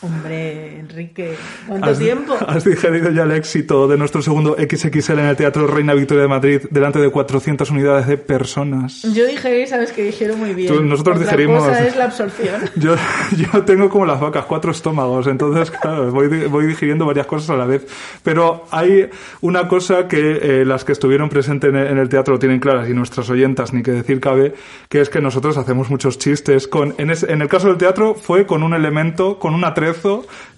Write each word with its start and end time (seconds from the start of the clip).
Hombre, 0.00 0.78
Enrique, 0.78 1.34
¿cuánto 1.66 1.90
¿Has, 1.90 1.98
tiempo? 1.98 2.36
has 2.46 2.64
digerido 2.64 3.10
ya 3.10 3.24
el 3.24 3.32
éxito 3.32 3.88
de 3.88 3.96
nuestro 3.98 4.22
segundo 4.22 4.56
XXL 4.56 5.18
en 5.18 5.26
el 5.26 5.36
Teatro 5.36 5.66
Reina 5.66 5.92
Victoria 5.92 6.22
de 6.22 6.28
Madrid 6.28 6.60
delante 6.70 7.00
de 7.00 7.10
400 7.10 7.68
unidades 7.72 8.06
de 8.06 8.16
personas? 8.16 9.02
Yo 9.12 9.26
dije, 9.26 9.66
sabes 9.66 9.90
que 9.90 10.04
dijeron 10.04 10.38
muy 10.38 10.54
bien. 10.54 10.72
Tú- 10.72 10.82
nosotros 10.84 11.16
Otra 11.16 11.32
digerimos- 11.32 11.64
cosa 11.66 11.84
es 11.84 11.96
la 11.96 12.04
absorción. 12.04 12.60
Yo, 12.76 12.94
yo 13.36 13.64
tengo 13.64 13.88
como 13.88 14.06
las 14.06 14.20
vacas, 14.20 14.44
cuatro 14.44 14.70
estómagos, 14.70 15.26
entonces, 15.26 15.70
claro, 15.72 16.12
voy, 16.12 16.28
voy 16.46 16.66
digiriendo 16.66 17.04
varias 17.04 17.26
cosas 17.26 17.50
a 17.50 17.56
la 17.56 17.66
vez. 17.66 17.84
Pero 18.22 18.66
hay 18.70 19.08
una 19.40 19.66
cosa 19.66 20.06
que 20.06 20.60
eh, 20.60 20.64
las 20.64 20.84
que 20.84 20.92
estuvieron 20.92 21.28
presentes 21.28 21.70
en 21.70 21.76
el, 21.76 21.86
en 21.88 21.98
el 21.98 22.08
teatro 22.08 22.34
lo 22.34 22.38
tienen 22.38 22.60
claras 22.60 22.88
y 22.88 22.94
nuestras 22.94 23.28
oyentas, 23.30 23.72
ni 23.72 23.82
que 23.82 23.90
decir 23.90 24.20
cabe, 24.20 24.54
que 24.88 25.00
es 25.00 25.08
que 25.10 25.20
nosotros 25.20 25.56
hacemos 25.58 25.90
muchos 25.90 26.18
chistes 26.18 26.68
con, 26.68 26.94
en, 26.98 27.10
es- 27.10 27.24
en 27.24 27.42
el 27.42 27.48
caso 27.48 27.66
del 27.66 27.78
teatro 27.78 28.14
fue 28.14 28.46
con 28.46 28.62
un 28.62 28.74
elemento, 28.74 29.38
con 29.40 29.54
un 29.54 29.64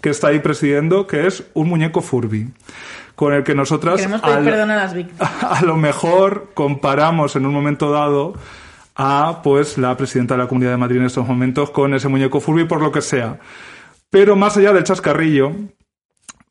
que 0.00 0.10
está 0.10 0.28
ahí 0.28 0.38
presidiendo, 0.40 1.06
que 1.06 1.26
es 1.26 1.44
un 1.54 1.68
muñeco 1.68 2.00
Furby. 2.00 2.48
Con 3.14 3.34
el 3.34 3.44
que 3.44 3.54
nosotras 3.54 4.00
al- 4.22 4.44
perdón 4.44 4.70
a 4.70 4.76
las 4.76 4.94
víctimas. 4.94 5.30
a 5.42 5.62
lo 5.62 5.76
mejor 5.76 6.50
comparamos 6.54 7.36
en 7.36 7.44
un 7.46 7.52
momento 7.52 7.90
dado 7.90 8.34
a 8.96 9.40
pues 9.42 9.78
la 9.78 9.96
presidenta 9.96 10.34
de 10.34 10.38
la 10.42 10.48
Comunidad 10.48 10.70
de 10.72 10.76
Madrid 10.78 10.98
en 10.98 11.06
estos 11.06 11.26
momentos 11.26 11.70
con 11.70 11.92
ese 11.94 12.08
muñeco 12.08 12.40
Furby 12.40 12.64
por 12.64 12.80
lo 12.80 12.90
que 12.92 13.02
sea. 13.02 13.38
Pero 14.10 14.36
más 14.36 14.56
allá 14.56 14.72
del 14.72 14.84
chascarrillo, 14.84 15.52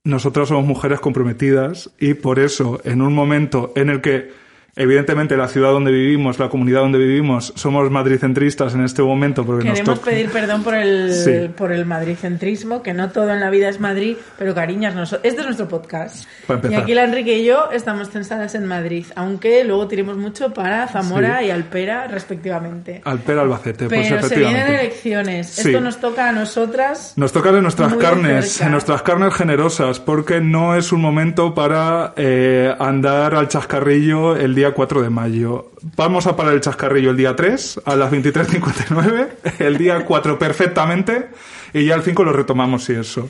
nosotras 0.04 0.48
somos 0.48 0.66
mujeres 0.66 1.00
comprometidas 1.00 1.92
y 2.00 2.14
por 2.14 2.40
eso 2.40 2.80
en 2.84 3.02
un 3.02 3.14
momento 3.14 3.74
en 3.76 3.90
el 3.90 4.02
que 4.02 4.32
evidentemente 4.76 5.36
la 5.38 5.48
ciudad 5.48 5.72
donde 5.72 5.92
vivimos, 5.92 6.40
la 6.40 6.50
comunidad 6.50 6.82
donde 6.82 6.98
vivimos, 7.00 7.54
somos 7.56 7.90
madricentristas 7.92 8.74
en 8.76 8.84
este 8.84 9.02
momento 9.02 9.46
porque 9.46 9.66
nos 9.66 9.74
Queremos 9.80 10.00
toca- 10.00 10.12
pedir 10.12 10.30
perdón 10.30 10.64
por 10.64 10.76
el, 10.76 11.14
Sí. 11.26 11.50
por 11.56 11.72
el 11.72 11.86
madricentrismo, 11.86 12.82
que 12.82 12.94
no 12.94 13.10
todo 13.10 13.32
en 13.34 13.40
la 13.40 13.50
vida 13.50 13.70
es 13.70 13.80
Madrid, 13.80 14.16
pero 14.38 14.54
cariñas, 14.56 14.96
noso- 14.96 15.20
este 15.24 15.40
es 15.42 15.46
nuestro 15.46 15.68
podcast. 15.68 16.26
Y 16.70 16.74
aquí 16.74 16.94
la 16.94 17.04
Enrique 17.04 17.38
y 17.40 17.46
yo 17.46 17.70
estamos 17.72 18.10
censadas 18.10 18.56
en 18.56 18.66
Madrid, 18.66 19.06
aunque 19.16 19.64
luego 19.64 19.88
tiremos 19.88 20.18
mucho 20.18 20.54
para 20.54 20.88
Zamora 20.88 21.40
Sí. 21.40 21.46
y 21.46 21.52
Alpera, 21.52 22.08
respectivamente. 22.08 23.02
Alpera 23.06 23.42
Albacete, 23.42 23.88
pues 23.88 24.08
Pero 24.10 24.22
se 24.24 24.36
vienen 24.36 24.56
efectivamente. 24.58 24.82
elecciones. 24.86 25.48
Sí. 25.50 25.70
Esto 25.70 25.82
nos 25.82 26.00
toca 26.00 26.30
a 26.30 26.32
nosotras. 26.32 27.14
Nos 27.16 27.32
tocan 27.32 27.56
en 27.56 27.64
nuestras 27.64 27.94
carnes, 27.96 28.52
cerca. 28.54 28.66
en 28.66 28.72
nuestras 28.72 29.02
carnes 29.02 29.34
generosas, 29.34 30.00
porque 30.00 30.40
no 30.42 30.76
es 30.76 30.92
un 30.92 31.02
momento 31.02 31.54
para 31.54 32.14
eh, 32.16 32.74
andar 32.80 33.36
al 33.36 33.48
chascarrillo 33.48 34.36
el 34.36 34.56
día 34.56 34.59
4 34.74 35.02
de 35.02 35.10
mayo. 35.10 35.72
Vamos 35.96 36.28
a 36.28 36.36
parar 36.36 36.54
el 36.54 36.62
chascarrillo 36.62 37.12
el 37.12 37.18
día 37.18 37.36
3 37.36 37.82
a 37.86 37.96
las 37.96 38.12
23.59, 38.12 39.28
el 39.60 39.78
día 39.78 40.06
4 40.06 40.40
perfectamente, 40.40 41.30
y 41.74 41.86
ya 41.86 41.96
el 41.96 42.04
5 42.04 42.24
lo 42.24 42.34
retomamos 42.34 42.90
y 42.90 42.94
eso. 42.94 43.30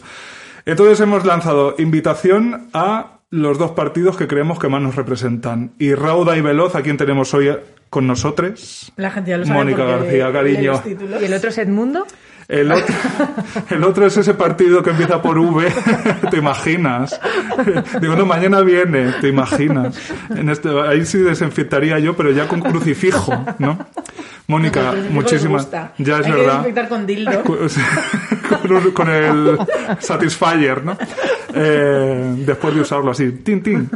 Entonces 0.65 0.99
hemos 0.99 1.25
lanzado 1.25 1.75
invitación 1.77 2.69
a 2.73 3.19
los 3.31 3.57
dos 3.57 3.71
partidos 3.71 4.17
que 4.17 4.27
creemos 4.27 4.59
que 4.59 4.69
más 4.69 4.81
nos 4.81 4.95
representan. 4.95 5.71
Y 5.79 5.93
Rauda 5.93 6.35
y 6.37 6.41
Veloz, 6.41 6.75
a 6.75 6.81
quien 6.81 6.97
tenemos 6.97 7.33
hoy 7.33 7.51
con 7.89 8.07
nosotros. 8.07 8.91
La 8.95 9.11
gente 9.11 9.31
ya 9.31 9.37
lo 9.37 9.45
sabe 9.45 9.59
Mónica 9.59 9.83
García, 9.83 10.31
cariño. 10.31 10.81
¿Y 11.21 11.25
el 11.25 11.33
otro 11.33 11.49
es 11.49 11.57
Edmundo? 11.57 12.05
El 12.49 12.71
otro, 12.71 12.95
el 13.69 13.83
otro 13.83 14.07
es 14.07 14.17
ese 14.17 14.33
partido 14.33 14.81
que 14.81 14.89
empieza 14.89 15.21
por 15.21 15.37
V, 15.37 15.71
¿te 16.31 16.37
imaginas? 16.37 17.19
Digo, 18.01 18.15
no, 18.15 18.25
mañana 18.25 18.61
viene, 18.61 19.13
¿te 19.21 19.27
imaginas? 19.27 19.95
En 20.35 20.49
este, 20.49 20.69
ahí 20.81 21.05
sí 21.05 21.19
desinfectaría 21.19 21.99
yo, 21.99 22.15
pero 22.17 22.31
ya 22.31 22.47
con 22.47 22.59
crucifijo, 22.61 23.45
¿no? 23.59 23.77
Mónica, 24.47 24.95
muchísimas. 25.11 25.69
Ya 25.99 26.17
es 26.17 26.25
Hay 26.25 26.31
que 26.31 26.37
verdad. 26.37 26.47
desinfectar 26.57 26.89
con 26.89 27.05
dildo. 27.05 27.43
Con, 28.93 29.09
el 29.09 29.57
Satisfyer, 29.99 30.83
¿no? 30.83 30.97
Eh, 31.53 32.33
después 32.45 32.75
de 32.75 32.81
usarlo 32.81 33.11
así. 33.11 33.31
Tin, 33.43 33.61
tin. 33.63 33.89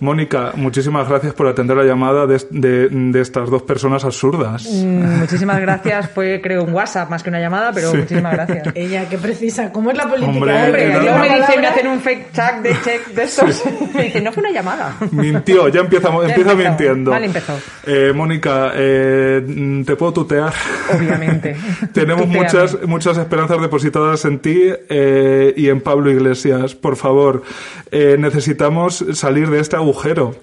Mónica, 0.00 0.52
muchísimas 0.56 1.08
gracias 1.08 1.32
por 1.34 1.46
atender 1.46 1.76
la 1.76 1.84
llamada 1.84 2.26
de, 2.26 2.40
de- 2.50 2.88
de 2.88 3.20
estas 3.20 3.50
dos 3.50 3.62
personas 3.62 4.04
absurdas. 4.04 4.66
Mm, 4.70 5.20
muchísimas 5.20 5.60
gracias. 5.60 6.10
Fue, 6.10 6.40
creo, 6.42 6.64
un 6.64 6.72
WhatsApp 6.74 7.08
más 7.10 7.22
que 7.22 7.30
una 7.30 7.40
llamada, 7.40 7.72
pero 7.72 7.94
muchísimas 7.94 8.32
gracias. 8.32 8.68
Ella, 8.74 9.08
qué 9.08 9.18
precisa. 9.18 9.72
¿Cómo 9.72 9.90
es 9.90 9.96
la 9.96 10.04
política? 10.08 10.30
Hombre? 10.32 10.64
Hombre, 10.64 11.28
me 11.30 11.36
dice, 11.36 11.58
me 11.60 11.66
hacen 11.66 11.86
un 11.88 12.00
fake 12.00 12.32
check 12.32 12.54
de 12.62 12.70
check 12.84 13.06
de. 13.14 13.28
Me 13.94 14.04
dice, 14.04 14.20
no 14.20 14.32
fue 14.32 14.42
una 14.42 14.50
llamada. 14.52 14.96
Mintió, 15.12 15.68
ya 15.68 15.80
empieza, 15.80 16.08
Ya 16.10 16.28
empieza 16.28 16.52
empezó. 16.52 16.56
mintiendo. 16.68 17.10
Vale, 17.10 17.26
empezó. 17.26 17.58
Eh, 17.86 18.12
Mónica, 18.14 18.72
eh, 18.74 19.82
¿te 19.86 19.96
puedo 19.96 20.12
tutear? 20.12 20.52
Obviamente. 20.96 21.56
Tenemos 21.92 22.24
Tuteame. 22.26 22.44
muchas, 22.46 22.78
muchas 22.86 23.18
esperanzas 23.18 23.60
depositadas 23.60 24.07
en 24.24 24.38
ti 24.38 24.62
eh, 24.88 25.54
y 25.56 25.68
en 25.68 25.80
Pablo 25.80 26.10
Iglesias. 26.10 26.74
Por 26.74 26.96
favor, 26.96 27.42
eh, 27.90 28.16
necesitamos 28.18 29.04
salir 29.14 29.50
de 29.50 29.60
este 29.60 29.76
agujero. 29.76 30.34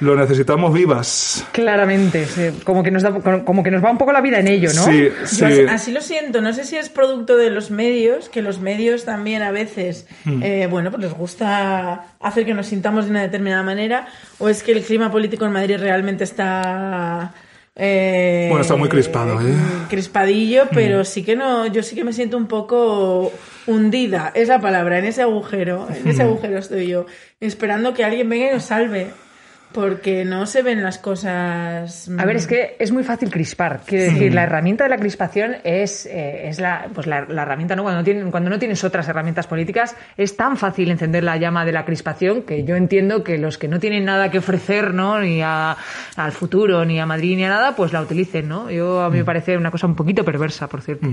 Lo 0.00 0.16
necesitamos 0.16 0.72
vivas. 0.72 1.44
Claramente. 1.52 2.24
sí. 2.24 2.48
Como, 2.64 2.82
que 2.82 2.90
nos 2.90 3.02
da, 3.02 3.12
como 3.44 3.62
que 3.62 3.70
nos 3.70 3.84
va 3.84 3.90
un 3.90 3.98
poco 3.98 4.12
la 4.12 4.22
vida 4.22 4.38
en 4.40 4.48
ello, 4.48 4.70
¿no? 4.74 4.84
Sí, 4.84 5.10
Yo 5.10 5.26
sí. 5.26 5.44
así, 5.44 5.60
así 5.68 5.92
lo 5.92 6.00
siento, 6.00 6.40
no 6.40 6.54
sé 6.54 6.64
si 6.64 6.76
es 6.76 6.88
producto 6.88 7.36
de 7.36 7.50
los 7.50 7.70
medios, 7.70 8.30
que 8.30 8.40
los 8.40 8.60
medios 8.60 9.04
también 9.04 9.42
a 9.42 9.50
veces, 9.50 10.06
Hmm. 10.24 10.42
eh, 10.42 10.66
bueno, 10.70 10.90
pues 10.90 11.02
les 11.02 11.12
gusta 11.12 12.06
hacer 12.18 12.46
que 12.46 12.54
nos 12.54 12.68
sintamos 12.68 13.04
de 13.04 13.10
una 13.10 13.20
determinada 13.20 13.62
manera, 13.62 14.06
o 14.38 14.48
es 14.48 14.62
que 14.62 14.72
el 14.72 14.82
clima 14.82 15.10
político 15.12 15.44
en 15.44 15.52
Madrid 15.52 15.76
realmente 15.78 16.24
está... 16.24 17.34
eh, 17.76 18.46
Bueno, 18.48 18.62
está 18.62 18.76
muy 18.76 18.88
crispado, 18.88 19.40
¿eh? 19.40 19.54
Crispadillo, 19.88 20.64
pero 20.72 21.04
sí 21.04 21.22
que 21.22 21.36
no, 21.36 21.66
yo 21.66 21.82
sí 21.82 21.94
que 21.94 22.04
me 22.04 22.12
siento 22.12 22.36
un 22.36 22.46
poco 22.46 23.32
hundida, 23.66 24.32
es 24.34 24.48
la 24.48 24.60
palabra, 24.60 24.98
en 24.98 25.04
ese 25.04 25.22
agujero, 25.22 25.88
en 25.94 26.08
ese 26.08 26.22
agujero 26.22 26.58
estoy 26.58 26.88
yo, 26.88 27.06
esperando 27.40 27.94
que 27.94 28.04
alguien 28.04 28.28
venga 28.28 28.50
y 28.50 28.54
nos 28.54 28.64
salve. 28.64 29.08
Porque 29.72 30.24
no 30.24 30.46
se 30.46 30.62
ven 30.62 30.82
las 30.82 30.98
cosas. 30.98 32.10
A 32.18 32.24
ver, 32.24 32.36
es 32.36 32.46
que 32.48 32.74
es 32.80 32.90
muy 32.90 33.04
fácil 33.04 33.30
crispar. 33.30 33.82
Quiero 33.86 34.12
decir, 34.12 34.34
la 34.34 34.42
herramienta 34.42 34.84
de 34.84 34.90
la 34.90 34.96
crispación 34.98 35.56
es, 35.62 36.06
eh, 36.06 36.48
es 36.48 36.58
la, 36.58 36.88
pues 36.92 37.06
la, 37.06 37.24
la 37.28 37.42
herramienta, 37.42 37.76
¿no? 37.76 37.82
Cuando, 37.84 38.00
no 38.00 38.04
tienen, 38.04 38.30
cuando 38.32 38.50
no 38.50 38.58
tienes 38.58 38.82
otras 38.82 39.08
herramientas 39.08 39.46
políticas, 39.46 39.94
es 40.16 40.36
tan 40.36 40.56
fácil 40.56 40.90
encender 40.90 41.22
la 41.22 41.36
llama 41.36 41.64
de 41.64 41.70
la 41.72 41.84
crispación 41.84 42.42
que 42.42 42.64
yo 42.64 42.74
entiendo 42.74 43.22
que 43.22 43.38
los 43.38 43.58
que 43.58 43.68
no 43.68 43.78
tienen 43.78 44.04
nada 44.04 44.30
que 44.32 44.38
ofrecer, 44.38 44.92
¿no? 44.92 45.20
Ni 45.20 45.40
a- 45.42 45.76
al 46.16 46.32
futuro, 46.32 46.84
ni 46.84 46.98
a 46.98 47.06
Madrid, 47.06 47.36
ni 47.36 47.44
a 47.44 47.48
nada, 47.50 47.76
pues 47.76 47.92
la 47.92 48.00
utilicen, 48.02 48.48
¿no? 48.48 48.70
Yo, 48.72 49.02
a 49.02 49.10
mí 49.10 49.18
me 49.18 49.24
parece 49.24 49.56
una 49.56 49.70
cosa 49.70 49.86
un 49.86 49.94
poquito 49.94 50.24
perversa, 50.24 50.66
por 50.68 50.82
cierto. 50.82 51.06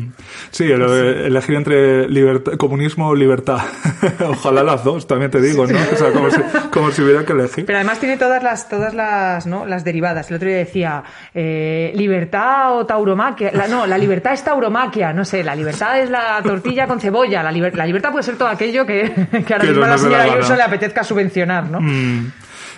Sí, 0.49 0.63
el- 0.63 0.81
elegir 0.81 1.55
entre 1.55 2.09
libertad- 2.09 2.57
comunismo 2.57 3.09
o 3.09 3.15
libertad. 3.15 3.59
Ojalá 4.27 4.63
las 4.63 4.83
dos, 4.83 5.05
también 5.05 5.29
te 5.29 5.41
digo, 5.41 5.67
¿no? 5.67 5.77
O 5.93 5.95
sea, 5.95 6.11
como 6.11 6.31
si, 6.31 6.41
como 6.71 6.89
si 6.91 7.03
hubiera 7.03 7.23
que 7.23 7.33
elegir. 7.33 7.65
Pero 7.65 7.77
además 7.77 7.99
tiene 7.99 8.17
todas 8.17 8.41
las, 8.41 8.46
todas 8.69 8.93
las, 8.93 9.45
¿no? 9.47 9.65
las 9.65 9.83
derivadas. 9.83 10.29
El 10.29 10.37
otro 10.37 10.47
día 10.47 10.57
decía, 10.57 11.03
eh, 11.33 11.91
libertad 11.95 12.75
o 12.77 12.85
tauromaquia. 12.85 13.51
La- 13.53 13.67
no, 13.67 13.85
la 13.87 13.97
libertad 13.97 14.33
es 14.33 14.43
tauromaquia. 14.43 15.13
No 15.13 15.25
sé, 15.25 15.43
la 15.43 15.55
libertad 15.55 15.99
es 15.99 16.09
la 16.09 16.41
tortilla 16.43 16.87
con 16.87 16.99
cebolla. 16.99 17.43
La, 17.43 17.51
liber- 17.51 17.73
la 17.75 17.85
libertad 17.85 18.11
puede 18.11 18.23
ser 18.23 18.37
todo 18.37 18.47
aquello 18.47 18.85
que, 18.85 19.11
que 19.45 19.53
ahora 19.53 19.65
mismo 19.65 19.83
a 19.85 19.87
la 19.89 19.97
señora. 19.97 20.23
Ayuso 20.23 20.55
le 20.55 20.63
apetezca 20.63 21.03
subvencionar, 21.03 21.69
¿no? 21.69 21.79
Mm. 21.81 22.31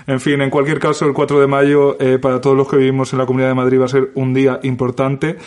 En 0.08 0.20
fin, 0.20 0.42
en 0.42 0.50
cualquier 0.50 0.80
caso, 0.80 1.06
el 1.06 1.14
4 1.14 1.40
de 1.40 1.46
mayo 1.46 1.96
eh, 2.00 2.18
para 2.18 2.42
todos 2.42 2.58
los 2.58 2.68
que 2.68 2.78
vivimos 2.78 3.14
en 3.14 3.20
la 3.20 3.28
Comunidad 3.28 3.50
de 3.50 3.54
Madrid 3.54 3.80
va 3.80 3.86
a 3.86 3.90
ser 3.90 4.10
un 4.16 4.34
día 4.34 4.60
importante 4.64 5.38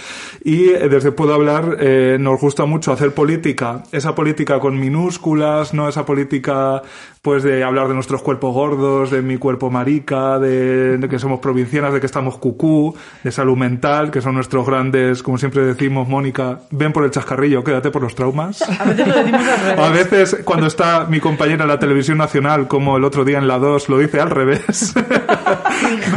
y 0.44 0.68
eh, 0.68 0.88
desde 0.88 1.10
Puedo 1.10 1.34
Hablar 1.34 1.78
eh, 1.80 2.16
nos 2.20 2.40
gusta 2.40 2.64
mucho 2.64 2.92
hacer 2.92 3.12
política, 3.12 3.82
esa 3.90 4.14
política 4.14 4.60
con 4.60 4.78
minúsculas, 4.78 5.75
no 5.75 5.88
esa 5.88 6.06
política 6.06 6.80
pues 7.22 7.44
de 7.44 7.62
hablar 7.62 7.86
de 7.86 7.94
nuestros 7.94 8.20
cuerpos 8.20 8.52
gordos, 8.52 9.12
de 9.12 9.22
mi 9.22 9.36
cuerpo 9.36 9.70
marica, 9.70 10.40
de, 10.40 10.98
de 10.98 11.08
que 11.08 11.20
somos 11.20 11.38
provincianas, 11.38 11.92
de 11.92 12.00
que 12.00 12.06
estamos 12.06 12.36
cucú, 12.36 12.96
de 13.22 13.30
salud 13.30 13.56
mental, 13.56 14.10
que 14.10 14.20
son 14.20 14.34
nuestros 14.34 14.66
grandes, 14.66 15.22
como 15.22 15.38
siempre 15.38 15.62
decimos, 15.62 16.08
Mónica, 16.08 16.58
ven 16.72 16.92
por 16.92 17.04
el 17.04 17.12
chascarrillo, 17.12 17.62
quédate 17.62 17.92
por 17.92 18.02
los 18.02 18.16
traumas. 18.16 18.60
A 18.62 18.82
veces 18.82 19.06
lo 19.06 19.14
decimos 19.14 19.46
al 19.46 19.60
revés. 19.60 19.78
A 19.78 19.88
veces 19.90 20.36
cuando 20.44 20.66
está 20.66 21.06
mi 21.08 21.20
compañera 21.20 21.62
en 21.62 21.69
la 21.69 21.78
televisión 21.78 22.19
nacional, 22.19 22.66
como 22.66 22.96
el 22.96 23.04
otro 23.04 23.25
día 23.25 23.38
en 23.38 23.46
la 23.46 23.58
2, 23.58 23.88
lo 23.88 23.98
dice 23.98 24.20
al 24.20 24.30
revés. 24.30 24.92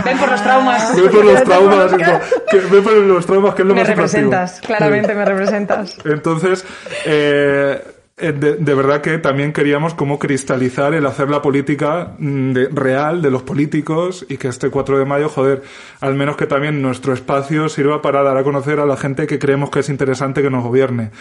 Ven 0.03 0.17
por 0.17 0.31
los 0.31 0.41
traumas. 0.41 0.95
Ve 0.99 1.07
por 1.07 1.23
los 1.23 1.43
traumas, 1.43 1.93
que, 1.93 2.57
ve 2.57 2.81
por 2.81 2.93
los 2.93 3.25
traumas 3.27 3.53
que 3.53 3.61
es 3.61 3.67
lo 3.67 3.75
Me 3.75 3.81
más 3.81 3.89
atractivo. 3.91 4.31
representas, 4.31 4.59
claramente 4.61 5.13
me 5.13 5.23
representas. 5.23 5.97
Entonces, 6.03 6.65
eh, 7.05 7.94
de, 8.17 8.31
de 8.31 8.73
verdad 8.73 9.01
que 9.01 9.17
también 9.17 9.51
queríamos 9.51 9.93
como 9.93 10.19
cristalizar 10.19 10.93
el 10.93 11.05
hacer 11.05 11.29
la 11.29 11.41
política 11.41 12.15
mm, 12.17 12.53
real 12.71 13.21
de 13.21 13.29
los 13.29 13.43
políticos 13.43 14.25
y 14.29 14.37
que 14.37 14.47
este 14.47 14.69
4 14.69 14.99
de 14.99 15.05
mayo, 15.05 15.27
joder, 15.27 15.63
al 15.99 16.15
menos 16.15 16.37
que 16.37 16.47
también 16.47 16.81
nuestro 16.81 17.13
espacio 17.13 17.67
sirva 17.67 18.01
para 18.01 18.23
dar 18.23 18.37
a 18.37 18.43
conocer 18.43 18.79
a 18.79 18.85
la 18.85 18.95
gente 18.95 19.27
que 19.27 19.37
creemos 19.37 19.69
que 19.69 19.79
es 19.79 19.89
interesante 19.89 20.41
que 20.41 20.49
nos 20.49 20.63
gobierne. 20.63 21.11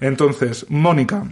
Entonces, 0.00 0.66
Mónica, 0.68 1.24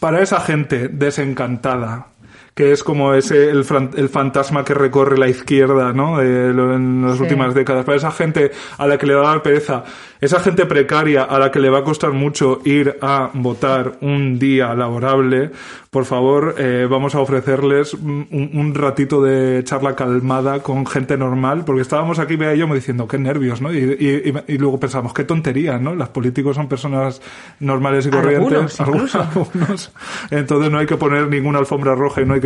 para 0.00 0.22
esa 0.22 0.40
gente 0.40 0.88
desencantada, 0.88 2.08
que 2.56 2.72
es 2.72 2.82
como 2.82 3.12
ese 3.12 3.50
el, 3.50 3.66
el 3.96 4.08
fantasma 4.08 4.64
que 4.64 4.72
recorre 4.72 5.18
la 5.18 5.28
izquierda, 5.28 5.92
¿no? 5.92 6.22
En 6.22 7.02
las 7.02 7.18
Sí. 7.18 7.22
últimas 7.24 7.54
décadas. 7.54 7.84
Para 7.84 7.98
esa 7.98 8.10
gente 8.10 8.50
a 8.78 8.86
la 8.86 8.96
que 8.96 9.06
le 9.06 9.14
va 9.14 9.26
a 9.26 9.28
dar 9.34 9.42
pereza, 9.42 9.84
esa 10.22 10.40
gente 10.40 10.64
precaria 10.64 11.24
a 11.24 11.38
la 11.38 11.50
que 11.50 11.60
le 11.60 11.68
va 11.68 11.80
a 11.80 11.84
costar 11.84 12.12
mucho 12.12 12.60
ir 12.64 12.96
a 13.02 13.28
votar 13.34 13.98
un 14.00 14.38
día 14.38 14.74
laborable, 14.74 15.50
por 15.90 16.06
favor, 16.06 16.54
eh, 16.58 16.86
vamos 16.90 17.14
a 17.14 17.20
ofrecerles 17.20 17.92
un, 17.94 18.26
un 18.54 18.74
ratito 18.74 19.22
de 19.22 19.62
charla 19.64 19.94
calmada 19.94 20.60
con 20.60 20.86
gente 20.86 21.18
normal, 21.18 21.62
porque 21.66 21.82
estábamos 21.82 22.18
aquí, 22.18 22.36
Bea 22.36 22.54
y 22.54 22.58
yo, 22.58 22.64
como 22.64 22.74
diciendo, 22.74 23.06
qué 23.06 23.18
nervios, 23.18 23.60
¿no? 23.60 23.72
Y, 23.72 23.78
y- 23.78 24.32
y- 24.54 24.58
luego 24.58 24.80
pensamos, 24.80 25.12
qué 25.12 25.24
tontería, 25.24 25.78
¿no? 25.78 25.94
Los 25.94 26.08
políticos 26.08 26.56
son 26.56 26.68
personas 26.68 27.20
normales 27.60 28.06
y 28.06 28.10
corrientes. 28.10 28.80
Algunos, 28.80 29.14
algunos. 29.14 29.92
Entonces 30.30 30.70
no 30.70 30.78
hay 30.78 30.86
que 30.86 30.96
poner 30.96 31.28
ninguna 31.28 31.58
alfombra 31.58 31.94
roja 31.94 32.22
y 32.22 32.24
no 32.26 32.32
hay 32.34 32.40
que 32.40 32.45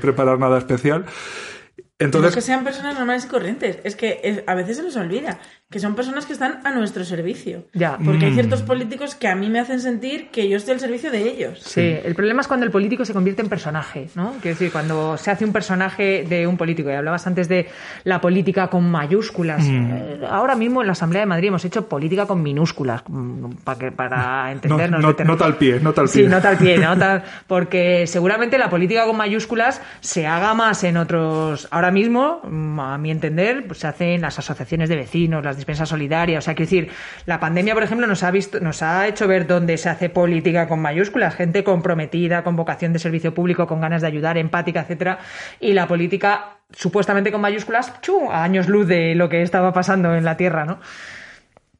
preparar 0.00 0.38
nada 0.38 0.58
especial. 0.58 1.04
No 1.04 2.06
Entonces, 2.06 2.30
es 2.30 2.34
que 2.34 2.40
sean 2.40 2.64
personas 2.64 2.94
normales 2.94 3.24
y 3.24 3.28
corrientes, 3.28 3.78
es 3.84 3.94
que 3.94 4.20
es- 4.24 4.42
a 4.46 4.54
veces 4.54 4.76
se 4.78 4.82
nos 4.82 4.96
olvida 4.96 5.38
que 5.72 5.80
son 5.80 5.96
personas 5.96 6.26
que 6.26 6.34
están 6.34 6.60
a 6.64 6.70
nuestro 6.70 7.04
servicio. 7.04 7.64
Ya. 7.72 7.96
Porque 7.96 8.26
Mm. 8.26 8.28
hay 8.28 8.34
ciertos 8.34 8.62
políticos 8.62 9.16
que 9.16 9.26
a 9.26 9.34
mí 9.34 9.48
me 9.50 9.58
hacen 9.58 9.80
sentir 9.80 10.28
que 10.30 10.48
yo 10.48 10.56
estoy 10.58 10.74
al 10.74 10.80
servicio 10.80 11.10
de 11.10 11.22
ellos. 11.28 11.60
Sí, 11.64 11.80
el 12.04 12.14
problema 12.14 12.42
es 12.42 12.46
cuando 12.46 12.64
el 12.66 12.70
político 12.70 13.04
se 13.04 13.12
convierte 13.12 13.42
en 13.42 13.48
personaje, 13.48 14.08
¿no? 14.14 14.32
Quiero 14.40 14.56
decir, 14.56 14.70
cuando 14.70 15.16
se 15.16 15.30
hace 15.32 15.44
un 15.44 15.52
personaje 15.52 16.24
de 16.28 16.46
un 16.46 16.56
político, 16.56 16.90
y 16.90 16.92
hablabas 16.92 17.26
antes 17.26 17.48
de 17.48 17.66
la 18.04 18.20
política 18.20 18.68
con 18.68 18.88
mayúsculas. 18.90 19.64
Eh, 19.66 20.20
Ahora 20.28 20.54
mismo 20.54 20.80
en 20.82 20.86
la 20.86 20.92
Asamblea 20.92 21.20
de 21.22 21.26
Madrid 21.26 21.48
hemos 21.48 21.64
hecho 21.64 21.88
política 21.88 22.26
con 22.26 22.42
minúsculas, 22.42 23.02
mm, 23.08 23.52
para, 23.64 23.78
que, 23.78 23.90
para 23.92 24.44
no, 24.44 24.50
entendernos. 24.52 25.00
no, 25.02 25.14
no 25.24 25.36
tal 25.36 25.56
pie, 25.56 25.80
no 25.80 25.92
tal 25.94 26.04
pie. 26.04 26.24
Sí, 26.24 26.28
no 26.28 26.40
tal 26.40 26.58
pie, 26.58 26.78
no 26.78 26.96
tal- 26.98 27.22
porque 27.46 28.06
seguramente 28.06 28.58
la 28.58 28.68
política 28.70 29.06
con 29.06 29.16
mayúsculas 29.16 29.80
se 30.00 30.26
haga 30.26 30.52
más 30.54 30.84
en 30.84 30.96
otros. 30.98 31.66
Ahora 31.70 31.90
mismo, 31.90 32.40
mm, 32.44 32.80
a 32.80 32.98
mi 32.98 33.10
entender, 33.10 33.66
pues 33.66 33.78
se 33.80 33.86
hacen 33.86 34.20
las 34.20 34.38
asociaciones 34.38 34.88
de 34.88 34.96
vecinos, 34.96 35.42
las 35.44 35.56
dispensas 35.62 35.88
solidarias. 35.88 36.42
O 36.42 36.44
sea, 36.44 36.54
quiero 36.54 36.70
decir, 36.70 36.90
la 37.26 37.40
pandemia, 37.40 37.74
por 37.74 37.82
ejemplo, 37.82 38.06
nos 38.06 38.22
ha 38.22 38.30
visto, 38.30 38.60
nos 38.60 38.82
ha 38.82 39.06
hecho 39.06 39.26
ver 39.26 39.46
dónde 39.46 39.78
se 39.78 39.88
hace 39.88 40.10
política 40.10 40.68
con 40.68 40.80
mayúsculas, 40.80 41.34
gente 41.34 41.64
comprometida, 41.64 42.42
con 42.42 42.56
vocación 42.56 42.92
de 42.92 42.98
servicio 42.98 43.34
público, 43.34 43.66
con 43.66 43.80
ganas 43.80 44.02
de 44.02 44.08
ayudar, 44.08 44.36
empática, 44.38 44.80
etcétera, 44.80 45.18
y 45.60 45.72
la 45.72 45.86
política 45.86 46.58
supuestamente 46.74 47.30
con 47.30 47.40
mayúsculas, 47.40 48.00
¡chu! 48.00 48.30
a 48.30 48.42
años 48.42 48.68
luz 48.68 48.86
de 48.86 49.14
lo 49.14 49.28
que 49.28 49.42
estaba 49.42 49.72
pasando 49.72 50.14
en 50.14 50.24
la 50.24 50.36
tierra, 50.36 50.64
¿no? 50.64 50.80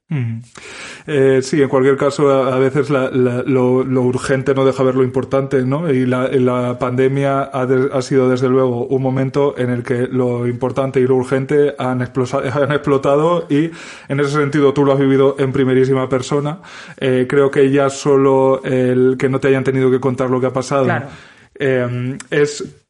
Mm. 0.09 0.41
Eh, 1.07 1.41
sí, 1.43 1.63
en 1.63 1.69
cualquier 1.71 1.97
caso, 1.97 2.29
a, 2.31 2.55
a 2.55 2.59
veces 2.59 2.91
la- 2.91 3.11
la- 3.11 3.43
lo, 3.45 3.83
lo 3.83 4.03
urgente 4.03 4.55
no 4.55 4.65
deja 4.67 4.83
ver 4.83 4.95
lo 4.95 5.05
importante, 5.05 5.63
¿no? 5.63 5.91
Y 5.91 6.05
la, 6.05 6.79
pandemia 6.79 7.49
ha, 7.51 7.65
de- 7.65 7.89
ha 7.93 8.03
sido, 8.03 8.29
desde 8.29 8.49
luego, 8.51 8.87
un 8.89 9.01
momento 9.01 9.55
en 9.57 9.71
el 9.71 9.83
que 9.83 10.07
lo 10.09 10.47
importante 10.47 11.01
y 11.01 11.07
lo 11.07 11.17
urgente 11.17 11.75
han, 11.79 12.03
explotado 12.03 13.47
y, 13.49 13.71
en 14.09 14.21
ese 14.21 14.31
sentido, 14.33 14.75
tú 14.75 14.85
lo 14.85 14.93
has 14.93 14.99
vivido 14.99 15.37
en 15.39 15.51
primerísima 15.51 16.09
persona. 16.11 16.59
Eh, 16.99 17.27
creo 17.29 17.51
que 17.51 17.71
ya 17.71 17.89
solo 17.89 18.63
el 18.65 19.17
que 19.19 19.31
no 19.31 19.41
te 19.41 19.49
hayan 19.49 19.65
tenido 19.65 19.91
que 19.91 19.99
contar 20.01 20.29
lo 20.29 20.41
que 20.41 20.47
ha 20.47 20.53
pasado 20.53 20.85
Claro. 20.85 21.07
eh, 21.59 22.19
es 22.31 22.82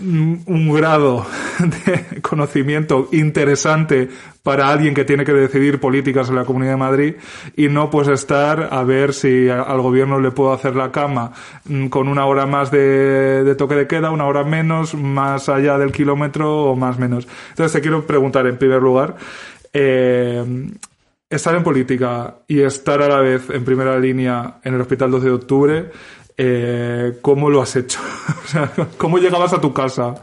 un 0.00 0.72
grado 0.72 1.26
de 1.58 2.20
conocimiento 2.20 3.08
interesante 3.12 4.08
para 4.42 4.68
alguien 4.68 4.94
que 4.94 5.04
tiene 5.04 5.24
que 5.24 5.32
decidir 5.32 5.78
políticas 5.78 6.28
en 6.28 6.36
la 6.36 6.44
Comunidad 6.44 6.72
de 6.72 6.76
Madrid 6.76 7.14
y 7.56 7.68
no 7.68 7.90
pues 7.90 8.08
estar 8.08 8.68
a 8.72 8.82
ver 8.82 9.14
si 9.14 9.48
al 9.48 9.80
gobierno 9.80 10.18
le 10.18 10.32
puedo 10.32 10.52
hacer 10.52 10.74
la 10.74 10.90
cama 10.90 11.32
mm, 11.64 11.86
con 11.86 12.08
una 12.08 12.26
hora 12.26 12.46
más 12.46 12.70
de, 12.70 13.44
de 13.44 13.54
toque 13.54 13.74
de 13.76 13.86
queda, 13.86 14.10
una 14.10 14.26
hora 14.26 14.42
menos, 14.42 14.94
más 14.94 15.48
allá 15.48 15.78
del 15.78 15.92
kilómetro 15.92 16.64
o 16.64 16.76
más 16.76 16.98
menos. 16.98 17.28
Entonces 17.50 17.72
te 17.72 17.80
quiero 17.80 18.04
preguntar 18.06 18.46
en 18.46 18.58
primer 18.58 18.82
lugar, 18.82 19.16
eh, 19.72 20.44
estar 21.30 21.54
en 21.54 21.62
política 21.62 22.36
y 22.46 22.60
estar 22.60 23.00
a 23.00 23.08
la 23.08 23.20
vez 23.20 23.48
en 23.50 23.64
primera 23.64 23.98
línea 23.98 24.58
en 24.64 24.74
el 24.74 24.80
Hospital 24.80 25.10
12 25.10 25.26
de 25.26 25.32
Octubre, 25.32 25.90
eh, 26.36 27.18
¿cómo 27.22 27.50
lo 27.50 27.62
has 27.62 27.76
hecho? 27.76 28.00
¿cómo 28.98 29.18
llegabas 29.18 29.52
a 29.52 29.60
tu 29.60 29.72
casa? 29.72 30.14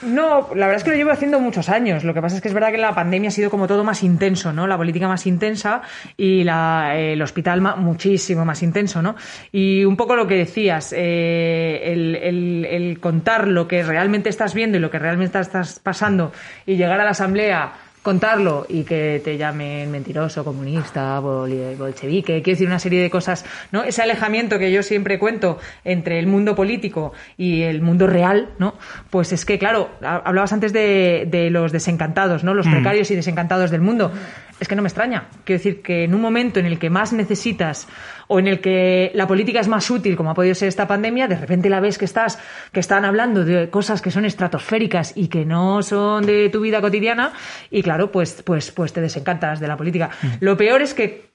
No, 0.00 0.50
la 0.54 0.66
verdad 0.68 0.76
es 0.76 0.84
que 0.84 0.90
lo 0.90 0.96
llevo 0.96 1.10
haciendo 1.10 1.40
muchos 1.40 1.68
años. 1.68 2.04
Lo 2.04 2.14
que 2.14 2.22
pasa 2.22 2.36
es 2.36 2.40
que 2.42 2.46
es 2.46 2.54
verdad 2.54 2.70
que 2.70 2.78
la 2.78 2.94
pandemia 2.94 3.28
ha 3.28 3.32
sido 3.32 3.50
como 3.50 3.66
todo 3.66 3.82
más 3.82 4.04
intenso, 4.04 4.52
¿no? 4.52 4.68
La 4.68 4.76
política 4.76 5.08
más 5.08 5.26
intensa 5.26 5.82
y 6.16 6.46
eh, 6.48 7.12
el 7.14 7.20
hospital 7.22 7.60
muchísimo 7.78 8.44
más 8.44 8.62
intenso, 8.62 9.02
¿no? 9.02 9.16
Y 9.50 9.84
un 9.84 9.96
poco 9.96 10.14
lo 10.14 10.28
que 10.28 10.36
decías, 10.36 10.94
eh, 10.96 11.80
el- 11.84 12.64
el 12.64 13.00
contar 13.00 13.48
lo 13.48 13.66
que 13.66 13.82
realmente 13.82 14.28
estás 14.28 14.54
viendo 14.54 14.78
y 14.78 14.80
lo 14.80 14.88
que 14.92 15.00
realmente 15.00 15.40
estás 15.40 15.80
pasando 15.80 16.30
y 16.64 16.76
llegar 16.76 17.00
a 17.00 17.04
la 17.04 17.10
asamblea 17.10 17.72
contarlo 18.02 18.64
y 18.68 18.84
que 18.84 19.20
te 19.24 19.36
llamen 19.36 19.90
mentiroso, 19.90 20.44
comunista, 20.44 21.18
bol- 21.20 21.76
bolchevique, 21.76 22.42
quiero 22.42 22.54
decir 22.56 22.66
una 22.68 22.78
serie 22.78 23.02
de 23.02 23.10
cosas, 23.10 23.44
¿no? 23.72 23.82
Ese 23.82 24.02
alejamiento 24.02 24.58
que 24.58 24.70
yo 24.72 24.82
siempre 24.82 25.18
cuento 25.18 25.58
entre 25.84 26.18
el 26.18 26.26
mundo 26.26 26.54
político 26.54 27.12
y 27.36 27.62
el 27.62 27.82
mundo 27.82 28.06
real, 28.06 28.50
¿no? 28.58 28.74
Pues 29.10 29.32
es 29.32 29.44
que, 29.44 29.58
claro, 29.58 29.90
ha- 30.02 30.22
hablabas 30.24 30.52
antes 30.52 30.72
de, 30.72 31.26
de 31.30 31.50
los 31.50 31.72
desencantados, 31.72 32.44
¿no? 32.44 32.54
Los 32.54 32.66
precarios 32.66 33.10
y 33.10 33.14
desencantados 33.16 33.70
del 33.70 33.80
mundo. 33.80 34.12
Es 34.60 34.66
que 34.66 34.74
no 34.74 34.82
me 34.82 34.88
extraña. 34.88 35.28
Quiero 35.44 35.58
decir 35.58 35.82
que 35.82 36.04
en 36.04 36.14
un 36.14 36.20
momento 36.20 36.58
en 36.58 36.66
el 36.66 36.78
que 36.80 36.90
más 36.90 37.12
necesitas 37.12 37.86
o 38.28 38.38
en 38.38 38.46
el 38.46 38.60
que 38.60 39.10
la 39.14 39.26
política 39.26 39.60
es 39.60 39.68
más 39.68 39.90
útil, 39.90 40.16
como 40.16 40.30
ha 40.30 40.34
podido 40.34 40.54
ser 40.54 40.68
esta 40.68 40.86
pandemia, 40.86 41.26
de 41.26 41.36
repente 41.36 41.68
la 41.68 41.80
ves 41.80 41.98
que 41.98 42.04
estás, 42.04 42.38
que 42.72 42.80
están 42.80 43.04
hablando 43.04 43.44
de 43.44 43.68
cosas 43.70 44.00
que 44.00 44.10
son 44.10 44.24
estratosféricas 44.24 45.12
y 45.16 45.28
que 45.28 45.44
no 45.44 45.82
son 45.82 46.24
de 46.24 46.48
tu 46.50 46.60
vida 46.60 46.80
cotidiana, 46.80 47.32
y 47.70 47.82
claro, 47.82 48.12
pues, 48.12 48.42
pues, 48.42 48.70
pues 48.70 48.92
te 48.92 49.00
desencantas 49.00 49.60
de 49.60 49.68
la 49.68 49.76
política. 49.76 50.10
Lo 50.40 50.56
peor 50.56 50.82
es 50.82 50.94
que 50.94 51.32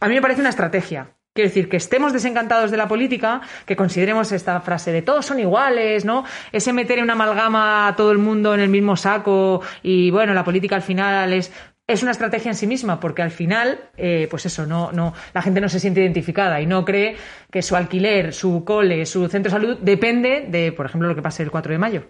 a 0.00 0.08
mí 0.08 0.14
me 0.14 0.22
parece 0.22 0.40
una 0.40 0.50
estrategia. 0.50 1.08
Quiero 1.34 1.48
decir, 1.48 1.68
que 1.68 1.78
estemos 1.78 2.12
desencantados 2.12 2.70
de 2.70 2.76
la 2.76 2.86
política, 2.86 3.40
que 3.66 3.74
consideremos 3.74 4.30
esta 4.30 4.60
frase 4.60 4.92
de 4.92 5.02
todos 5.02 5.26
son 5.26 5.40
iguales, 5.40 6.04
¿no? 6.04 6.24
Ese 6.52 6.72
meter 6.72 6.98
en 6.98 7.04
una 7.04 7.14
amalgama 7.14 7.88
a 7.88 7.96
todo 7.96 8.12
el 8.12 8.18
mundo 8.18 8.54
en 8.54 8.60
el 8.60 8.68
mismo 8.68 8.96
saco 8.96 9.60
y 9.82 10.12
bueno, 10.12 10.32
la 10.32 10.44
política 10.44 10.76
al 10.76 10.82
final 10.82 11.32
es 11.32 11.52
es 11.86 12.02
una 12.02 12.12
estrategia 12.12 12.50
en 12.50 12.56
sí 12.56 12.66
misma, 12.66 12.98
porque 12.98 13.20
al 13.20 13.30
final, 13.30 13.78
eh, 13.96 14.26
pues 14.30 14.46
eso, 14.46 14.66
no, 14.66 14.90
no, 14.92 15.12
la 15.34 15.42
gente 15.42 15.60
no 15.60 15.68
se 15.68 15.80
siente 15.80 16.00
identificada 16.00 16.60
y 16.60 16.66
no 16.66 16.84
cree 16.84 17.16
que 17.50 17.60
su 17.60 17.76
alquiler, 17.76 18.32
su 18.32 18.64
cole, 18.64 19.04
su 19.04 19.28
centro 19.28 19.50
de 19.52 19.60
salud 19.60 19.78
depende 19.82 20.46
de, 20.48 20.72
por 20.72 20.86
ejemplo, 20.86 21.08
lo 21.08 21.14
que 21.14 21.22
pase 21.22 21.42
el 21.42 21.50
4 21.50 21.72
de 21.72 21.78
mayo. 21.78 22.04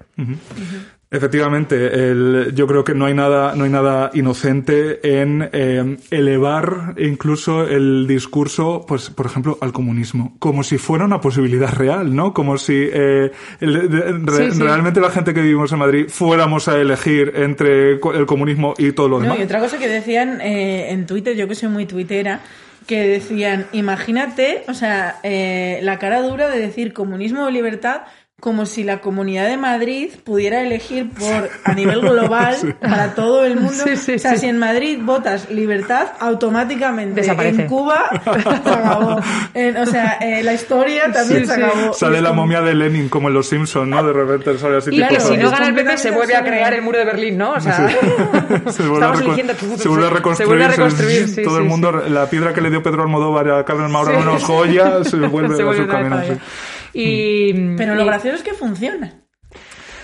Efectivamente, 1.16 1.76
el- 2.11 2.52
yo 2.54 2.66
creo 2.66 2.83
que 2.85 2.94
no 2.94 3.06
hay 3.06 3.14
nada, 3.14 3.54
no 3.54 3.64
hay 3.64 3.71
nada 3.71 4.11
inocente 4.14 5.21
en 5.21 5.49
eh, 5.52 5.97
elevar 6.11 6.94
incluso 6.99 7.66
el 7.68 8.06
discurso, 8.09 8.85
pues, 8.87 9.11
por 9.11 9.26
ejemplo, 9.26 9.56
al 9.61 9.73
comunismo, 9.73 10.35
como 10.40 10.62
si 10.64 10.76
fuera 10.76 11.04
una 11.04 11.21
posibilidad 11.21 11.73
real, 11.73 12.14
¿no? 12.14 12.35
Como 12.35 12.59
si 12.59 12.88
eh, 12.92 13.30
el- 13.61 14.26
re- 14.26 14.50
Sí, 14.50 14.56
sí. 14.56 14.62
realmente 14.62 15.00
la 15.00 15.11
gente 15.11 15.33
que 15.33 15.40
vivimos 15.40 15.71
en 15.73 15.78
Madrid 15.78 16.06
fuéramos 16.09 16.66
a 16.68 16.76
elegir 16.80 17.33
entre 17.37 17.92
el 17.92 18.26
comunismo 18.26 18.75
y 18.76 18.92
todo 18.92 19.09
lo 19.09 19.16
No, 19.18 19.23
demás. 19.23 19.38
y 19.38 19.42
otra 19.42 19.61
cosa 19.61 19.78
que 19.78 19.88
decían 19.88 20.40
eh, 20.40 20.90
en 20.90 21.06
Twitter, 21.06 21.37
yo 21.37 21.47
que 21.47 21.54
soy 21.54 21.68
muy 21.68 21.87
tuitera, 21.87 22.40
que 22.87 23.06
decían, 23.09 23.66
imagínate, 23.73 24.64
o 24.68 24.75
sea, 24.75 25.16
eh, 25.23 25.78
la 25.83 25.99
cara 25.99 26.21
dura 26.23 26.49
de 26.49 26.59
decir 26.59 26.92
comunismo 26.92 27.44
o 27.47 27.50
libertad 27.50 28.02
como 28.45 28.67
si 28.67 28.85
la 28.85 29.01
Comunidad 29.01 29.47
de 29.49 29.57
Madrid 29.57 30.11
pudiera 30.23 30.61
elegir 30.61 31.09
por 31.09 31.49
a 31.65 31.73
nivel 31.73 32.03
global 32.03 32.55
para 32.83 33.15
todo 33.15 33.43
el 33.47 33.57
mundo. 33.57 33.85
Sí, 33.87 33.97
sí, 33.97 34.13
o 34.17 34.19
sea, 34.19 34.33
sí. 34.33 34.41
si 34.41 34.47
en 34.49 34.59
Madrid 34.59 34.99
votas 35.01 35.49
libertad, 35.49 36.09
automáticamente 36.21 37.23
Desaparece. 37.23 37.63
en 37.63 37.69
Cuba 37.69 38.05
se 38.23 38.49
acabó. 38.51 39.19
En- 39.55 39.79
o 39.79 39.87
sea, 39.87 40.19
eh, 40.21 40.43
la 40.43 40.53
historia 40.53 41.11
también 41.11 41.41
Sí, 41.41 41.47
se 41.47 41.55
sí. 41.55 41.63
acabó. 41.63 41.95
Sale 41.95 42.21
la 42.21 42.29
como- 42.29 42.43
momia 42.43 42.61
de 42.61 42.75
Lenin, 42.75 43.09
como 43.09 43.29
en 43.29 43.35
Los 43.35 43.49
Simpsons, 43.49 43.89
¿no? 43.89 44.05
De 44.05 44.13
repente 44.13 44.59
sale 44.59 44.77
así 44.77 44.91
Y 44.95 45.03
que 45.09 45.21
si 45.21 45.39
no 45.39 45.51
gana 45.51 45.69
el 45.69 45.75
PP 45.75 45.97
se 45.97 46.11
vuelve 46.11 46.37
a 46.37 46.45
crear 46.45 46.75
el 46.75 46.83
muro 46.83 46.99
de 46.99 47.07
Berlín, 47.07 47.39
¿no? 47.39 47.53
O 47.53 47.61
sea, 47.61 47.89
se 48.69 48.83
vuelve, 48.87 49.07
a 49.07 49.15
estamos 49.15 49.21
eligiendo- 49.23 49.55
se 49.79 49.89
vuelve 49.89 50.07
a 50.07 50.11
reconstruir, 50.11 50.37
se 50.37 50.45
vuelve 50.45 50.65
a 50.67 50.69
reconstruir, 50.69 51.29
sí, 51.29 51.43
todo 51.43 51.57
sí, 51.57 51.63
el 51.63 51.69
mundo, 51.69 51.93
la 51.93 52.29
piedra 52.29 52.53
que 52.53 52.61
le 52.61 52.69
dio 52.69 52.83
Pedro 52.83 53.05
Almodóvar 53.05 53.49
a 53.49 53.65
Carmen 53.65 53.91
Maura 53.91 54.13
en 54.13 54.29
unos 54.29 54.45
joyas, 54.45 55.09
se 55.09 55.17
vuelve 55.17 55.57
Se 55.57 55.63
a 55.63 55.65
vuelve 55.65 55.85
su 55.85 55.91
otra 55.91 56.03
vez 56.03 56.39
Y, 56.95 57.53
Pero 57.77 57.95
lo 57.95 58.03
y- 58.03 58.07
gracioso 58.07 58.37
es 58.37 58.43
que 58.43 58.55
funciona. 58.55 59.13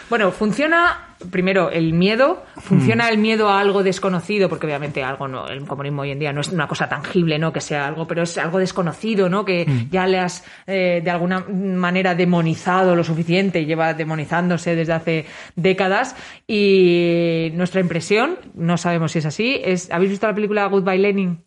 Bueno, 0.09 0.33
funciona 0.33 1.10
primero, 1.31 1.71
el 1.71 1.93
miedo. 1.93 2.43
Funciona 2.57 3.09
el 3.09 3.19
miedo 3.19 3.49
a 3.49 3.61
algo 3.61 3.83
desconocido, 3.83 4.49
porque 4.49 4.67
obviamente 4.67 5.03
algo 5.03 5.29
no, 5.29 5.47
el 5.49 5.65
comunismo 5.67 6.03
hoy 6.03 6.11
en 6.13 6.19
día 6.19 6.33
no 6.33 6.41
es 6.41 6.49
una 6.49 6.67
cosa 6.69 6.89
tangible, 6.89 7.39
¿no? 7.39 7.53
Que 7.53 7.61
sea 7.61 7.87
algo, 7.87 8.07
pero 8.07 8.23
es 8.23 8.39
algo 8.39 8.59
desconocido, 8.59 9.29
¿no? 9.29 9.45
Que 9.45 9.67
ya 9.91 10.07
le 10.07 10.19
has 10.19 10.45
eh, 10.67 11.01
de 11.05 11.11
alguna 11.11 11.45
manera 11.49 12.15
demonizado 12.15 12.95
lo 12.97 13.05
suficiente, 13.05 13.65
lleva 13.65 13.95
demonizándose 13.95 14.75
desde 14.77 14.93
hace 14.93 15.27
décadas. 15.57 16.15
Y 16.47 17.51
nuestra 17.55 17.81
impresión, 17.81 18.39
no 18.55 18.77
sabemos 18.77 19.13
si 19.13 19.19
es 19.21 19.27
así, 19.27 19.61
es. 19.65 19.91
¿Habéis 19.91 20.11
visto 20.11 20.27
la 20.27 20.35
película 20.35 20.67
Goodbye 20.67 20.99
Lenin? 20.99 21.41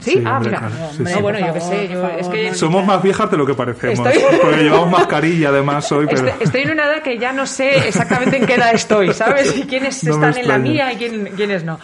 ¿Sí? 0.00 0.12
Sí, 0.16 0.22
ah, 0.24 0.36
hombre, 0.36 0.50
mira. 0.50 0.58
claro. 0.68 0.74
Sí, 0.90 0.96
Hombre, 0.98 1.12
sí. 1.12 1.14
No, 1.16 1.22
bueno, 1.22 1.38
yo 1.46 1.52
qué 1.54 1.60
sé. 1.60 1.88
yo- 1.92 2.08
es 2.18 2.28
que 2.28 2.48
no. 2.48 2.54
Somos 2.54 2.84
más 2.86 3.02
viejas 3.02 3.30
de 3.30 3.36
lo 3.36 3.46
que 3.46 3.54
parecemos. 3.54 4.06
Estoy- 4.06 4.22
Porque 4.42 4.62
llevamos 4.62 4.90
mascarilla 4.90 5.48
además 5.50 5.90
hoy, 5.92 6.06
pero... 6.06 6.26
Estoy, 6.26 6.44
estoy 6.44 6.60
en 6.62 6.70
una 6.72 6.84
edad 6.86 7.02
que 7.02 7.18
ya 7.18 7.32
no 7.32 7.46
sé 7.46 7.88
exactamente 7.88 8.36
en 8.38 8.46
qué 8.46 8.54
edad 8.54 8.72
estoy, 8.74 9.12
¿sabes? 9.16 9.56
Y 9.56 9.62
quiénes 9.66 10.04
No 10.04 10.14
están 10.14 10.36
en 10.36 10.48
la. 10.48 10.58
Mm. 10.58 10.62
mía 10.62 10.92
y 10.92 10.96
quién- 10.96 11.26
quiénes 11.36 11.64
no. 11.64 11.78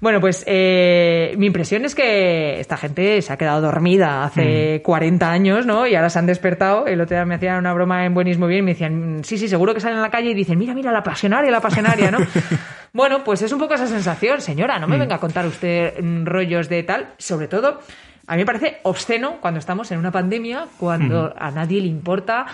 Bueno, 0.00 0.20
pues 0.20 0.42
eh, 0.46 1.34
mi 1.38 1.46
impresión 1.46 1.84
es 1.84 1.94
que 1.94 2.58
esta 2.60 2.76
gente 2.76 3.22
se 3.22 3.32
ha 3.32 3.36
quedado 3.36 3.60
dormida 3.60 4.20
Mm. 4.20 4.24
hace 4.24 4.82
40 4.84 5.30
años, 5.30 5.66
¿no? 5.66 5.86
Y 5.86 5.94
ahora 5.94 6.10
se 6.10 6.18
han 6.18 6.26
despertado. 6.26 6.86
El 6.86 7.00
otro 7.00 7.16
día 7.16 7.24
me 7.24 7.36
hacían 7.36 7.58
una 7.58 7.72
broma 7.72 8.04
en 8.04 8.14
Buenismo 8.14 8.46
Bien 8.46 8.60
y 8.60 8.62
me 8.62 8.72
decían, 8.72 9.20
sí, 9.24 9.38
sí, 9.38 9.48
seguro 9.48 9.74
que 9.74 9.80
salen 9.80 9.98
a 9.98 10.02
la 10.02 10.10
calle 10.10 10.30
y 10.30 10.34
dicen, 10.34 10.58
mira, 10.58 10.74
mira, 10.74 10.90
la 10.92 11.02
pasionaria, 11.02 11.50
la 11.50 11.60
pasionaria, 11.60 12.10
¿no? 12.10 12.18
bueno, 12.92 13.22
pues 13.24 13.42
es 13.42 13.52
un 13.52 13.58
poco 13.58 13.74
esa 13.74 13.86
sensación, 13.86 14.40
señora, 14.40 14.78
no 14.78 14.88
me 14.88 14.96
Mm. 14.96 15.00
venga 15.00 15.14
a 15.16 15.20
contar 15.20 15.46
usted 15.46 15.94
mm, 16.02 16.24
rollos 16.26 16.68
de 16.68 16.82
tal, 16.82 17.14
sobre 17.18 17.48
todo... 17.48 17.80
A 18.30 18.32
mí 18.34 18.40
me 18.42 18.44
parece 18.46 18.76
obsceno 18.82 19.36
cuando 19.40 19.58
estamos 19.58 19.90
en 19.90 19.98
una 19.98 20.10
pandemia, 20.12 20.66
cuando 20.76 21.32
a 21.38 21.50
nadie 21.50 21.80
le 21.80 21.86
importa 21.86 22.44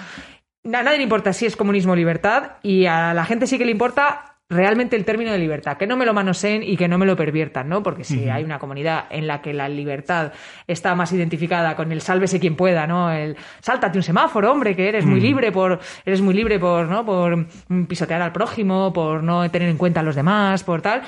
a 0.64 0.82
nadie 0.82 0.96
le 0.96 1.02
importa 1.02 1.32
si 1.32 1.46
es 1.46 1.56
comunismo 1.56 1.92
o 1.92 1.96
libertad 1.96 2.52
y 2.62 2.86
a 2.86 3.12
la 3.14 3.24
gente 3.24 3.46
sí 3.46 3.58
que 3.58 3.64
le 3.64 3.72
importa 3.72 4.34
realmente 4.48 4.94
el 4.94 5.04
término 5.04 5.32
de 5.32 5.38
libertad, 5.38 5.76
que 5.78 5.86
no 5.86 5.96
me 5.96 6.04
lo 6.04 6.12
manoseen 6.12 6.62
y 6.62 6.76
que 6.76 6.86
no 6.86 6.98
me 6.98 7.06
lo 7.06 7.16
perviertan, 7.16 7.68
¿no? 7.68 7.82
Porque 7.82 8.04
si 8.04 8.28
hay 8.28 8.44
una 8.44 8.58
comunidad 8.58 9.06
en 9.10 9.26
la 9.26 9.40
que 9.40 9.54
la 9.54 9.68
libertad 9.68 10.32
está 10.66 10.94
más 10.94 11.12
identificada 11.12 11.74
con 11.76 11.90
el 11.92 12.02
sálvese 12.02 12.38
quien 12.38 12.54
pueda, 12.54 12.86
¿no? 12.86 13.10
El 13.10 13.36
sáltate 13.60 13.98
un 13.98 14.02
semáforo, 14.02 14.52
hombre, 14.52 14.76
que 14.76 14.88
eres 14.88 15.06
muy 15.06 15.20
libre 15.20 15.50
por 15.50 15.80
eres 16.04 16.20
muy 16.20 16.34
libre 16.34 16.58
por, 16.58 16.86
¿no? 16.86 17.04
por 17.04 17.36
mm, 17.36 17.84
pisotear 17.86 18.20
al 18.20 18.32
prójimo, 18.32 18.92
por 18.92 19.22
no 19.22 19.50
tener 19.50 19.68
en 19.68 19.78
cuenta 19.78 20.00
a 20.00 20.02
los 20.02 20.14
demás, 20.14 20.62
por 20.62 20.82
tal. 20.82 21.02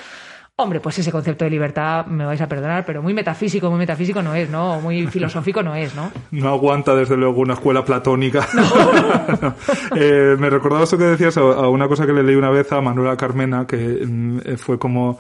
Hombre, 0.58 0.80
pues 0.80 0.98
ese 0.98 1.12
concepto 1.12 1.44
de 1.44 1.50
libertad, 1.50 2.06
me 2.06 2.24
vais 2.24 2.40
a 2.40 2.48
perdonar, 2.48 2.82
pero 2.86 3.02
muy 3.02 3.12
metafísico, 3.12 3.68
muy 3.68 3.78
metafísico 3.78 4.22
no 4.22 4.34
es, 4.34 4.48
¿no? 4.48 4.80
Muy 4.80 5.06
filosófico 5.08 5.62
no 5.62 5.74
es, 5.74 5.94
¿no? 5.94 6.10
No 6.30 6.48
aguanta, 6.48 6.94
desde 6.94 7.14
luego, 7.14 7.42
una 7.42 7.52
escuela 7.54 7.84
platónica. 7.84 8.46
No. 8.54 9.54
Eh, 9.98 10.34
me 10.38 10.48
recordaba 10.50 10.84
esto 10.84 10.96
que 10.96 11.04
decías 11.04 11.36
a, 11.36 11.68
una 11.68 11.88
cosa 11.88 12.06
que 12.06 12.12
le 12.12 12.22
leí 12.22 12.36
una 12.36 12.48
vez 12.50 12.70
a 12.72 12.80
Manuela 12.80 13.16
Carmena, 13.18 13.66
que 13.66 13.76
mm, 14.06 14.38
eh, 14.44 14.56
fue 14.56 14.78
como, 14.78 15.18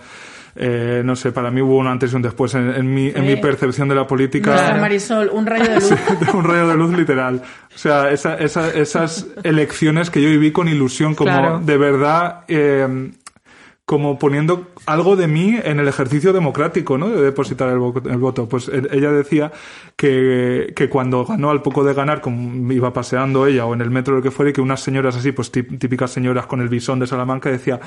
eh, 0.54 1.02
no 1.04 1.14
sé, 1.16 1.32
para 1.32 1.50
mí 1.50 1.60
hubo 1.60 1.76
un 1.76 1.86
antes 1.86 2.12
y 2.12 2.16
un 2.16 2.22
después 2.22 2.54
en, 2.54 2.70
en 2.74 2.94
mi, 2.94 3.08
en 3.08 3.26
mi 3.26 3.36
percepción 3.36 3.88
de 3.88 3.94
la 3.94 4.06
política. 4.06 4.52
Nuestra 4.52 4.76
Marisol, 4.76 5.28
un 5.32 5.44
rayo 5.46 5.64
de 5.64 5.74
luz. 5.80 5.92
un 6.34 6.44
rayo 6.44 6.66
de 6.68 6.74
luz 6.76 6.96
literal. 6.96 7.42
O 7.74 7.78
sea, 7.78 8.10
esa- 8.10 8.36
esa- 8.38 8.70
esas 8.72 9.26
elecciones 9.42 10.08
que 10.10 10.22
yo 10.22 10.28
viví 10.30 10.50
con 10.52 10.66
ilusión, 10.68 11.14
como 11.14 11.30
Claro. 11.30 11.58
de 11.60 11.76
verdad, 11.76 12.44
eh, 12.48 13.10
como 13.86 14.18
poniendo 14.18 14.66
algo 14.84 15.14
de 15.14 15.28
mí 15.28 15.56
en 15.62 15.78
el 15.78 15.86
ejercicio 15.86 16.32
democrático, 16.32 16.98
¿no? 16.98 17.08
De 17.08 17.22
depositar 17.22 17.68
el, 17.68 17.78
vo- 17.78 18.10
el 18.10 18.16
voto. 18.18 18.48
Pues 18.48 18.66
e- 18.68 18.82
ella 18.90 19.12
decía 19.12 19.52
que, 19.94 20.72
que 20.74 20.88
cuando 20.88 21.24
ganó 21.24 21.50
al 21.50 21.62
poco 21.62 21.84
de 21.84 21.94
ganar, 21.94 22.20
como 22.20 22.72
iba 22.72 22.92
paseando 22.92 23.46
ella 23.46 23.64
o 23.64 23.74
en 23.74 23.80
el 23.82 23.90
metro 23.90 24.16
lo 24.16 24.22
que 24.22 24.32
fuera, 24.32 24.50
y 24.50 24.52
que 24.52 24.60
unas 24.60 24.80
señoras 24.80 25.14
así, 25.14 25.30
pues 25.30 25.52
tí- 25.52 25.62
típicas 25.62 26.10
señoras 26.10 26.46
con 26.46 26.60
el 26.60 26.68
bisón 26.68 26.98
de 26.98 27.06
Salamanca, 27.06 27.48
decía, 27.48 27.78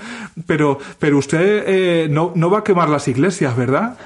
pero, 0.47 0.79
pero 0.99 1.17
usted 1.17 1.63
eh, 1.67 2.07
no, 2.09 2.31
no 2.33 2.49
va 2.49 2.59
a 2.59 2.63
quemar 2.63 2.87
las 2.89 3.07
iglesias, 3.09 3.57
¿verdad? 3.57 3.97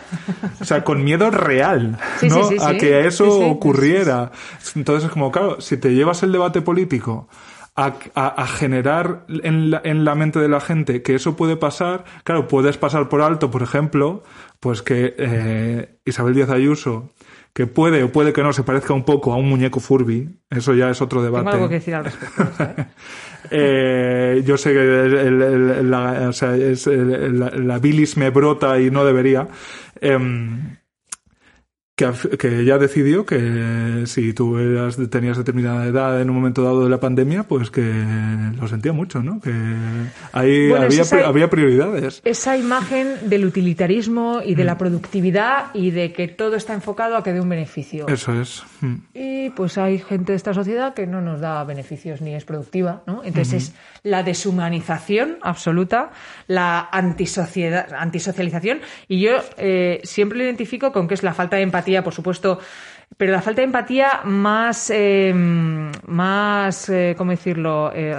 O 0.60 0.66
sea, 0.66 0.84
con 0.84 1.04
miedo 1.04 1.30
real, 1.30 2.00
Sí, 2.20 2.28
¿no? 2.28 2.44
sí, 2.50 2.58
sí, 2.58 2.66
a 2.66 2.76
que 2.76 3.06
eso 3.06 3.30
ocurriera. 3.40 4.32
Entonces 4.76 5.06
es 5.06 5.12
como, 5.12 5.32
claro, 5.32 5.62
si 5.62 5.78
te 5.78 5.94
llevas 5.94 6.24
el 6.24 6.32
debate 6.32 6.62
político 6.62 7.28
a, 7.76 7.94
a- 8.16 8.28
a 8.44 8.48
generar 8.48 9.26
en 9.28 9.72
la, 9.72 9.82
en 9.84 10.06
la 10.06 10.16
mente 10.16 10.40
de 10.40 10.48
la 10.48 10.60
gente 10.60 11.02
que 11.02 11.16
eso 11.16 11.36
puede 11.36 11.58
pasar, 11.58 12.04
claro, 12.24 12.48
puedes 12.48 12.78
pasar 12.78 13.10
por 13.10 13.22
alto, 13.22 13.50
por 13.52 13.64
ejemplo, 13.64 14.24
pues 14.60 14.82
que 14.82 15.16
eh, 15.18 15.96
Isabel 16.06 16.36
Díaz 16.36 16.50
Ayuso, 16.52 17.12
que 17.54 17.68
puede 17.68 18.04
o 18.04 18.12
puede 18.12 18.34
que 18.34 18.42
no 18.44 18.54
se 18.54 18.64
parezca 18.64 18.94
un 18.94 19.04
poco 19.04 19.34
a 19.34 19.38
un 19.38 19.48
muñeco 19.50 19.80
Furby, 19.80 20.40
eso 20.50 20.74
ya 20.74 20.90
es 20.90 21.02
otro 21.02 21.22
debate. 21.24 21.46
Tengo 21.46 21.56
algo 21.64 21.70
que 21.70 21.76
decir 21.76 21.96
al 21.96 22.06
respecto. 22.06 22.44
Eh, 23.52 24.42
yo 24.46 24.58
sé 24.58 24.72
que 24.72 24.80
el- 24.80 25.14
el- 25.18 25.42
el- 25.42 25.92
la, 25.92 26.30
o 26.30 26.34
sea, 26.34 26.56
es 26.56 26.88
el- 26.88 27.38
la, 27.40 27.50
la 27.50 27.78
bilis 27.78 28.16
me 28.16 28.30
brota 28.30 28.80
y 28.80 28.90
no 28.90 29.04
debería. 29.04 29.48
Que, 31.96 32.10
que 32.40 32.62
ella 32.62 32.80
decidió 32.80 33.24
que 33.24 34.06
si 34.08 34.34
tú 34.34 34.58
eras, 34.58 34.98
tenías 35.12 35.38
determinada 35.38 35.86
edad 35.86 36.20
en 36.20 36.32
un 36.32 36.36
momento 36.36 36.64
dado 36.64 36.84
de 36.84 36.90
la 36.90 37.00
pandemia, 37.00 37.44
pues 37.44 37.70
que 37.70 37.84
lo 38.60 38.68
sentía 38.68 38.94
mucho, 38.94 39.22
¿no? 39.22 39.40
Que 39.40 39.52
ahí 40.32 40.70
Bueno, 40.70 40.86
había, 40.86 41.04
esa- 41.04 41.28
había 41.28 41.52
prioridades. 41.52 42.20
Esa 42.26 42.58
imagen 42.58 43.30
del 43.30 43.46
utilitarismo 43.46 44.42
y 44.44 44.54
Mm. 44.54 44.58
de 44.58 44.64
la 44.64 44.78
productividad 44.80 45.66
y 45.76 45.92
de 45.92 46.14
que 46.14 46.28
todo 46.28 46.56
está 46.56 46.74
enfocado 46.74 47.16
a 47.16 47.24
que 47.24 47.32
dé 47.32 47.40
un 47.40 47.50
beneficio. 47.50 48.08
Eso 48.08 48.42
es. 48.42 48.64
Mm. 48.82 48.96
Y 49.14 49.50
pues 49.52 49.78
hay 49.78 50.00
gente 50.00 50.32
de 50.32 50.38
esta 50.38 50.56
sociedad 50.56 50.96
que 50.96 51.06
no 51.06 51.22
nos 51.22 51.42
da 51.42 51.64
beneficios 51.64 52.22
ni 52.22 52.34
es 52.34 52.44
productiva, 52.44 53.04
¿no? 53.06 53.22
Entonces 53.24 53.54
es 53.66 53.76
la 54.02 54.24
deshumanización 54.24 55.38
absoluta, 55.44 56.10
la 56.48 56.90
antisociedad, 56.92 57.94
antisocialización, 57.94 58.80
y 59.08 59.20
yo 59.22 59.34
eh, 59.58 60.02
siempre 60.06 60.40
lo 60.40 60.44
identifico 60.44 60.92
con 60.92 61.08
que 61.08 61.14
es 61.14 61.22
la 61.22 61.36
falta 61.36 61.58
de 61.58 61.62
empatía, 61.62 61.83
por 62.04 62.14
supuesto, 62.14 62.60
pero 63.18 63.32
la 63.32 63.42
falta 63.42 63.62
de 63.62 63.66
empatía 63.66 64.22
más, 64.24 64.90
eh, 64.90 65.34
más, 65.34 66.90
eh, 66.90 67.16
¿cómo 67.18 67.32
decirlo? 67.32 67.92
Eh, 67.94 68.16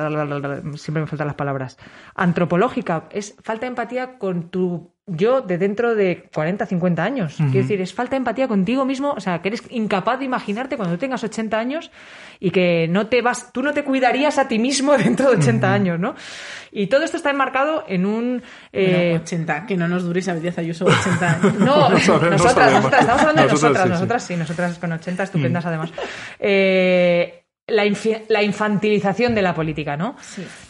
siempre 0.77 1.03
me 1.03 1.07
faltan 1.07 1.27
las 1.27 1.37
palabras. 1.37 1.79
Antropológica. 2.15 3.05
Es 3.11 3.35
falta 3.43 3.63
de 3.63 3.69
empatía 3.69 4.19
con 4.19 4.51
tu 4.51 4.93
yo 5.07 5.43
de 5.43 5.59
dentro 5.59 5.95
de 5.95 6.31
40, 6.35 6.65
50 6.65 7.05
años. 7.05 7.35
Quiero 7.37 7.53
decir, 7.53 7.79
es 7.83 7.93
falta 7.93 8.13
de 8.13 8.19
empatía 8.19 8.49
contigo 8.49 8.87
mismo, 8.87 9.13
o 9.13 9.21
sea, 9.21 9.43
que 9.43 9.49
eres 9.49 9.63
incapaz 9.69 10.19
de 10.19 10.25
imaginarte 10.25 10.79
cuando 10.79 10.97
tengas 10.97 11.23
80 11.23 11.59
años 11.59 11.91
y 12.41 12.51
que 12.51 12.89
no 12.89 13.09
te 13.09 13.21
vas, 13.21 13.53
tú 13.53 13.63
no 13.63 13.75
te 13.75 13.85
cuidarías 13.85 14.39
a 14.39 14.49
ti 14.49 14.59
mismo 14.59 14.93
dentro 14.97 15.29
de 15.31 15.37
80 15.37 15.71
años, 15.73 16.01
¿no? 16.01 16.15
Y 16.73 16.87
todo 16.87 17.03
esto 17.05 17.19
está 17.19 17.29
enmarcado 17.29 17.85
en 17.87 18.07
un... 18.07 18.43
eh, 18.73 19.09
Bueno, 19.11 19.23
80, 19.25 19.67
que 19.67 19.77
no 19.77 19.89
nos 19.89 20.05
dure 20.05 20.21
Isabel 20.21 20.41
Díaz 20.41 20.57
Ayuso 20.57 20.87
80 20.87 21.31
años. 21.31 21.55
no, 21.59 21.91
No 21.91 21.99
sabe- 21.99 22.25
no 22.25 22.31
nosotras, 22.31 22.55
sabemos. 22.55 22.73
nosotras, 22.81 23.01
estamos 23.03 23.21
hablando 23.21 23.43
de 23.43 23.49
Nosotras 23.49 23.89
nosotras, 23.91 23.91
sí, 23.91 23.91
sí. 23.91 23.91
nosotras 23.91 24.23
sí, 24.25 24.37
nosotras 24.37 24.79
con 24.79 24.93
80 24.93 25.23
estupendas 25.23 25.67
además. 25.67 25.93
Eh, 26.39 27.44
la, 27.67 27.85
la 28.29 28.43
infantilización 28.43 29.35
de 29.35 29.41
la 29.41 29.55
política, 29.55 29.97
¿no? 29.97 30.17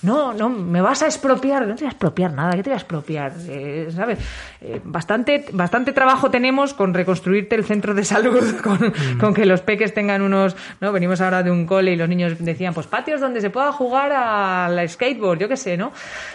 No, 0.03 0.33
no, 0.33 0.49
me 0.49 0.81
vas 0.81 1.03
a 1.03 1.07
expropiar, 1.07 1.67
no 1.67 1.75
te 1.75 1.83
voy 1.83 1.89
a 1.89 1.91
expropiar 1.91 2.33
nada, 2.33 2.53
¿qué 2.53 2.63
te 2.63 2.71
voy 2.71 2.75
a 2.75 2.79
expropiar? 2.79 3.33
Eh, 3.49 3.89
¿Sabes? 3.91 4.21
Eh, 4.61 4.81
bastante, 4.85 5.45
bastante 5.53 5.93
trabajo 5.93 6.31
tenemos 6.31 6.73
con 6.73 6.95
reconstruirte 6.95 7.57
el 7.57 7.65
centro 7.65 7.95
de 7.95 8.05
salud, 8.05 8.61
con, 8.63 8.95
con 9.19 9.35
que 9.35 9.45
los 9.45 9.61
peques 9.61 9.93
tengan 9.93 10.23
unos, 10.23 10.55
¿no? 10.81 10.93
Venimos 10.93 11.21
ahora 11.21 11.43
de 11.43 11.51
un 11.51 11.67
cole 11.67 11.95
y 11.95 11.97
los 11.97 12.09
niños 12.09 12.37
decían, 12.39 12.73
pues 12.75 12.87
patios 12.87 13.21
donde 13.21 13.41
se 13.41 13.51
pueda 13.51 13.73
jugar 13.73 14.13
al 14.13 14.89
skateboard, 14.89 15.41
yo 15.41 15.49
qué 15.49 15.57
sé, 15.57 15.77
¿no? 15.77 15.93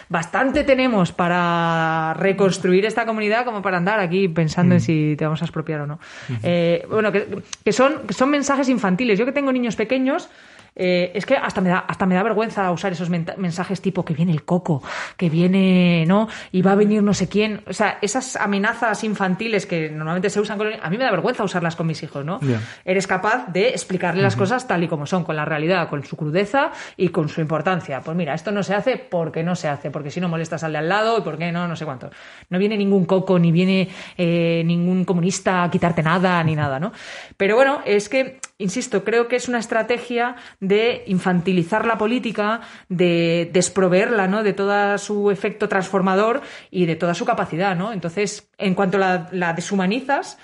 Bastante 0.10 0.66
tenemos 0.66 1.14
para 1.14 2.16
reconstruir 2.16 2.86
esta 2.86 3.06
comunidad 3.06 3.46
como 3.46 3.62
para 3.62 3.78
andar 3.78 4.02
aquí 4.02 4.28
pensando 4.28 4.76
en 4.76 4.82
si 4.82 5.16
te 5.18 5.24
vamos 5.24 5.42
a 5.42 5.46
expropiar 5.46 5.80
o 5.82 5.88
no. 5.88 6.00
Eh, 6.44 6.86
bueno, 6.90 7.14
que, 7.14 7.28
que 7.64 7.72
son, 7.72 8.06
que 8.06 8.14
son 8.14 8.30
mensajes 8.30 8.68
infantiles. 8.68 9.18
Yo 9.18 9.26
que 9.26 9.32
tengo 9.32 9.54
niños 9.54 9.78
pequeños, 9.78 10.30
eh, 10.76 11.12
es 11.14 11.26
que 11.26 11.36
hasta 11.36 11.62
me 11.62 11.70
da 11.70 11.80
hasta 11.80 12.06
me 12.06 12.16
da 12.16 12.24
vergüenza 12.24 12.70
usar 12.72 12.92
esos 12.92 13.10
mensajes 13.10 13.82
tipo 13.82 14.04
que 14.04 14.14
viene 14.14 14.32
el 14.32 14.44
coco, 14.44 14.82
que 15.18 15.30
viene, 15.30 16.06
¿no? 16.08 16.28
Y 16.52 16.62
va 16.62 16.74
a 16.74 16.76
venir 16.76 17.04
no 17.04 17.14
sé 17.14 17.28
quién. 17.28 17.62
O 17.68 17.74
sea, 17.74 17.98
esas 18.02 18.36
amenazas 18.36 19.04
infantiles 19.04 19.66
que 19.66 19.90
normalmente 19.90 20.30
se 20.30 20.40
usan 20.40 20.58
con 20.58 20.68
a 20.82 20.90
mí 20.90 20.98
me 20.98 21.04
da 21.04 21.12
vergüenza 21.12 21.44
usarlas 21.44 21.76
con 21.76 21.88
mis 21.88 22.02
hijos, 22.04 22.26
¿no? 22.26 22.40
Eres 22.86 23.08
capaz 23.08 23.48
de 23.48 23.70
explicarle 23.70 24.22
las 24.22 24.36
cosas 24.36 24.68
tal 24.68 24.84
y 24.84 24.88
como 24.88 25.06
son, 25.06 25.24
con 25.24 25.36
la 25.36 25.46
realidad, 25.46 25.90
con 25.90 26.04
su 26.04 26.16
crudeza 26.16 26.72
y 26.98 27.10
con 27.10 27.30
su 27.30 27.42
importancia. 27.42 28.02
Pues 28.02 28.16
mira, 28.16 28.34
esto 28.34 28.52
no 28.52 28.64
se 28.64 28.74
hace 28.74 28.98
porque 28.98 29.44
no 29.44 29.56
se 29.56 29.68
hace, 29.68 29.92
porque 29.92 30.12
si 30.12 30.20
no 30.20 30.30
molestas 30.30 30.64
al 30.64 30.74
de 30.74 30.80
al 30.80 30.90
lado 30.90 31.18
y 31.20 31.22
porque 31.22 31.52
no, 31.52 31.68
no 31.68 31.76
sé 31.76 31.86
cuánto. 31.86 32.10
No 32.50 32.58
viene 32.58 32.78
ningún 32.78 33.06
coco, 33.06 33.38
ni 33.38 33.52
viene 33.52 33.90
eh, 34.18 34.64
ningún 34.66 35.06
comunista 35.06 35.64
a 35.64 35.70
quitarte 35.70 36.02
nada, 36.02 36.44
ni 36.44 36.56
nada, 36.56 36.80
¿no? 36.80 36.92
Pero 37.38 37.56
bueno, 37.56 37.82
es 37.86 38.10
que, 38.10 38.40
insisto, 38.60 39.04
creo 39.04 39.28
que 39.28 39.38
es 39.38 39.48
una 39.48 39.58
estrategia 39.58 40.36
de 40.60 41.04
infantilizar 41.08 41.88
la 41.88 41.98
política, 41.98 42.62
de 42.90 43.50
desproveerla, 43.52 44.28
¿no? 44.28 44.44
De 44.44 44.54
todo 44.54 44.98
su 44.98 45.32
efecto 45.32 45.68
transformador 45.68 46.42
y 46.70 46.86
de 46.86 46.96
toda 46.96 47.16
su 47.16 47.26
capacidad, 47.26 47.76
¿no? 47.76 47.92
Entonces, 47.92 48.48
en 48.58 48.76
cuanto 48.76 48.98
la, 48.98 49.30
la 49.32 49.54
deshumanizas, 49.54 50.38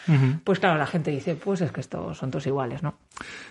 pues 0.43 0.59
claro, 0.59 0.79
la 0.79 0.87
gente 0.87 1.11
dice, 1.11 1.35
pues 1.35 1.61
es 1.61 1.71
que 1.71 1.81
estos 1.81 2.17
son 2.17 2.31
todos 2.31 2.47
iguales, 2.47 2.81
¿no? 2.81 2.95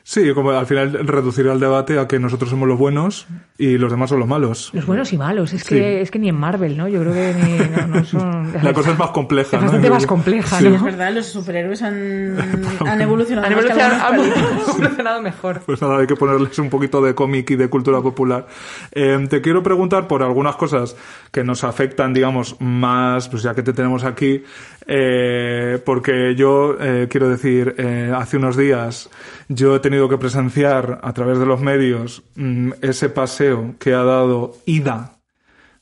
Sí, 0.02 0.32
como 0.34 0.50
al 0.50 0.66
final 0.66 0.92
reducir 1.06 1.46
el 1.46 1.60
debate 1.60 1.98
a 1.98 2.06
que 2.06 2.18
nosotros 2.18 2.50
somos 2.50 2.68
los 2.68 2.78
buenos 2.78 3.26
y 3.56 3.78
los 3.78 3.90
demás 3.90 4.10
son 4.10 4.18
los 4.18 4.28
malos. 4.28 4.70
Los 4.74 4.86
buenos 4.86 5.12
y 5.12 5.18
malos, 5.18 5.52
es 5.52 5.64
que, 5.64 6.00
es 6.00 6.10
que 6.10 6.18
ni 6.18 6.28
en 6.28 6.36
Marvel, 6.36 6.76
¿no? 6.76 6.88
Yo 6.88 7.00
creo 7.00 7.12
que 7.12 7.34
ni, 7.34 7.86
no, 7.86 8.04
son... 8.04 8.52
La 8.62 8.72
cosa 8.72 8.92
es 8.92 8.98
más 8.98 9.10
compleja, 9.10 9.56
Es 9.56 9.62
bastante 9.62 9.90
más 9.90 10.06
compleja, 10.06 10.58
Sí, 10.58 10.64
¿no? 10.64 10.76
es 10.76 10.82
verdad, 10.82 11.12
los 11.12 11.26
superhéroes 11.26 11.82
han, 11.82 12.36
han 12.86 13.00
evolucionado, 13.00 13.48
mejor. 15.22 15.60
Pues 15.64 15.80
nada, 15.80 15.98
hay 15.98 16.06
que 16.06 16.16
ponerles 16.16 16.58
un 16.58 16.70
poquito 16.70 17.00
de 17.00 17.14
cómic 17.14 17.50
y 17.50 17.56
de 17.56 17.68
cultura 17.68 18.00
popular. 18.00 18.46
Eh, 18.92 19.26
te 19.28 19.40
quiero 19.40 19.62
preguntar 19.62 20.06
por 20.06 20.22
algunas 20.22 20.56
cosas 20.56 20.96
que 21.30 21.44
nos 21.44 21.64
afectan, 21.64 22.12
digamos, 22.12 22.60
más, 22.60 23.28
pues 23.28 23.42
ya 23.42 23.54
que 23.54 23.62
te 23.62 23.72
tenemos 23.72 24.04
aquí, 24.04 24.42
eh, 24.86 25.80
porque 25.84 26.34
yo 26.34 26.76
eh, 26.80 27.08
quiero 27.10 27.28
decir, 27.28 27.74
eh, 27.78 28.12
hace 28.14 28.36
unos 28.36 28.56
días 28.56 29.08
yo 29.48 29.76
he 29.76 29.80
tenido 29.80 30.08
que 30.08 30.18
presenciar 30.18 31.00
a 31.02 31.12
través 31.12 31.38
de 31.38 31.46
los 31.46 31.60
medios 31.60 32.22
mm, 32.34 32.72
ese 32.82 33.08
paseo 33.08 33.74
que 33.78 33.94
ha 33.94 34.02
dado 34.04 34.56
Ida 34.66 35.18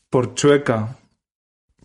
por 0.09 0.35
Chueca 0.35 0.97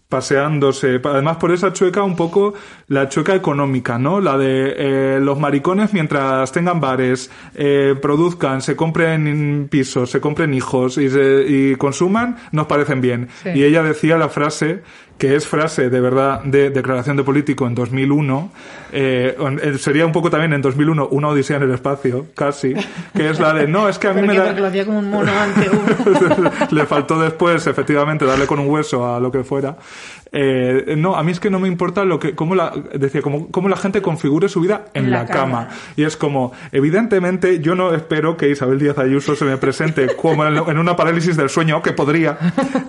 paseándose, 0.10 1.00
además 1.04 1.38
por 1.38 1.52
esa 1.52 1.74
chueca 1.74 2.04
un 2.04 2.16
poco 2.16 2.54
la 2.88 3.10
chueca 3.10 3.36
económica, 3.36 3.98
¿no? 4.00 4.22
La 4.22 4.38
de 4.38 4.74
eh, 4.78 5.20
los 5.22 5.40
maricones 5.40 5.94
mientras 5.94 6.52
tengan 6.52 6.80
bares, 6.80 7.30
eh, 7.56 7.96
produzcan, 8.02 8.62
se 8.62 8.76
compren 8.76 9.68
pisos, 9.70 10.10
se 10.10 10.22
compren 10.22 10.54
hijos 10.54 10.98
y, 10.98 11.10
se- 11.10 11.46
y 11.48 11.76
consuman, 11.76 12.38
nos 12.52 12.68
parecen 12.68 13.02
bien. 13.02 13.28
Sí. 13.44 13.50
Y 13.56 13.64
ella 13.64 13.84
decía 13.84 14.18
la 14.18 14.30
frase 14.30 14.82
que 15.18 15.36
es 15.36 15.48
frase 15.48 15.90
de 15.90 16.00
verdad 16.00 16.42
de 16.44 16.70
declaración 16.70 17.18
de 17.18 17.24
político 17.24 17.66
en 17.66 17.76
2001, 17.76 18.52
eh, 18.92 19.36
eh, 19.62 19.78
sería 19.80 20.06
un 20.06 20.12
poco 20.12 20.30
también 20.30 20.54
en 20.54 20.62
2001 20.62 21.08
una 21.10 21.30
odisea 21.30 21.58
en 21.58 21.64
el 21.64 21.72
espacio, 21.72 22.28
casi, 22.36 22.74
que 23.16 23.30
es 23.30 23.40
la 23.40 23.54
de, 23.54 23.68
no, 23.68 23.90
es 23.90 23.98
que 23.98 24.08
a 24.08 24.14
mí 24.14 24.22
¿Por 24.22 24.28
me 24.28 24.34
qué? 24.34 24.40
da... 24.40 24.46
Porque 24.46 24.62
lo 24.62 24.68
hacía 24.68 24.86
como 24.86 25.00
un 25.00 25.10
mono 25.10 25.32
antiguo. 25.40 25.82
Le 26.72 26.86
faltó 26.86 27.20
después, 27.20 27.66
efectivamente, 27.68 28.26
darle 28.26 28.46
con 28.46 28.60
un 28.60 28.70
hueso 28.70 29.14
a 29.14 29.20
lo 29.20 29.32
que 29.32 29.44
fuera. 29.44 29.76
Eh, 30.32 30.96
no, 30.98 31.16
a 31.16 31.24
mí 31.24 31.32
es 31.32 31.40
que 31.40 31.50
no 31.50 31.60
me 31.60 31.68
importa 31.68 32.04
lo 32.06 32.20
que, 32.20 32.36
cómo 32.36 32.56
la, 32.56 32.74
decía, 32.94 33.22
cómo, 33.22 33.50
cómo 33.50 33.70
la 33.70 33.78
gente 33.78 34.02
configure 34.02 34.50
su 34.50 34.62
vida 34.62 34.86
en, 34.94 35.06
En 35.06 35.12
la, 35.12 35.20
la 35.20 35.26
cama. 35.26 35.68
cama. 35.68 35.76
Y 35.96 36.04
es 36.04 36.18
como, 36.18 36.52
evidentemente, 36.72 37.60
yo 37.60 37.76
no 37.76 37.94
espero 37.94 38.38
que 38.38 38.50
Isabel 38.50 38.80
Díaz 38.80 38.98
Ayuso 38.98 39.36
se 39.36 39.46
me 39.46 39.58
presente 39.58 40.16
como 40.16 40.46
en, 40.46 40.58
en 40.58 40.78
una 40.78 40.96
parálisis 40.96 41.38
del 41.38 41.50
sueño, 41.50 41.82
que 41.82 41.94
podría, 41.94 42.38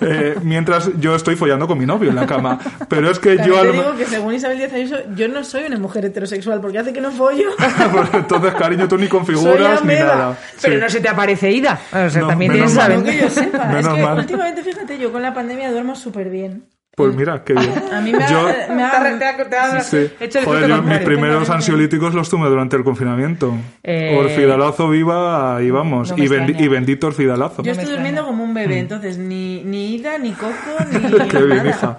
eh, 0.00 0.37
mientras 0.42 0.90
yo 1.00 1.14
estoy 1.14 1.37
follando 1.37 1.66
con 1.66 1.78
mi 1.78 1.87
novio 1.87 2.11
en 2.11 2.16
la 2.16 2.26
cama. 2.26 2.59
Pero 2.88 3.11
es 3.11 3.18
que 3.18 3.37
También 3.37 3.57
yo 3.57 3.62
te 3.62 3.73
digo 3.73 3.97
que 3.97 4.04
según 4.07 4.35
Isabel 4.35 4.59
Díaz 4.59 4.73
Ayuso, 4.73 4.97
yo 5.14 5.28
no 5.28 5.45
soy 5.45 5.64
una 5.64 5.78
mujer 5.78 6.04
heterosexual 6.04 6.61
porque 6.61 6.78
hace 6.78 6.92
que 6.92 7.00
no 7.00 7.11
follo. 7.11 7.49
Pues 7.92 8.09
entonces, 8.12 8.54
cariño, 8.54 8.87
tú 8.88 8.99
ni 8.99 9.09
configuras 9.09 9.83
ni 9.85 9.95
nada. 9.95 10.37
Pero 10.61 10.75
Sí. 10.75 10.80
no 10.80 10.88
se 10.90 11.00
te 11.00 11.09
aparece 11.09 11.50
Ida. 11.50 11.80
O 11.92 12.09
sea, 12.11 12.23
No, 12.23 12.28
también 12.28 12.52
tienes 12.52 12.76
que 12.76 13.18
yo 13.21 13.30
sepa. 13.30 13.64
Menos 13.66 13.87
es 13.88 13.95
que 13.95 14.02
mal. 14.02 14.18
últimamente, 14.18 14.62
fíjate, 14.62 14.99
yo 14.99 15.11
con 15.12 15.23
la 15.23 15.33
pandemia 15.35 15.71
duermo 15.71 15.95
súper 15.95 16.28
bien. 16.30 16.64
Pues 16.99 17.14
mira, 17.17 17.43
qué 17.45 17.55
bien. 17.55 17.73
A 17.93 18.00
mí 18.00 18.12
me 18.12 18.25
ha, 18.25 18.28
Yo- 18.31 18.49
Sí. 19.83 20.11
hecho 20.21 20.38
el 20.40 20.45
Joder, 20.45 20.69
yo 20.69 20.83
mis 20.83 20.99
primeros 20.99 21.49
ansiolíticos 21.50 22.14
los 22.14 22.28
tomé 22.28 22.49
durante 22.49 22.76
el 22.76 22.85
confinamiento. 22.85 23.55
Eh, 23.83 24.17
Orfidalazo 24.19 24.88
viva 24.90 25.59
y 25.62 25.71
vamos. 25.71 26.11
no 26.11 26.19
y, 26.23 26.69
bendito 26.69 27.07
orfidalazo. 27.07 27.62
yo 27.62 27.73
estoy 27.73 27.87
durmiendo 27.88 28.25
como 28.26 28.45
un 28.45 28.50
Mm. 28.50 28.55
bebé, 28.55 28.78
entonces 28.78 29.17
ni, 29.19 29.62
ni 29.64 29.95
ida, 29.95 30.19
ni 30.19 30.33
coco, 30.33 30.52
ni 30.93 31.28
Qué 31.28 31.38
bien, 31.43 31.59
nada. 31.59 31.69
hija. 31.71 31.97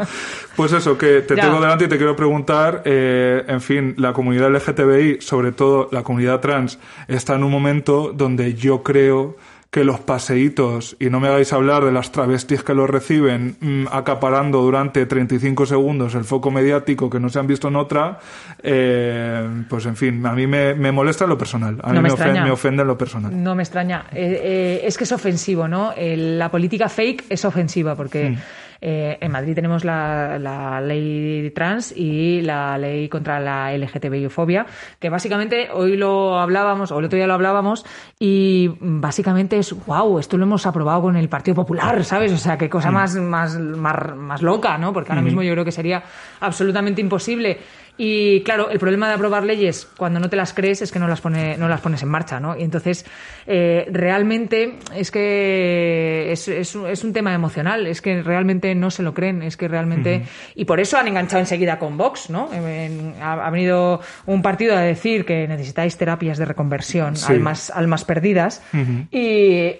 Pues 0.56 0.74
eso, 0.74 0.98
que 0.98 1.22
te 1.22 1.36
Ya. 1.36 1.44
tengo 1.44 1.62
delante 1.62 1.86
y 1.86 1.88
te 1.88 1.98
quiero 1.98 2.16
preguntar, 2.16 2.82
eh, 2.86 3.44
en 3.48 3.62
fin, 3.62 3.94
la 3.98 4.12
comunidad 4.14 4.50
LGTBI, 4.50 5.22
sobre 5.22 5.52
todo 5.54 5.88
la 5.92 6.04
comunidad 6.04 6.42
trans, 6.42 6.80
está 7.08 7.36
en 7.36 7.44
un 7.46 7.52
momento 7.52 8.12
donde 8.14 8.54
yo 8.56 8.84
creo 8.84 9.38
que 9.72 9.84
los 9.84 10.00
paseitos, 10.00 10.98
y 11.00 11.12
no 11.12 11.20
me 11.20 11.28
hagáis 11.28 11.54
hablar 11.54 11.86
de 11.86 11.92
las 11.92 12.12
travestis 12.12 12.64
que 12.64 12.74
los 12.74 12.90
reciben 12.90 13.56
mm, 13.60 13.86
acaparando 13.92 14.62
durante 14.64 15.06
35 15.06 15.68
segundos 15.68 16.16
el 16.16 16.24
foco 16.24 16.50
mediático 16.50 17.08
que 17.08 17.20
no 17.20 17.30
se 17.30 17.38
han 17.38 17.46
visto 17.46 17.68
en 17.68 17.76
otra, 17.76 18.18
eh, 18.64 19.48
pues 19.70 19.86
en 19.86 19.96
fin, 19.96 20.26
a 20.26 20.34
mí 20.34 20.48
me, 20.48 20.74
me 20.74 20.92
molesta 20.92 21.26
en 21.26 21.30
lo 21.30 21.38
personal. 21.38 21.80
A 21.84 21.90
mí 21.90 21.96
No 21.96 22.02
me 22.02 22.10
me, 22.10 22.10
ofen- 22.10 22.14
extraña. 22.14 22.44
me 22.46 22.52
ofende 22.52 22.82
en 22.82 22.88
lo 22.88 22.98
personal. 22.98 23.44
No 23.44 23.54
me 23.56 23.62
extraña. 23.64 24.06
Eh, 24.12 24.42
eh, 24.44 24.82
es 24.86 24.98
que 24.98 25.04
es 25.04 25.12
ofensivo, 25.12 25.68
¿no? 25.68 25.92
El- 25.96 26.40
la 26.40 26.50
política 26.50 26.90
fake 26.90 27.26
es 27.30 27.46
ofensiva 27.46 27.96
porque 27.96 28.38
eh, 28.82 29.18
en 29.20 29.32
Madrid 29.32 29.56
tenemos 29.56 29.84
la, 29.84 30.40
la 30.40 30.82
ley 30.82 31.52
trans 31.52 31.94
y 31.96 32.42
la 32.42 32.78
ley 32.78 33.10
contra 33.10 33.40
la 33.40 33.74
LGTBI-fobia, 33.76 34.66
que 35.00 35.10
básicamente 35.10 35.70
hoy 35.72 35.98
lo 35.98 36.40
hablábamos, 36.40 36.92
o 36.92 37.00
el 37.00 37.06
otro 37.06 37.18
día 37.18 37.28
lo 37.28 37.34
hablábamos, 37.34 37.86
y 38.20 38.72
básicamente 38.80 39.58
es, 39.58 39.74
wow, 39.86 40.20
esto 40.20 40.38
lo 40.38 40.44
hemos 40.44 40.66
aprobado 40.66 41.02
con 41.02 41.16
el 41.16 41.30
Partido 41.30 41.56
Popular, 41.56 42.04
¿sabes? 42.04 42.32
O 42.32 42.38
sea, 42.38 42.58
qué 42.58 42.70
cosa 42.70 42.92
más, 42.92 43.16
más, 43.16 43.58
más, 43.60 44.16
más 44.16 44.42
loca, 44.42 44.78
¿no? 44.78 44.94
Porque 44.94 45.12
ahora 45.12 45.22
mismo 45.22 45.44
yo 45.44 45.52
creo 45.54 45.66
que 45.66 45.72
sería 45.72 46.04
absolutamente 46.40 47.02
imposible. 47.02 47.60
Y 48.02 48.44
claro, 48.44 48.70
el 48.70 48.80
problema 48.80 49.10
de 49.10 49.16
aprobar 49.16 49.44
leyes 49.44 49.86
cuando 49.98 50.22
no 50.22 50.30
te 50.30 50.38
las 50.38 50.54
crees 50.54 50.82
es 50.82 50.90
que 50.90 51.00
no 51.00 51.08
las, 51.10 51.20
pone, 51.20 51.58
no 51.58 51.68
las 51.68 51.82
pones 51.82 52.02
en 52.02 52.08
marcha, 52.08 52.40
¿no? 52.40 52.56
Y 52.56 52.64
entonces, 52.64 53.06
eh, 53.46 53.88
realmente 53.92 54.80
es 54.96 55.12
que 55.12 56.32
es, 56.32 56.48
es, 56.48 56.76
un- 56.76 56.88
es 56.88 57.04
un 57.04 57.12
tema 57.12 57.34
emocional, 57.34 57.88
es 57.88 58.02
que 58.02 58.24
realmente 58.24 58.74
no 58.74 58.90
se 58.90 59.04
lo 59.04 59.14
creen, 59.14 59.42
es 59.44 59.58
que 59.58 59.68
realmente... 59.68 60.24
Y 60.56 60.64
por 60.64 60.80
eso 60.80 60.98
han 60.98 61.10
enganchado 61.10 61.42
enseguida 61.42 61.78
con 61.78 61.98
Vox, 61.98 62.30
¿no? 62.30 62.50
En- 62.54 63.16
ha, 63.22 63.34
ha 63.46 63.50
venido 63.50 64.00
un 64.26 64.42
partido 64.42 64.78
a 64.78 64.80
decir 64.82 65.26
que 65.26 65.46
necesitáis 65.48 65.98
terapias 65.98 66.38
de 66.38 66.46
reconversión, 66.46 67.18
Sí. 67.18 67.34
almas, 67.34 67.70
almas 67.70 68.06
perdidas, 68.06 68.64
y, 69.12 69.18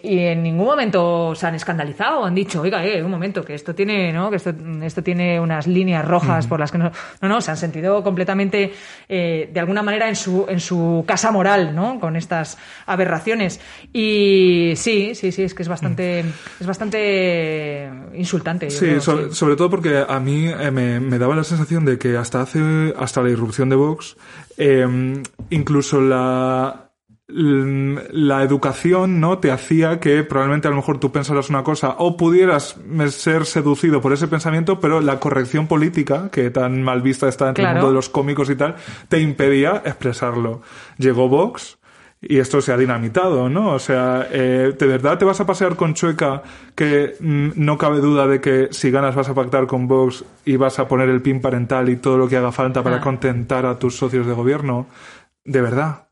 y 0.04 0.20
en 0.26 0.44
ningún 0.44 0.66
momento 0.66 1.34
se 1.36 1.48
han 1.48 1.56
escandalizado, 1.56 2.26
han 2.26 2.36
dicho, 2.36 2.62
oiga, 2.62 2.84
eh, 2.86 3.02
un 3.02 3.12
momento, 3.12 3.46
que 3.46 3.56
esto 3.56 3.74
tiene, 3.74 4.12
¿no? 4.12 4.30
Que 4.30 4.36
esto, 4.36 4.54
esto 4.84 5.02
tiene 5.04 5.40
unas 5.40 5.68
líneas 5.68 6.06
rojas 6.06 6.48
por 6.48 6.60
las 6.60 6.72
que 6.72 6.78
no... 6.80 6.92
No, 7.22 7.30
no, 7.30 7.40
se 7.42 7.52
han 7.52 7.58
sentido 7.58 8.04
completamente, 8.10 8.74
eh, 9.08 9.50
de 9.54 9.60
alguna 9.60 9.84
manera, 9.84 10.10
en 10.10 10.16
su, 10.16 10.46
en 10.50 10.60
su 10.60 11.04
casa 11.08 11.32
moral, 11.32 11.76
¿no? 11.76 12.00
Con 12.00 12.16
estas 12.16 12.58
aberraciones. 12.86 13.60
Y 13.94 14.74
sí, 14.76 15.14
sí, 15.14 15.32
sí, 15.32 15.44
es 15.44 15.54
que 15.54 15.62
es 15.62 15.70
bastante, 15.70 16.24
es 16.60 16.68
bastante 16.68 17.90
insultante. 18.16 18.70
Sí, 18.72 18.86
creo, 18.86 19.02
sobre, 19.02 19.30
sí. 19.30 19.36
sobre 19.36 19.56
todo 19.56 19.70
porque 19.70 20.04
a 20.08 20.20
mí 20.20 20.48
eh, 20.48 20.72
me, 20.72 21.00
me 21.00 21.20
daba 21.20 21.36
la 21.36 21.44
sensación 21.44 21.86
de 21.86 21.98
que 22.00 22.18
hasta 22.18 22.42
hace 22.42 22.94
hasta 22.98 23.22
la 23.22 23.30
irrupción 23.30 23.70
de 23.70 23.76
Vox, 23.76 24.18
eh, 24.58 24.88
incluso 25.52 26.02
la 26.02 26.89
la 27.32 28.44
educación 28.44 29.20
no 29.20 29.38
te 29.38 29.52
hacía 29.52 30.00
que 30.00 30.24
probablemente 30.24 30.68
a 30.68 30.72
lo 30.72 30.78
mejor 30.78 31.00
tú 31.00 31.12
pensaras 31.12 31.50
una 31.50 31.64
cosa 31.64 31.96
o 32.00 32.18
pudieras 32.18 32.76
ser 33.10 33.46
seducido 33.46 34.02
por 34.02 34.14
ese 34.14 34.28
pensamiento 34.28 34.80
pero 34.80 35.00
la 35.00 35.20
corrección 35.20 35.68
política 35.68 36.30
que 36.32 36.50
tan 36.50 36.82
mal 36.82 37.02
vista 37.02 37.28
está 37.28 37.50
entre 37.50 37.66
el 37.66 37.74
mundo 37.74 37.90
de 37.90 37.94
los 37.94 38.10
cómicos 38.10 38.50
y 38.50 38.56
tal 38.56 38.76
te 39.10 39.20
impedía 39.20 39.82
expresarlo 39.86 40.62
llegó 40.98 41.30
Vox 41.30 41.78
y 42.22 42.40
esto 42.40 42.60
se 42.60 42.74
ha 42.74 42.78
dinamitado, 42.78 43.48
¿no? 43.48 43.72
O 43.72 43.80
sea, 43.80 44.28
eh, 44.30 44.76
¿de 44.78 44.88
verdad 44.88 45.18
te 45.18 45.24
vas 45.24 45.40
a 45.40 45.46
pasear 45.46 45.78
con 45.78 45.94
Chueca 45.94 46.44
que 46.76 47.16
mm, 47.18 47.52
no 47.56 47.78
cabe 47.78 48.00
duda 48.02 48.28
de 48.28 48.42
que 48.42 48.68
si 48.72 48.92
ganas 48.92 49.16
vas 49.16 49.30
a 49.30 49.34
pactar 49.34 49.68
con 49.68 49.88
Vox 49.88 50.26
y 50.44 50.58
vas 50.58 50.80
a 50.80 50.88
poner 50.90 51.08
el 51.08 51.22
pin 51.22 51.40
parental 51.40 51.88
y 51.88 51.96
todo 51.96 52.18
lo 52.18 52.28
que 52.28 52.36
haga 52.36 52.52
falta 52.52 52.84
para 52.84 52.98
Ah. 52.98 53.02
contentar 53.02 53.66
a 53.66 53.80
tus 53.80 53.96
socios 53.96 54.28
de 54.28 54.34
gobierno? 54.34 54.88
¿De 55.46 55.62
verdad? 55.62 56.09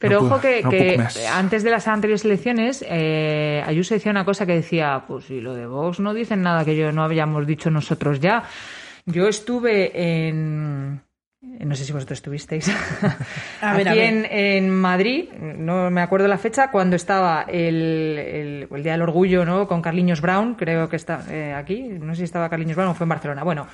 Pero 0.00 0.22
No 0.22 0.26
ojo 0.28 0.40
que, 0.40 0.62
no 0.62 0.70
que 0.70 0.98
antes 1.30 1.62
de 1.62 1.70
las 1.70 1.86
anteriores 1.86 2.24
elecciones, 2.24 2.82
eh, 2.88 3.62
Ayuso 3.66 3.92
decía 3.92 4.10
una 4.10 4.24
cosa 4.24 4.46
que 4.46 4.54
decía, 4.54 5.04
pues 5.06 5.26
si 5.26 5.42
lo 5.42 5.54
de 5.54 5.66
Vox 5.66 6.00
no 6.00 6.14
dicen 6.14 6.40
nada 6.40 6.64
que 6.64 6.74
yo 6.74 6.90
no 6.90 7.04
habíamos 7.04 7.46
dicho 7.46 7.70
nosotros 7.70 8.18
ya. 8.18 8.44
Yo 9.04 9.28
estuve 9.28 10.26
en... 10.26 11.02
No 11.42 11.74
sé 11.74 11.86
si 11.86 11.92
vosotros 11.94 12.18
estuvisteis. 12.18 12.68
A 13.62 13.72
ver, 13.72 13.88
Aquí 13.88 13.98
a 13.98 14.02
ver. 14.02 14.12
En, 14.12 14.26
en 14.30 14.70
Madrid, 14.70 15.30
no 15.40 15.90
me 15.90 16.02
acuerdo 16.02 16.28
la 16.28 16.36
fecha, 16.36 16.70
cuando 16.70 16.96
estaba 16.96 17.46
el, 17.48 18.18
el- 18.18 18.68
el 18.70 18.82
Día 18.82 18.92
del 18.92 19.00
Orgullo, 19.02 19.46
¿no? 19.46 19.66
Con 19.66 19.80
Carliños 19.80 20.20
Brown, 20.20 20.54
creo 20.54 20.90
que 20.90 20.96
está 20.96 21.22
eh, 21.30 21.54
aquí, 21.54 21.80
no 21.82 22.12
sé 22.14 22.18
si 22.18 22.24
estaba 22.24 22.50
Carliños 22.50 22.76
Brown 22.76 22.90
o 22.90 22.94
fue 22.94 23.04
en 23.06 23.08
Barcelona. 23.08 23.42
Bueno, 23.42 23.68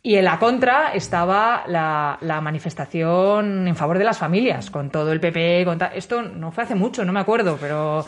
y 0.00 0.14
en 0.14 0.24
la 0.24 0.38
contra 0.38 0.92
estaba 0.92 1.64
la, 1.66 2.18
la 2.20 2.40
manifestación 2.40 3.66
en 3.66 3.74
favor 3.74 3.98
de 3.98 4.04
las 4.04 4.18
familias, 4.18 4.70
con 4.70 4.90
todo 4.90 5.10
el 5.10 5.18
PP. 5.18 5.64
Con 5.64 5.76
ta- 5.78 5.92
Esto 5.94 6.22
no 6.22 6.52
fue 6.52 6.62
hace 6.64 6.76
mucho, 6.76 7.04
no 7.04 7.12
me 7.12 7.20
acuerdo, 7.20 7.58
pero 7.60 8.06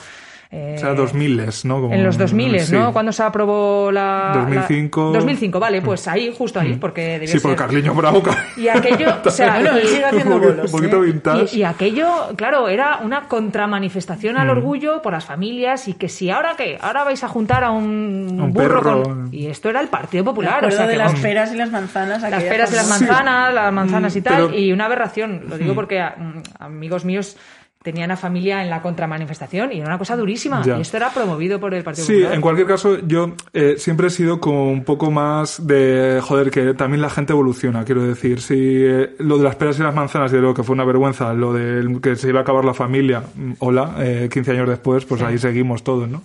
eh, 0.53 0.75
O 0.77 0.81
sea, 0.81 0.95
2000, 0.95 1.47
¿no? 1.65 1.81
Como- 1.81 1.95
en 1.95 2.03
los 2.03 2.19
2000, 2.19 2.59
sí. 2.61 2.73
¿no? 2.75 2.93
Cuando 2.93 3.13
se 3.13 3.23
aprobó 3.23 3.93
la... 3.93 4.33
2005. 4.35 5.13
la- 5.13 5.19
2005, 5.19 5.61
vale, 5.61 5.81
pues 5.81 6.09
ahí, 6.09 6.35
justo 6.37 6.59
ahí, 6.59 6.75
porque 6.75 7.03
debió 7.21 7.29
Sí, 7.29 7.39
por 7.39 7.53
ser... 7.53 7.59
Carliño 7.59 7.95
Bravo. 7.95 8.21
Y 8.57 8.67
aquello, 8.67 9.15
o 9.25 9.31
sea, 9.31 9.55
Bueno, 9.61 9.77
él 9.77 9.85
y- 9.85 9.89
sigue 9.89 10.05
haciendo 10.05 10.35
un 10.35 10.41
poquito- 10.41 10.57
bolos, 10.57 10.73
un 10.73 10.81
poquito 10.81 10.97
¿eh? 11.05 11.07
vintage. 11.07 11.57
y, 11.57 11.61
y 11.61 11.63
aquello, 11.65 12.09
claro, 12.37 12.69
era 12.69 12.99
una 13.03 13.29
contramanifestación 13.29 14.35
Mm. 14.35 14.39
al 14.39 14.51
orgullo 14.51 15.03
por 15.03 15.13
las 15.13 15.25
familias 15.25 15.87
y 15.89 15.95
que 15.95 16.09
si 16.09 16.31
ahora 16.31 16.55
qué, 16.57 16.79
ahora 16.81 17.05
vais 17.05 17.23
a 17.23 17.29
juntar 17.29 17.63
a 17.63 17.71
un, 17.71 18.39
Un 18.41 18.53
burro 18.53 18.81
perro. 18.83 19.03
con... 19.05 19.29
Y 19.33 19.47
esto 19.47 19.71
era 19.71 19.81
el 19.81 19.89
Partido 19.89 20.25
Popular, 20.25 20.65
o 20.65 20.71
sea, 20.71 20.87
de 20.87 20.93
que 20.93 20.99
las 20.99 21.09
vamos, 21.09 21.21
peras 21.21 21.53
y 21.53 21.57
las 21.57 21.71
manzanas. 21.71 22.23
las 22.23 22.43
peras 22.43 22.73
y 22.73 22.77
las 22.77 22.89
manzanas, 22.89 23.55
las 23.55 23.73
manzanas 23.73 24.17
y 24.17 24.21
Mm, 24.21 24.23
tal, 24.25 24.47
pero- 24.49 24.59
y 24.59 24.73
una 24.73 24.87
aberración, 24.87 25.43
lo 25.49 25.57
digo 25.59 25.75
porque 25.75 26.03
mm, 26.03 26.41
amigos 26.59 27.05
míos 27.05 27.37
tenían 27.83 28.11
a 28.11 28.17
familia 28.19 28.63
en 28.63 28.69
la 28.69 28.83
contramanifestación 28.83 29.73
y 29.73 29.79
era 29.79 29.87
una 29.87 29.97
cosa 29.97 30.15
durísima. 30.15 30.63
Ya. 30.63 30.77
Y 30.77 30.83
esto 30.83 30.99
era 30.99 31.15
promovido 31.15 31.59
por 31.59 31.73
el 31.73 31.83
Partido 31.83 32.07
Sí, 32.07 32.13
Popular. 32.13 32.35
en 32.35 32.41
cualquier 32.43 32.67
caso, 32.67 32.99
yo 33.07 33.33
eh, 33.55 33.77
siempre 33.79 34.09
he 34.09 34.11
sido 34.11 34.39
como 34.39 34.71
un 34.71 34.85
poco 34.85 35.11
más 35.11 35.67
de, 35.67 36.21
joder, 36.23 36.51
que 36.51 36.75
también 36.75 37.01
la 37.01 37.09
gente 37.09 37.33
evoluciona, 37.33 37.85
quiero 37.87 38.03
decir. 38.03 38.43
Si 38.43 38.55
eh, 38.59 39.15
lo 39.19 39.39
de 39.39 39.45
las 39.45 39.57
peras 39.57 39.79
y 39.79 39.83
las 39.83 39.95
manzanas, 39.95 40.31
y 40.31 40.37
de 40.37 40.43
lo 40.43 40.53
que 40.53 40.63
fue 40.63 40.75
una 40.75 40.85
vergüenza, 40.85 41.33
lo 41.33 41.55
de 41.55 42.01
que 42.03 42.17
se 42.17 42.29
iba 42.29 42.41
a 42.41 42.43
acabar 42.43 42.67
la 42.67 42.75
familia, 42.75 43.23
mm, 43.35 43.53
hola, 43.61 43.95
eh, 44.01 44.29
15 44.31 44.51
años 44.51 44.69
después, 44.69 45.07
pues 45.07 45.23
ahí 45.23 45.39
seguimos 45.39 45.83
todos, 45.83 46.07
¿no? 46.07 46.23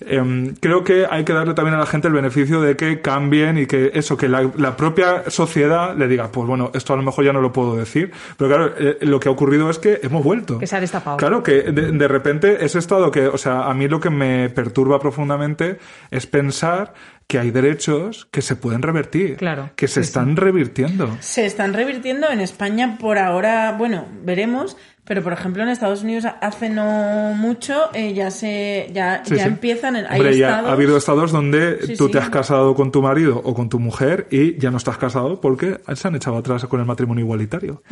Em, 0.00 0.54
creo 0.56 0.84
que 0.84 1.06
hay 1.08 1.24
que 1.24 1.32
darle 1.32 1.54
también 1.54 1.74
a 1.74 1.78
la 1.78 1.86
gente 1.86 2.08
el 2.08 2.14
beneficio 2.14 2.60
de 2.60 2.76
que 2.76 3.00
cambien 3.00 3.56
y 3.56 3.66
que 3.66 3.92
eso, 3.94 4.16
que 4.16 4.28
la, 4.28 4.50
la 4.56 4.76
propia 4.76 5.30
sociedad 5.30 5.96
le 5.96 6.06
diga, 6.06 6.30
pues 6.30 6.46
bueno, 6.46 6.70
esto 6.74 6.92
a 6.92 6.96
lo 6.96 7.02
mejor 7.02 7.24
ya 7.24 7.32
no 7.32 7.40
lo 7.40 7.52
puedo 7.52 7.76
decir. 7.76 8.12
Pero 8.36 8.50
claro, 8.50 8.74
eh, 8.78 8.98
lo 9.00 9.18
que 9.20 9.28
ha 9.28 9.32
ocurrido 9.32 9.70
es 9.70 9.78
que 9.78 10.00
hemos 10.02 10.22
vuelto. 10.22 10.58
Que 10.58 10.66
se 10.66 10.76
ha 10.76 10.80
destapado. 10.80 11.16
Claro, 11.16 11.42
que 11.42 11.62
de, 11.62 11.92
de 11.92 12.08
repente 12.08 12.64
ese 12.64 12.78
estado 12.78 13.10
que, 13.10 13.26
o 13.26 13.38
sea, 13.38 13.70
a 13.70 13.74
mí 13.74 13.88
lo 13.88 14.00
que 14.00 14.10
me 14.10 14.50
perturba 14.50 15.00
profundamente 15.00 15.78
es 16.10 16.26
pensar 16.26 16.92
que 17.26 17.38
hay 17.38 17.50
derechos 17.50 18.28
que 18.30 18.40
se 18.40 18.54
pueden 18.54 18.82
revertir, 18.82 19.36
Claro, 19.36 19.70
que 19.74 19.88
se 19.88 20.02
sí, 20.02 20.08
están 20.08 20.36
revirtiendo. 20.36 21.16
Se 21.20 21.44
están 21.44 21.74
revirtiendo 21.74 22.30
en 22.30 22.40
España 22.40 22.98
por 23.00 23.18
ahora, 23.18 23.74
bueno, 23.76 24.06
veremos, 24.22 24.76
pero 25.06 25.22
por 25.22 25.32
ejemplo 25.32 25.62
en 25.62 25.68
Estados 25.70 26.02
Unidos 26.02 26.26
hace 26.40 26.68
no 26.68 27.32
mucho 27.34 27.90
eh, 27.94 28.12
ya 28.12 28.30
se 28.30 28.90
ya, 28.92 29.22
Sí, 29.24 29.36
ya 29.36 29.42
sí. 29.44 29.48
empiezan 29.48 29.96
en 29.96 30.06
hay 30.06 30.18
Hombre, 30.20 30.36
ya 30.36 30.48
estados 30.48 30.70
ha 30.70 30.72
habido 30.72 30.96
estados 30.96 31.32
donde 31.32 31.78
Sí, 31.86 31.96
tú 31.96 32.06
sí. 32.06 32.12
te 32.12 32.18
has 32.18 32.28
casado 32.30 32.74
con 32.74 32.90
tu 32.92 33.00
marido 33.02 33.40
o 33.44 33.54
con 33.54 33.68
tu 33.68 33.78
mujer 33.78 34.26
y 34.30 34.58
ya 34.58 34.70
no 34.70 34.76
estás 34.76 34.98
casado 34.98 35.40
porque 35.40 35.80
se 35.94 36.08
han 36.08 36.16
echado 36.16 36.36
atrás 36.36 36.64
con 36.66 36.80
el 36.80 36.86
matrimonio 36.86 37.24
igualitario. 37.24 37.82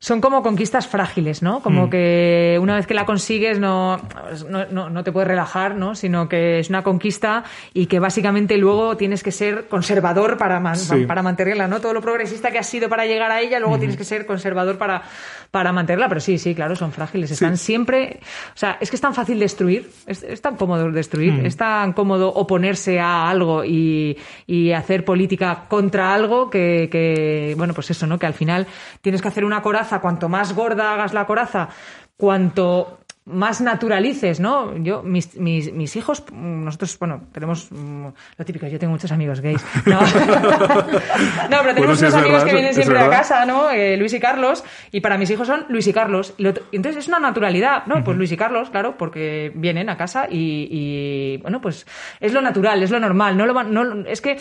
son 0.00 0.20
como 0.20 0.44
conquistas 0.44 0.86
frágiles, 0.86 1.42
¿no? 1.42 1.58
Como 1.60 1.88
Mm. 1.88 1.90
que 1.90 2.58
una 2.62 2.76
vez 2.76 2.86
que 2.86 2.94
la 2.94 3.04
consigues 3.04 3.58
no, 3.58 4.00
no, 4.48 4.64
no- 4.70 4.88
no 4.90 5.02
te 5.02 5.10
puedes 5.10 5.26
relajar, 5.26 5.74
¿no? 5.74 5.96
Sino 5.96 6.28
que 6.28 6.60
es 6.60 6.68
una 6.68 6.84
conquista 6.84 7.42
y 7.74 7.86
que 7.86 7.98
básicamente 7.98 8.56
luego 8.58 8.96
tienes 8.96 9.24
que 9.24 9.32
ser 9.32 9.66
conservador 9.66 10.36
para, 10.36 10.60
man- 10.60 10.76
Sí. 10.76 11.04
para 11.04 11.24
mantenerla, 11.24 11.66
¿no? 11.66 11.80
Todo 11.80 11.94
lo 11.94 12.00
progresista 12.00 12.52
que 12.52 12.60
has 12.60 12.68
sido 12.68 12.88
para 12.88 13.06
llegar 13.06 13.32
a 13.32 13.40
ella, 13.40 13.58
luego 13.58 13.76
tienes 13.80 13.96
que 13.96 14.04
ser 14.04 14.24
conservador 14.24 14.78
para, 14.78 15.02
para 15.50 15.72
mantenerla. 15.72 16.08
Pero 16.08 16.20
sí, 16.20 16.38
sí, 16.38 16.54
claro, 16.54 16.76
son 16.76 16.92
frágiles. 16.92 17.30
Están 17.30 17.56
siempre... 17.56 18.20
O 18.54 18.58
sea, 18.58 18.78
es 18.80 18.90
que 18.90 18.96
es 18.96 19.00
tan 19.00 19.14
fácil 19.14 19.38
destruir, 19.38 19.90
es, 20.06 20.22
es 20.22 20.40
tan 20.40 20.56
cómodo 20.56 20.90
destruir, 20.90 21.44
es 21.44 21.56
tan 21.56 21.92
cómodo 21.92 22.28
oponerse 22.28 23.00
a 23.00 23.28
algo 23.28 23.64
y, 23.64 24.16
y 24.46 24.72
hacer 24.72 25.04
política 25.04 25.64
contra 25.68 26.12
algo 26.12 26.50
que, 26.50 26.88
que, 26.90 27.54
bueno, 27.56 27.74
pues 27.74 27.90
eso, 27.90 28.06
¿no? 28.06 28.18
Que 28.18 28.26
al 28.26 28.34
final 28.34 28.66
tienes 29.00 29.22
que 29.22 29.28
hacer 29.28 29.44
una 29.44 29.62
coraza, 29.62 30.00
cuanto 30.00 30.28
más 30.28 30.54
gorda 30.54 30.92
hagas 30.92 31.14
la 31.14 31.26
coraza, 31.26 31.68
cuanto 32.16 32.97
más 33.28 33.60
naturalices, 33.60 34.40
¿no? 34.40 34.76
Yo, 34.78 35.02
mis, 35.02 35.36
mis, 35.36 35.72
mis 35.72 35.94
hijos, 35.96 36.24
nosotros, 36.32 36.98
bueno, 36.98 37.22
tenemos 37.32 37.70
mm, 37.70 38.06
lo 38.36 38.44
típico, 38.44 38.66
yo 38.66 38.78
tengo 38.78 38.92
muchos 38.92 39.12
amigos 39.12 39.40
gays. 39.40 39.64
No, 39.86 40.00
no 41.50 41.56
pero 41.62 41.74
tenemos 41.74 42.00
unos 42.00 42.14
amigos 42.14 42.32
verdad, 42.32 42.46
que 42.46 42.52
vienen 42.54 42.74
siempre 42.74 42.98
a 42.98 43.10
casa, 43.10 43.44
¿no? 43.46 43.70
Eh, 43.70 43.96
Luis 43.96 44.12
y 44.14 44.20
Carlos, 44.20 44.64
y 44.92 45.00
para 45.00 45.18
mis 45.18 45.30
hijos 45.30 45.46
son 45.46 45.66
Luis 45.68 45.86
y 45.86 45.92
Carlos. 45.92 46.34
Entonces 46.72 46.96
es 46.96 47.08
una 47.08 47.18
naturalidad, 47.18 47.86
¿no? 47.86 48.02
Pues 48.02 48.16
Luis 48.16 48.32
y 48.32 48.36
Carlos, 48.36 48.70
claro, 48.70 48.96
porque 48.96 49.52
vienen 49.54 49.88
a 49.90 49.96
casa 49.96 50.26
y, 50.30 50.68
y, 50.70 51.36
bueno, 51.38 51.60
pues 51.60 51.86
es 52.20 52.32
lo 52.32 52.40
natural, 52.40 52.82
es 52.82 52.90
lo 52.90 53.00
normal. 53.00 53.36
No 53.36 53.46
lo 53.46 53.54
van- 53.54 53.72
no, 53.72 54.06
es 54.06 54.20
que 54.20 54.38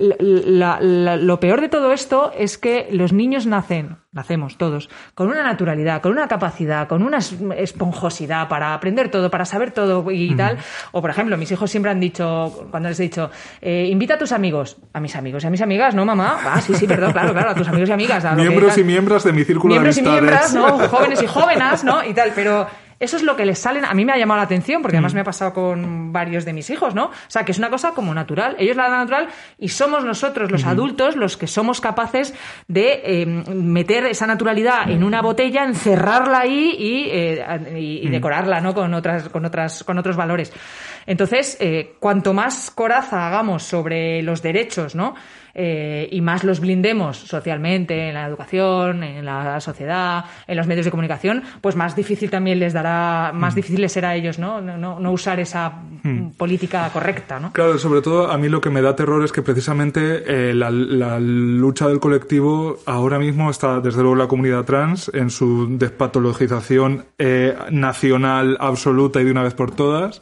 la- 0.00 0.78
la- 0.80 1.16
lo 1.16 1.38
peor 1.40 1.60
de 1.60 1.68
todo 1.68 1.92
esto 1.92 2.32
es 2.36 2.58
que 2.58 2.88
los 2.90 3.12
niños 3.12 3.46
nacen, 3.46 3.98
nacemos 4.12 4.56
todos, 4.58 4.88
con 5.14 5.28
una 5.28 5.42
naturalidad, 5.42 6.00
con 6.00 6.12
una 6.12 6.26
capacidad, 6.26 6.88
con 6.88 7.02
una 7.02 7.18
es- 7.18 7.36
esponjosidad 7.56 8.48
para 8.48 8.74
aprender 8.74 9.10
todo, 9.10 9.30
para 9.30 9.44
saber 9.44 9.70
todo 9.72 10.10
y 10.10 10.34
tal. 10.34 10.58
O, 10.92 11.00
por 11.00 11.10
ejemplo, 11.10 11.36
mis 11.36 11.50
hijos 11.52 11.70
siempre 11.70 11.90
han 11.92 12.00
dicho, 12.00 12.66
cuando 12.70 12.88
les 12.88 12.98
he 13.00 13.04
dicho, 13.04 13.30
eh, 13.60 13.86
invita 13.90 14.14
a 14.14 14.18
tus 14.18 14.32
amigos, 14.32 14.76
a 14.92 15.00
mis 15.00 15.14
amigos 15.16 15.44
y 15.44 15.46
a 15.46 15.50
mis 15.50 15.60
amigas, 15.62 15.94
¿no, 15.94 16.04
mamá? 16.04 16.38
Ah, 16.44 16.60
sí, 16.60 16.74
sí, 16.74 16.86
perdón, 16.86 17.12
claro, 17.12 17.32
claro, 17.32 17.50
a 17.50 17.54
tus 17.54 17.68
amigos 17.68 17.88
y 17.88 17.92
amigas. 17.92 18.24
a 18.24 18.30
lo 18.32 18.42
que 18.42 18.48
Miembros 18.48 18.78
y 18.78 18.84
miembros 18.84 19.24
de 19.24 19.32
mi 19.32 19.44
círculo 19.44 19.72
Miembros 19.72 19.96
y 19.98 20.02
de 20.02 20.08
amistades. 20.08 20.52
miembros, 20.54 20.80
¿no? 20.80 20.88
Jóvenes 20.96 21.22
y 21.22 21.26
jóvenes, 21.26 21.84
¿no? 21.84 22.04
Y 22.04 22.14
tal, 22.14 22.32
pero 22.34 22.66
eso 23.00 23.16
es 23.16 23.22
lo 23.24 23.34
que 23.34 23.44
les 23.44 23.58
salen. 23.58 23.84
A 23.84 23.94
mí 23.94 24.04
me 24.04 24.12
ha 24.12 24.16
llamado 24.18 24.38
la 24.38 24.44
atención, 24.44 24.82
porque 24.82 24.96
Mm. 24.96 24.98
además 24.98 25.14
me 25.14 25.20
ha 25.20 25.24
pasado 25.24 25.52
con 25.52 26.12
varios 26.12 26.44
de 26.44 26.52
mis 26.52 26.70
hijos, 26.70 26.94
¿no? 26.94 27.06
O 27.06 27.10
sea, 27.26 27.44
que 27.44 27.50
es 27.52 27.58
una 27.58 27.70
cosa 27.70 27.90
como 27.92 28.14
natural. 28.14 28.54
Ellos 28.58 28.76
la 28.76 28.84
dan 28.90 29.00
natural 29.00 29.28
y 29.58 29.68
somos 29.70 30.04
nosotros, 30.04 30.50
los 30.52 30.64
adultos, 30.66 31.16
los 31.16 31.36
que 31.36 31.46
somos 31.48 31.80
capaces 31.80 32.34
de 32.68 33.00
eh, 33.04 33.26
meter 33.26 34.04
esa 34.06 34.26
naturalidad 34.26 34.88
en 34.90 35.02
una 35.02 35.22
botella, 35.22 35.64
encerrarla 35.64 36.40
ahí 36.40 36.76
y, 36.78 37.08
eh, 37.10 37.44
y- 37.76 38.00
y 38.04 38.08
Mm. 38.08 38.12
decorarla, 38.12 38.60
¿no? 38.60 38.74
Con 38.74 38.92
otras, 38.94 39.28
con 39.30 39.44
otras, 39.44 39.82
con 39.82 39.98
otros 39.98 40.16
valores. 40.16 40.52
Entonces, 41.06 41.56
eh, 41.60 41.94
cuanto 41.98 42.34
más 42.34 42.70
coraza 42.70 43.26
hagamos 43.26 43.62
sobre 43.62 44.22
los 44.22 44.42
derechos, 44.42 44.94
¿no? 44.94 45.14
Eh, 45.54 46.08
y 46.10 46.20
más 46.20 46.44
los 46.44 46.60
blindemos 46.60 47.18
socialmente, 47.18 48.08
en 48.08 48.14
la 48.14 48.26
educación, 48.26 49.02
en 49.02 49.24
la 49.24 49.60
sociedad, 49.60 50.24
en 50.46 50.56
los 50.56 50.66
medios 50.66 50.84
de 50.84 50.90
comunicación, 50.90 51.42
pues 51.60 51.76
más 51.76 51.96
difícil 51.96 52.30
también 52.30 52.58
les 52.58 52.72
dará, 52.72 53.32
más 53.34 53.54
difícil 53.54 53.80
les 53.80 53.92
será 53.92 54.10
a 54.10 54.16
ellos, 54.16 54.38
¿no? 54.38 54.60
No, 54.60 54.76
no, 54.76 55.00
no 55.00 55.12
usar 55.12 55.40
esa 55.40 55.70
mm, 56.02 56.30
política 56.36 56.88
correcta, 56.92 57.40
¿no? 57.40 57.52
Claro, 57.52 57.78
sobre 57.78 58.02
todo 58.02 58.30
a 58.30 58.38
mí 58.38 58.48
lo 58.48 58.60
que 58.60 58.70
me 58.70 58.82
da 58.82 58.96
terror 58.96 59.24
es 59.24 59.32
que 59.32 59.42
precisamente 59.42 60.22
eh, 60.26 60.54
la, 60.54 60.70
la 60.70 61.18
lucha 61.20 61.88
del 61.88 62.00
colectivo 62.00 62.78
ahora 62.86 63.18
mismo 63.18 63.50
está, 63.50 63.80
desde 63.80 64.00
luego, 64.00 64.16
la 64.16 64.28
comunidad 64.28 64.64
trans 64.64 65.10
en 65.14 65.30
su 65.30 65.78
despatologización 65.78 67.06
eh, 67.18 67.56
nacional 67.70 68.56
absoluta 68.60 69.20
y 69.20 69.24
de 69.24 69.30
una 69.30 69.42
vez 69.42 69.54
por 69.54 69.74
todas, 69.74 70.20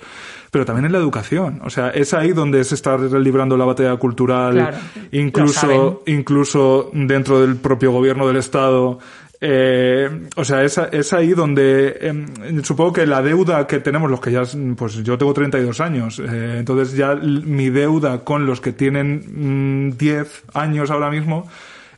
pero 0.50 0.64
también 0.64 0.87
en 0.87 0.92
la 0.92 0.98
educación. 0.98 1.61
O 1.64 1.70
sea, 1.70 1.90
es 1.90 2.14
ahí 2.14 2.32
donde 2.32 2.64
se 2.64 2.74
está 2.74 2.96
librando 2.96 3.56
la 3.56 3.64
batalla 3.64 3.96
cultural, 3.96 4.54
Claro, 4.54 4.78
incluso, 5.12 6.02
incluso 6.06 6.90
dentro 6.92 7.40
del 7.40 7.56
propio 7.56 7.92
gobierno 7.92 8.26
del 8.26 8.37
Estado. 8.37 8.98
Eh, 9.40 10.28
o 10.34 10.44
sea, 10.44 10.64
es, 10.64 10.78
es 10.90 11.12
ahí 11.12 11.28
donde 11.28 11.96
em, 12.00 12.26
supongo 12.64 12.94
que 12.94 13.06
la 13.06 13.22
deuda 13.22 13.68
que 13.68 13.78
tenemos 13.78 14.11
los 14.11 14.20
que 14.20 14.32
ya, 14.32 14.42
pues 14.76 14.94
yo 15.04 15.16
tengo 15.16 15.32
32 15.32 15.80
años, 15.80 16.18
eh, 16.18 16.56
entonces 16.58 16.96
ya 16.96 17.14
mi 17.14 17.70
deuda 17.70 18.24
con 18.24 18.46
los 18.46 18.61
que 18.61 18.72
tienen 18.72 19.90
mm, 19.90 19.96
10 19.96 20.42
años 20.54 20.90
ahora 20.90 21.11
mismo 21.11 21.48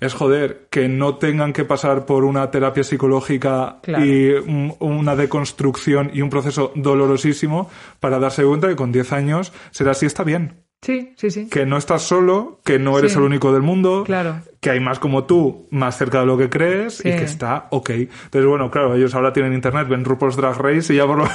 es 0.00 0.14
joder, 0.14 0.66
que 0.70 0.88
no 0.88 1.16
tengan 1.16 1.52
que 1.52 1.64
pasar 1.64 2.06
por 2.06 2.24
una 2.24 2.50
terapia 2.50 2.82
psicológica 2.84 3.78
Claro. 3.82 4.04
y 4.04 4.30
un- 4.32 4.74
una 4.80 5.14
deconstrucción 5.16 6.10
y 6.14 6.22
un 6.22 6.30
proceso 6.30 6.72
dolorosísimo 6.74 7.70
para 8.00 8.18
darse 8.18 8.44
cuenta 8.44 8.68
que 8.68 8.76
con 8.76 8.92
10 8.92 9.12
años 9.12 9.52
será 9.70 9.92
así, 9.92 10.06
está 10.06 10.24
bien. 10.24 10.62
Sí, 10.82 11.12
sí, 11.18 11.30
sí. 11.30 11.46
Que 11.50 11.66
no 11.66 11.76
estás 11.76 12.00
solo, 12.00 12.60
que 12.64 12.78
no 12.78 12.98
eres 12.98 13.12
Sí. 13.12 13.18
el 13.18 13.24
único 13.24 13.52
del 13.52 13.60
mundo, 13.60 14.02
Claro. 14.06 14.36
que 14.62 14.70
hay 14.70 14.80
más 14.80 14.98
como 14.98 15.24
tú, 15.24 15.66
más 15.70 15.98
cerca 15.98 16.20
de 16.20 16.26
lo 16.26 16.38
que 16.38 16.48
crees 16.48 16.96
Sí. 16.98 17.08
y 17.10 17.12
que 17.12 17.24
está 17.24 17.66
ok. 17.70 17.90
Entonces, 17.90 18.46
bueno, 18.46 18.70
claro, 18.70 18.94
ellos 18.94 19.14
ahora 19.14 19.30
tienen 19.30 19.52
internet, 19.52 19.86
ven 19.90 20.06
RuPaul's 20.06 20.36
Drag 20.36 20.56
Race 20.56 20.94
y 20.94 20.96
ya 20.96 21.06
por 21.06 21.18
lo 21.18 21.26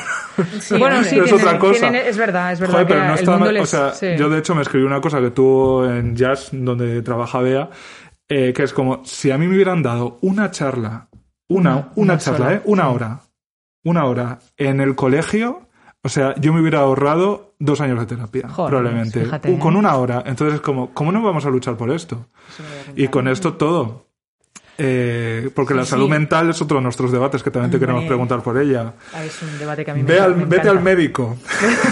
Sí, 0.61 0.75
bueno, 0.79 1.03
sí, 1.03 1.19
es 1.19 1.25
tienen- 1.25 1.33
otra 1.35 1.59
cosa. 1.59 1.79
tienen- 1.91 2.07
es 2.07 2.17
verdad, 2.17 2.53
es 2.53 2.59
verdad 2.59 2.73
Joder, 2.73 2.87
pero 2.87 2.99
no 3.01 3.13
el 3.13 3.19
está 3.19 3.31
mundo 3.33 3.45
mal- 3.45 3.53
les- 3.53 3.63
o 3.63 3.65
sea, 3.67 3.91
sí. 3.91 4.07
yo 4.17 4.29
de 4.29 4.39
hecho 4.39 4.55
me 4.55 4.63
escribí 4.63 4.83
una 4.83 4.99
cosa 4.99 5.21
que 5.21 5.29
tuvo 5.29 5.85
en 5.85 6.15
Jazz, 6.15 6.49
donde 6.51 7.03
trabaja 7.03 7.39
Bea, 7.41 7.69
eh, 8.29 8.53
que 8.53 8.63
es 8.63 8.73
como, 8.73 9.03
si 9.05 9.31
a 9.31 9.37
mí 9.37 9.47
me 9.47 9.55
hubieran 9.55 9.83
dado 9.83 10.17
una 10.21 10.51
charla, 10.51 11.09
una, 11.47 11.75
una, 11.75 11.91
una 11.95 12.17
charla, 12.17 12.37
sola, 12.45 12.53
¿eh? 12.55 12.61
Una 12.65 12.89
hora, 12.89 13.21
una 13.83 14.05
hora 14.05 14.39
en 14.57 14.81
el 14.81 14.95
colegio, 14.95 15.67
o 16.01 16.09
sea, 16.09 16.35
yo 16.35 16.53
me 16.53 16.61
hubiera 16.61 16.79
ahorrado 16.79 17.55
dos 17.59 17.81
años 17.81 17.99
de 17.99 18.05
terapia, 18.05 18.49
Joder, 18.49 18.69
probablemente. 18.69 19.23
fíjate, 19.23 19.57
Con 19.59 19.75
¿eh? 19.75 19.79
una 19.79 19.95
hora. 19.95 20.23
Entonces, 20.25 20.61
como, 20.61 20.93
¿cómo 20.93 21.11
no 21.11 21.21
vamos 21.23 21.45
a 21.45 21.49
luchar 21.49 21.77
por 21.77 21.89
esto? 21.91 22.27
Y 22.95 23.07
con 23.07 23.27
esto 23.27 23.53
todo. 23.53 24.07
Eh, 24.77 25.49
porque 25.55 25.73
la 25.73 25.83
Sí, 25.85 25.91
salud 25.91 26.05
sí. 26.05 26.11
mental 26.11 26.49
es 26.49 26.61
otro 26.61 26.77
de 26.77 26.83
nuestros 26.83 27.09
debates 27.11 27.41
que 27.41 27.49
también 27.49 27.71
te 27.71 27.79
queremos 27.79 28.03
preguntar 28.05 28.41
por 28.43 28.57
ella. 28.57 28.91
Ah, 29.13 29.23
Es 29.23 29.41
un 29.41 29.57
debate 29.57 29.85
que 29.85 29.91
a 29.91 29.93
mí 29.93 30.03
me, 30.03 30.07
Ve 30.09 30.19
al, 30.19 30.35
me 30.35 30.45
vete 30.45 30.67
al 30.67 30.81
médico. 30.81 31.37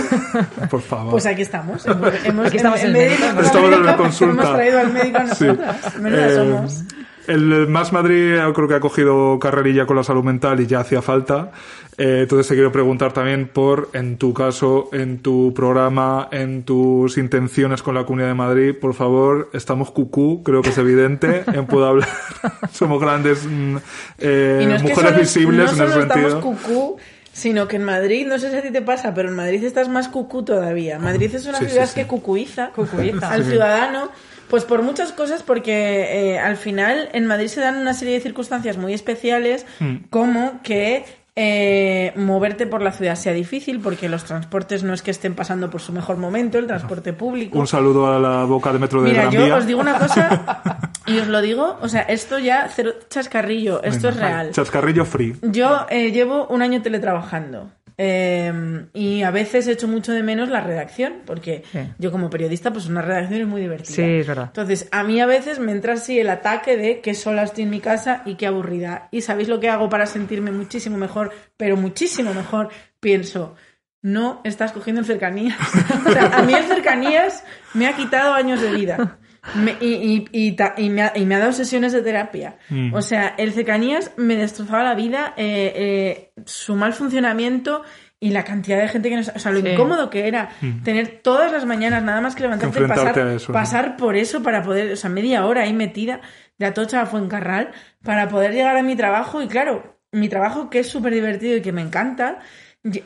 por 0.69 0.82
favor. 0.82 1.12
Pues 1.12 1.26
aquí 1.26 1.43
estamos. 1.43 1.86
Hemos, 1.86 2.13
hemos- 2.26 2.48
Aquí 2.48 2.58
estamos 2.58 2.80
en, 2.82 2.88
el 2.88 2.93
médico. 2.93 3.24
Estamos 3.41 3.72
en 3.74 3.86
la 3.86 3.96
consulta. 3.98 4.43
Hemos 4.43 4.54
traído 4.56 4.80
al 4.80 4.91
médico 4.93 5.17
a 5.17 5.28
Sí. 5.28 5.46
nosotras. 5.46 5.98
Menudas 6.00 6.32
Eh, 6.32 6.36
somos. 6.36 6.84
El 7.27 7.67
Más 7.67 7.93
Madrid 7.93 8.38
creo 8.53 8.67
que 8.67 8.73
ha 8.75 8.79
cogido 8.79 9.39
carrerilla 9.39 9.86
con 9.86 9.95
la 9.95 10.03
salud 10.03 10.23
mental 10.23 10.59
y 10.59 10.67
ya 10.67 10.81
hacía 10.81 11.01
falta. 11.01 11.51
Eh, 11.97 12.21
entonces 12.23 12.47
te 12.47 12.55
quiero 12.55 12.71
preguntar 12.71 13.13
también 13.13 13.47
por, 13.47 13.89
en 13.93 14.17
tu 14.17 14.33
caso, 14.33 14.89
en 14.93 15.19
tu 15.19 15.53
programa, 15.53 16.27
en 16.31 16.63
tus 16.63 17.17
intenciones 17.17 17.83
con 17.83 17.93
la 17.95 18.03
Comunidad 18.05 18.29
de 18.29 18.33
Madrid, 18.33 18.75
por 18.79 18.93
favor, 18.95 19.49
estamos 19.53 19.91
cucú, 19.91 20.41
creo 20.43 20.62
que 20.63 20.69
es 20.69 20.77
evidente, 20.79 21.43
en 21.53 21.65
Puedo 21.67 21.86
Hablar. 21.86 22.09
Somos 22.71 22.99
grandes 22.99 23.45
mm, 23.45 23.77
eh, 24.19 24.59
Y 24.63 24.65
no 24.65 24.75
es 24.75 24.81
mujeres 24.83 25.03
solo- 25.12 25.19
visibles 25.19 25.65
no 25.65 25.71
en 25.71 25.77
solo 25.77 25.89
ese 25.91 25.99
estamos 26.01 26.31
sentido. 26.31 26.41
cucú, 26.41 26.97
sino 27.31 27.67
que 27.67 27.75
en 27.75 27.83
Madrid, 27.83 28.25
no 28.27 28.39
sé 28.39 28.49
si 28.49 28.57
a 28.57 28.62
ti 28.63 28.71
te 28.71 28.81
pasa, 28.81 29.13
pero 29.13 29.29
en 29.29 29.36
Madrid 29.36 29.63
estás 29.63 29.88
más 29.88 30.07
cucú 30.09 30.43
todavía. 30.43 30.97
Madrid 30.99 31.33
es 31.33 31.45
una 31.45 31.59
Sí, 31.59 31.65
sí, 31.65 31.71
ciudad 31.71 31.88
sí. 31.88 31.95
que 32.01 32.07
cucuiza, 32.07 32.71
Cucuiza. 32.75 33.29
al 33.31 33.43
ciudadano, 33.45 34.09
pues 34.54 34.66
por 34.66 34.84
muchas 34.84 35.12
cosas, 35.13 35.42
porque 35.42 36.34
eh, 36.34 36.38
al 36.38 36.58
final 36.58 37.10
en 37.13 37.26
Madrid 37.26 37.48
se 37.48 37.60
dan 37.60 37.76
una 37.76 37.96
serie 37.96 38.13
de 38.13 38.20
circunstancias 38.20 38.78
muy 38.78 38.94
especiales, 38.94 39.66
Hmm. 39.80 39.96
como 40.12 40.62
que 40.62 41.06
eh, 41.36 42.13
moverte 42.16 42.68
por 42.68 42.84
la 42.84 42.92
ciudad 42.92 43.16
sea 43.16 43.34
difícil, 43.34 43.80
porque 43.80 44.10
los 44.10 44.26
transportes 44.26 44.84
no 44.84 44.94
es 44.94 45.02
que 45.02 45.10
estén 45.10 45.34
pasando 45.34 45.72
por 45.72 45.82
su 45.82 45.92
mejor 45.92 46.18
momento, 46.18 46.60
el 46.60 46.68
transporte 46.68 47.13
público. 47.13 47.58
Un 47.58 47.66
saludo 47.66 48.13
a 48.13 48.20
la 48.20 48.44
boca 48.44 48.72
de 48.72 48.78
metro 48.78 49.02
de 49.02 49.10
Mira, 49.10 49.22
Gran 49.24 49.34
yo 49.34 49.46
Vía. 49.46 49.56
os 49.56 49.66
digo 49.66 49.80
una 49.82 49.98
cosa 49.98 50.92
y 51.08 51.18
os 51.18 51.28
lo 51.30 51.42
digo, 51.42 51.80
o 51.82 51.89
sea, 51.89 52.02
esto 52.04 52.38
ya 52.38 52.70
cero 52.72 52.92
chascarrillo, 53.10 53.82
esto 53.82 54.10
es 54.10 54.18
real. 54.18 54.52
Chascarrillo 54.52 55.04
free. 55.04 55.36
Yo 55.42 55.88
eh, 55.89 56.12
llevo 56.12 56.46
un 56.46 56.62
año 56.62 56.84
teletrabajando 56.84 57.72
eh, 57.97 58.86
y 58.93 59.23
a 59.23 59.32
veces 59.32 59.67
echo 59.67 59.88
mucho 59.88 60.12
de 60.12 60.23
menos 60.23 60.49
la 60.49 60.62
redacción, 60.62 61.21
porque 61.25 61.63
Sí. 61.71 61.79
yo 61.99 62.12
como 62.12 62.29
periodista, 62.29 62.71
pues 62.71 62.88
una 62.88 63.01
redacción 63.01 63.41
es 63.41 63.47
muy 63.47 63.62
divertida. 63.62 63.95
Sí, 63.95 64.01
es 64.03 64.27
verdad. 64.27 64.45
Entonces, 64.47 64.88
a 64.91 65.03
mí 65.03 65.19
a 65.21 65.25
veces 65.25 65.60
me 65.60 65.71
entra 65.71 65.93
así 65.93 66.19
el 66.19 66.29
ataque 66.29 66.77
de 66.77 67.01
que 67.01 67.13
sola 67.13 67.43
estoy 67.43 67.63
en 67.65 67.69
mi 67.69 67.79
casa 67.79 68.21
y 68.25 68.36
qué 68.36 68.47
aburrida. 68.47 69.08
¿Y 69.12 69.21
sabéis 69.21 69.47
lo 69.47 69.60
que 69.60 69.69
hago 69.69 69.89
para 69.89 70.06
sentirme 70.06 70.51
muchísimo 70.51 70.97
mejor, 70.97 71.32
pero 71.58 71.77
muchísimo 71.77 72.34
mejor? 72.34 72.69
Pienso, 72.99 73.56
no 74.01 74.41
estás 74.43 74.71
cogiendo 74.71 74.99
el 75.01 75.06
cercanías. 75.08 75.58
o 76.08 76.12
sea, 76.12 76.38
a 76.38 76.41
mí 76.43 76.53
el 76.53 76.65
cercanías 76.65 77.43
me 77.73 77.88
ha 77.88 77.95
quitado 77.95 78.34
años 78.34 78.62
de 78.62 78.71
vida. 78.71 79.17
Me- 79.56 79.75
y, 79.82 79.88
y- 79.93 80.27
y 80.32 80.51
ta- 80.53 80.73
me 80.77 81.01
ha, 81.01 81.12
y 81.15 81.25
me 81.25 81.36
ha 81.36 81.39
dado 81.39 81.51
sesiones 81.51 81.91
de 81.91 82.01
terapia. 82.01 82.56
Mm. 82.69 82.93
O 82.93 83.01
sea, 83.01 83.36
el 83.38 83.51
cercanías 83.53 84.12
me 84.15 84.36
destrozaba 84.36 84.84
la 84.84 84.95
vida, 84.95 85.34
eh, 85.38 85.73
eh, 85.75 86.32
su 86.45 86.75
mal 86.75 86.93
funcionamiento 86.93 87.84
y 88.19 88.29
la 88.29 88.45
cantidad 88.45 88.79
de 88.79 88.88
gente 88.88 89.10
que 89.10 89.17
nos... 89.17 89.27
O 89.29 89.39
sea, 89.39 89.51
lo 89.51 89.60
Sí. 89.60 89.67
incómodo 89.67 90.10
que 90.10 90.27
era 90.29 90.49
tener 90.86 91.19
todas 91.21 91.51
las 91.51 91.65
mañanas 91.65 92.03
nada 92.03 92.21
más 92.21 92.36
que 92.36 92.43
levantarte 92.43 92.79
y 92.79 92.88
pasar, 92.88 93.19
a 93.19 93.34
eso, 93.34 93.51
¿no? 93.51 93.53
pasar 93.53 93.97
por 93.97 94.15
eso 94.15 94.41
para 94.41 94.63
poder... 94.63 94.93
O 94.93 94.95
sea, 94.95 95.10
media 95.10 95.45
hora 95.45 95.63
ahí 95.63 95.73
metida 95.73 96.21
de 96.58 96.65
Atocha 96.65 97.01
a 97.01 97.06
Fuencarral 97.06 97.71
para 98.01 98.29
poder 98.29 98.53
llegar 98.53 98.77
a 98.77 98.82
mi 98.84 98.95
trabajo. 98.95 99.41
Y 99.41 99.47
claro, 99.47 99.99
mi 100.13 100.29
trabajo 100.29 100.69
que 100.69 100.79
es 100.79 100.88
súper 100.88 101.13
divertido 101.13 101.58
y 101.58 101.62
que 101.62 101.73
me 101.73 101.82
encanta... 101.82 102.39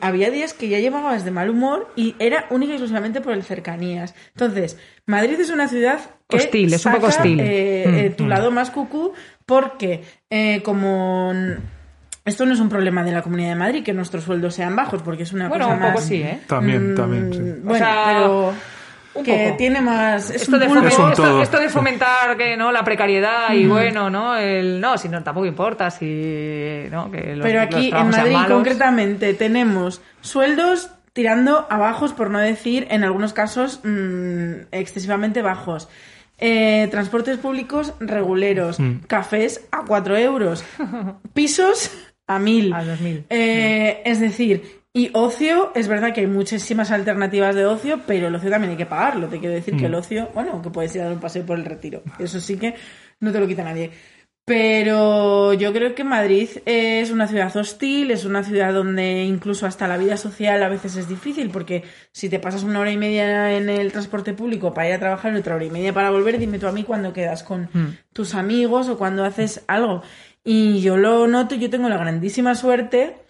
Había 0.00 0.30
días 0.30 0.54
que 0.54 0.68
ya 0.68 0.80
llevaba 0.80 1.12
desde 1.14 1.30
mal 1.30 1.50
humor 1.50 1.92
y 1.94 2.16
era 2.18 2.46
única 2.50 2.72
y 2.72 2.74
exclusivamente 2.74 3.20
por 3.20 3.32
el 3.32 3.44
cercanías. 3.44 4.14
Entonces, 4.30 4.76
Madrid 5.06 5.38
es 5.38 5.50
una 5.50 5.68
ciudad 5.68 6.00
que 6.28 6.36
Hostil, 6.38 6.74
es 6.74 6.84
un 6.84 6.92
poco 6.92 7.10
saca, 7.10 7.22
hostil. 7.22 7.40
eh, 7.40 7.84
Mm, 7.86 7.94
eh, 7.94 8.10
tu 8.10 8.26
lado 8.26 8.50
más 8.50 8.70
cucú 8.70 9.12
porque 9.46 10.02
eh, 10.30 10.62
como 10.64 11.32
esto 12.24 12.44
no 12.44 12.52
es 12.54 12.60
un 12.60 12.68
problema 12.68 13.04
de 13.04 13.12
la 13.12 13.22
Comunidad 13.22 13.50
de 13.50 13.54
Madrid 13.54 13.82
que 13.84 13.94
nuestros 13.94 14.24
sueldos 14.24 14.54
sean 14.54 14.74
bajos 14.74 15.00
porque 15.02 15.22
es 15.22 15.32
una 15.32 15.48
Bueno, 15.48 15.66
cosa 15.66 15.76
un 15.76 15.82
poco 15.82 15.94
más 15.94 16.04
sí, 16.04 16.22
¿eh? 16.22 16.40
También, 16.48 16.92
mm, 16.92 16.96
también, 16.96 17.32
sí. 17.32 17.40
bueno 17.62 17.70
O 17.72 17.76
sea, 17.76 18.04
pero 18.06 18.52
un 19.18 19.24
que 19.24 19.44
poco. 19.44 19.56
tiene 19.56 19.80
más 19.80 20.30
es 20.30 20.42
Esto 20.42 20.52
un 20.56 20.60
de, 20.60 20.66
pulpo. 20.66 20.80
fomen- 20.82 20.88
Es 20.88 20.98
un 21.18 21.42
esto- 21.42 21.58
de 21.60 21.68
fomentar 21.68 22.36
que 22.36 22.56
no 22.56 22.72
la 22.72 22.82
precariedad 22.84 23.52
y 23.52 23.66
bueno 23.66 24.10
no 24.10 24.36
el 24.36 24.80
no 24.80 24.96
si 24.98 25.08
no 25.08 25.22
tampoco 25.22 25.46
importa 25.46 25.90
si 25.90 26.84
no 26.90 27.10
que 27.10 27.36
los, 27.36 27.46
pero 27.46 27.60
los 27.60 27.66
aquí 27.74 27.90
en 27.94 28.08
Madrid 28.10 28.36
concretamente 28.48 29.34
tenemos 29.34 30.00
sueldos 30.20 30.90
tirando 31.12 31.66
a 31.70 31.78
bajos 31.78 32.12
por 32.12 32.30
no 32.30 32.38
decir 32.38 32.86
en 32.90 33.02
algunos 33.04 33.32
casos 33.32 33.80
mm, 33.84 34.52
excesivamente 34.72 35.42
bajos 35.42 35.88
Eh, 36.40 36.86
transportes 36.92 37.36
públicos 37.38 37.94
reguleros, 37.98 38.78
Mm. 38.78 38.98
cafés 39.08 39.66
a 39.72 39.82
4 39.84 40.16
euros, 40.16 40.64
pisos 41.34 41.90
a 42.28 42.38
1000. 42.38 42.72
A 42.72 42.84
2000. 42.84 43.24
Eh, 43.28 44.02
es 44.04 44.20
decir, 44.20 44.77
y 44.98 45.10
ocio, 45.12 45.70
es 45.76 45.86
verdad 45.86 46.12
que 46.12 46.22
hay 46.22 46.26
muchísimas 46.26 46.90
alternativas 46.90 47.54
de 47.54 47.66
ocio, 47.66 48.00
pero 48.04 48.26
el 48.26 48.34
ocio 48.34 48.50
también 48.50 48.72
hay 48.72 48.76
que 48.76 48.84
pagarlo. 48.84 49.28
Te 49.28 49.38
quiero 49.38 49.54
decir 49.54 49.76
que 49.76 49.86
el 49.86 49.94
ocio, 49.94 50.28
bueno, 50.34 50.60
que 50.60 50.70
puedes 50.70 50.92
ir 50.96 51.02
a 51.02 51.04
dar 51.04 51.12
un 51.12 51.20
paseo 51.20 51.46
por 51.46 51.56
el 51.56 51.64
retiro. 51.64 52.02
Eso 52.18 52.40
sí 52.40 52.58
que 52.58 52.74
no 53.20 53.30
te 53.30 53.38
lo 53.38 53.46
quita 53.46 53.62
nadie. 53.62 53.92
Pero 54.44 55.52
yo 55.52 55.72
creo 55.72 55.94
que 55.94 56.02
Madrid 56.02 56.48
es 56.66 57.12
una 57.12 57.28
ciudad 57.28 57.56
hostil, 57.56 58.10
es 58.10 58.24
una 58.24 58.42
ciudad 58.42 58.74
donde 58.74 59.22
incluso 59.22 59.66
hasta 59.66 59.86
la 59.86 59.98
vida 59.98 60.16
social 60.16 60.60
a 60.64 60.68
veces 60.68 60.96
es 60.96 61.08
difícil, 61.08 61.50
porque 61.50 61.84
si 62.10 62.28
te 62.28 62.40
pasas 62.40 62.64
una 62.64 62.80
hora 62.80 62.90
y 62.90 62.96
media 62.96 63.56
en 63.56 63.68
el 63.68 63.92
transporte 63.92 64.32
público 64.32 64.74
para 64.74 64.88
ir 64.88 64.94
a 64.94 64.98
trabajar 64.98 65.32
y 65.32 65.36
otra 65.36 65.54
hora 65.54 65.64
y 65.64 65.70
media 65.70 65.92
para 65.92 66.10
volver, 66.10 66.40
dime 66.40 66.58
tú 66.58 66.66
a 66.66 66.72
mí 66.72 66.82
cuándo 66.82 67.12
quedas 67.12 67.44
con 67.44 67.68
tus 68.12 68.34
amigos 68.34 68.88
o 68.88 68.98
cuando 68.98 69.24
haces 69.24 69.62
algo. 69.68 70.02
Y 70.42 70.80
yo 70.80 70.96
lo 70.96 71.28
noto, 71.28 71.54
yo 71.54 71.70
tengo 71.70 71.88
la 71.88 71.98
grandísima 71.98 72.56
suerte 72.56 73.27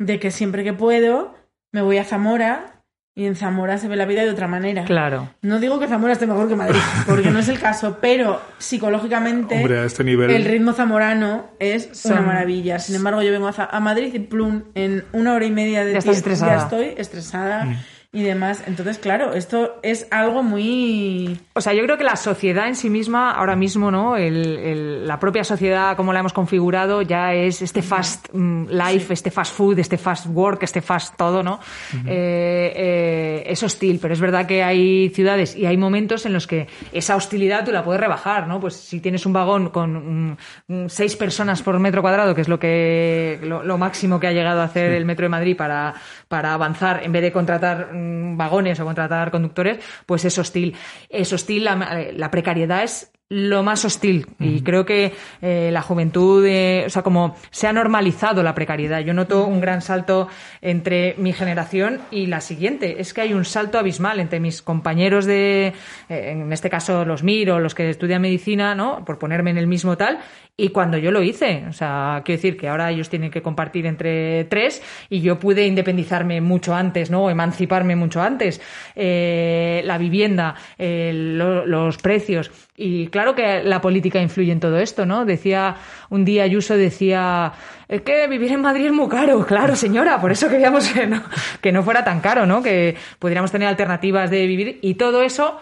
de 0.00 0.18
que 0.18 0.30
siempre 0.32 0.64
que 0.64 0.72
puedo 0.72 1.34
me 1.72 1.82
voy 1.82 1.98
a 1.98 2.04
Zamora 2.04 2.82
y 3.14 3.26
en 3.26 3.36
Zamora 3.36 3.76
se 3.76 3.86
ve 3.86 3.96
la 3.96 4.06
vida 4.06 4.22
de 4.22 4.30
otra 4.30 4.48
manera. 4.48 4.84
claro 4.84 5.28
No 5.42 5.60
digo 5.60 5.78
que 5.78 5.86
Zamora 5.88 6.14
esté 6.14 6.26
mejor 6.26 6.48
que 6.48 6.56
Madrid, 6.56 6.80
porque 7.06 7.30
no 7.30 7.38
es 7.38 7.48
el 7.48 7.60
caso, 7.60 7.98
pero 8.00 8.40
psicológicamente 8.58 9.56
Hombre, 9.56 9.80
a 9.80 9.84
este 9.84 10.02
nivel. 10.02 10.30
el 10.30 10.44
ritmo 10.46 10.72
zamorano 10.72 11.48
es 11.58 12.04
una 12.06 12.22
maravilla. 12.22 12.78
Sin 12.78 12.94
embargo, 12.96 13.22
yo 13.22 13.30
vengo 13.30 13.50
a, 13.54 13.80
Madrid 13.80 14.14
y 14.14 14.20
plum, 14.20 14.62
en 14.74 15.04
una 15.12 15.34
hora 15.34 15.44
y 15.44 15.50
media 15.50 15.84
de 15.84 15.92
Ya 15.92 16.00
tiempo 16.00 16.28
ya 16.30 16.56
estoy 16.56 16.94
estresada 16.96 17.64
Mm. 17.66 17.76
Y 18.12 18.24
demás. 18.24 18.64
Entonces, 18.66 18.98
claro, 18.98 19.34
esto 19.34 19.78
es 19.84 20.08
algo 20.10 20.42
muy... 20.42 21.38
O 21.54 21.60
sea, 21.60 21.74
yo 21.74 21.84
creo 21.84 21.96
que 21.96 22.02
la 22.02 22.16
sociedad 22.16 22.66
en 22.66 22.74
sí 22.74 22.90
misma, 22.90 23.30
ahora 23.30 23.54
mismo, 23.54 23.92
¿no? 23.92 24.16
El, 24.16 24.58
el- 24.58 25.06
la 25.06 25.20
propia 25.20 25.44
sociedad, 25.44 25.96
como 25.96 26.12
la 26.12 26.18
hemos 26.20 26.32
configurado, 26.32 27.02
ya 27.02 27.34
es 27.34 27.62
este 27.62 27.82
fast 27.82 28.26
mm, 28.32 28.66
life, 28.70 29.12
este 29.12 29.30
fast 29.30 29.54
food, 29.54 29.78
este 29.78 29.96
fast 29.96 30.26
work, 30.26 30.62
este 30.64 30.80
fast 30.82 31.16
todo, 31.16 31.44
¿no? 31.44 31.60
Eh, 32.06 32.72
eh, 32.74 33.42
es 33.46 33.62
hostil, 33.62 34.00
pero 34.02 34.12
es 34.14 34.20
verdad 34.20 34.44
que 34.46 34.64
hay 34.64 35.10
ciudades 35.10 35.54
y 35.54 35.66
hay 35.66 35.76
momentos 35.76 36.26
en 36.26 36.32
los 36.32 36.46
que 36.48 36.66
esa 36.92 37.14
hostilidad 37.14 37.64
tú 37.64 37.70
la 37.70 37.84
puedes 37.84 38.00
rebajar, 38.00 38.48
¿no? 38.48 38.58
Pues 38.58 38.74
si 38.74 38.98
tienes 39.00 39.24
un 39.24 39.32
vagón 39.32 39.68
con 39.70 40.30
mm, 40.32 40.36
mm, 40.66 40.88
seis 40.88 41.14
personas 41.14 41.62
por 41.62 41.78
metro 41.78 42.02
cuadrado, 42.02 42.34
que 42.34 42.40
es 42.40 42.48
lo 42.48 42.58
que 42.58 43.38
lo, 43.42 43.62
lo 43.62 43.78
máximo 43.78 44.18
que 44.18 44.26
ha 44.26 44.32
llegado 44.32 44.60
a 44.62 44.64
hacer 44.64 44.90
el 44.92 45.04
metro 45.04 45.24
de 45.24 45.28
Madrid 45.30 45.56
para, 45.56 45.94
para 46.30 46.54
avanzar, 46.54 47.02
en 47.02 47.10
vez 47.10 47.22
de 47.22 47.32
contratar 47.32 47.92
mm, 47.92 48.36
vagones 48.36 48.78
o 48.78 48.84
contratar 48.84 49.32
conductores, 49.32 49.82
pues 50.06 50.24
es 50.24 50.38
hostil. 50.38 50.76
Es 51.08 51.32
hostil, 51.32 51.64
la, 51.64 52.06
la 52.14 52.30
precariedad 52.30 52.84
es 52.84 53.10
lo 53.30 53.62
más 53.62 53.84
hostil 53.84 54.26
y 54.40 54.62
creo 54.62 54.84
que 54.84 55.12
eh, 55.40 55.70
la 55.72 55.82
juventud, 55.82 56.44
eh, 56.44 56.82
o 56.86 56.90
sea, 56.90 57.02
como 57.02 57.36
se 57.52 57.68
ha 57.68 57.72
normalizado 57.72 58.42
la 58.42 58.56
precariedad. 58.56 59.00
Yo 59.00 59.14
noto 59.14 59.46
un 59.46 59.60
gran 59.60 59.82
salto 59.82 60.26
entre 60.60 61.14
mi 61.16 61.32
generación 61.32 62.00
y 62.10 62.26
la 62.26 62.40
siguiente. 62.40 63.00
Es 63.00 63.14
que 63.14 63.20
hay 63.20 63.32
un 63.32 63.44
salto 63.44 63.78
abismal 63.78 64.18
entre 64.18 64.40
mis 64.40 64.62
compañeros 64.62 65.26
de, 65.26 65.68
eh, 65.68 65.74
en 66.08 66.52
este 66.52 66.68
caso 66.70 67.04
los 67.04 67.22
MIR 67.22 67.52
o 67.52 67.60
los 67.60 67.76
que 67.76 67.88
estudian 67.88 68.20
medicina, 68.20 68.74
¿no? 68.74 69.04
Por 69.04 69.20
ponerme 69.20 69.52
en 69.52 69.58
el 69.58 69.68
mismo 69.68 69.96
tal, 69.96 70.18
y 70.64 70.68
cuando 70.70 70.98
yo 70.98 71.10
lo 71.10 71.22
hice. 71.22 71.64
O 71.68 71.72
sea, 71.72 72.22
quiero 72.24 72.38
decir 72.38 72.56
que 72.56 72.68
ahora 72.68 72.90
ellos 72.90 73.08
tienen 73.08 73.30
que 73.30 73.42
compartir 73.42 73.86
entre 73.86 74.44
tres 74.44 74.82
y 75.08 75.20
yo 75.20 75.38
pude 75.38 75.66
independizarme 75.66 76.40
mucho 76.40 76.74
antes, 76.74 77.10
¿no? 77.10 77.24
O 77.24 77.30
emanciparme 77.30 77.96
mucho 77.96 78.20
antes. 78.22 78.60
Eh, 78.94 79.82
la 79.84 79.98
vivienda, 79.98 80.54
lo- 80.78 81.66
los 81.66 81.98
precios. 81.98 82.50
Y 82.76 83.08
claro 83.08 83.34
que 83.34 83.62
la 83.62 83.80
política 83.80 84.20
influye 84.20 84.52
en 84.52 84.60
todo 84.60 84.78
esto, 84.78 85.04
¿no? 85.06 85.24
Decía, 85.24 85.76
un 86.10 86.24
día 86.24 86.44
Ayuso 86.44 86.76
decía, 86.76 87.52
es 87.88 88.02
que 88.02 88.26
vivir 88.28 88.52
en 88.52 88.60
Madrid 88.62 88.86
es 88.86 88.92
muy 88.92 89.08
caro. 89.08 89.44
Claro, 89.46 89.76
señora, 89.76 90.20
por 90.20 90.32
eso 90.32 90.48
queríamos 90.48 90.88
que 90.88 91.06
no, 91.06 91.22
que 91.60 91.72
no 91.72 91.82
fuera 91.82 92.04
tan 92.04 92.20
caro, 92.20 92.46
¿no? 92.46 92.62
Que 92.62 92.96
pudiéramos 93.18 93.50
tener 93.52 93.68
alternativas 93.68 94.30
de 94.30 94.46
vivir. 94.46 94.78
Y 94.82 94.94
todo 94.94 95.22
eso 95.22 95.58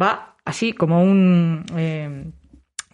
va 0.00 0.34
así 0.44 0.72
como 0.72 1.02
un... 1.02 1.64
eh, 1.76 2.24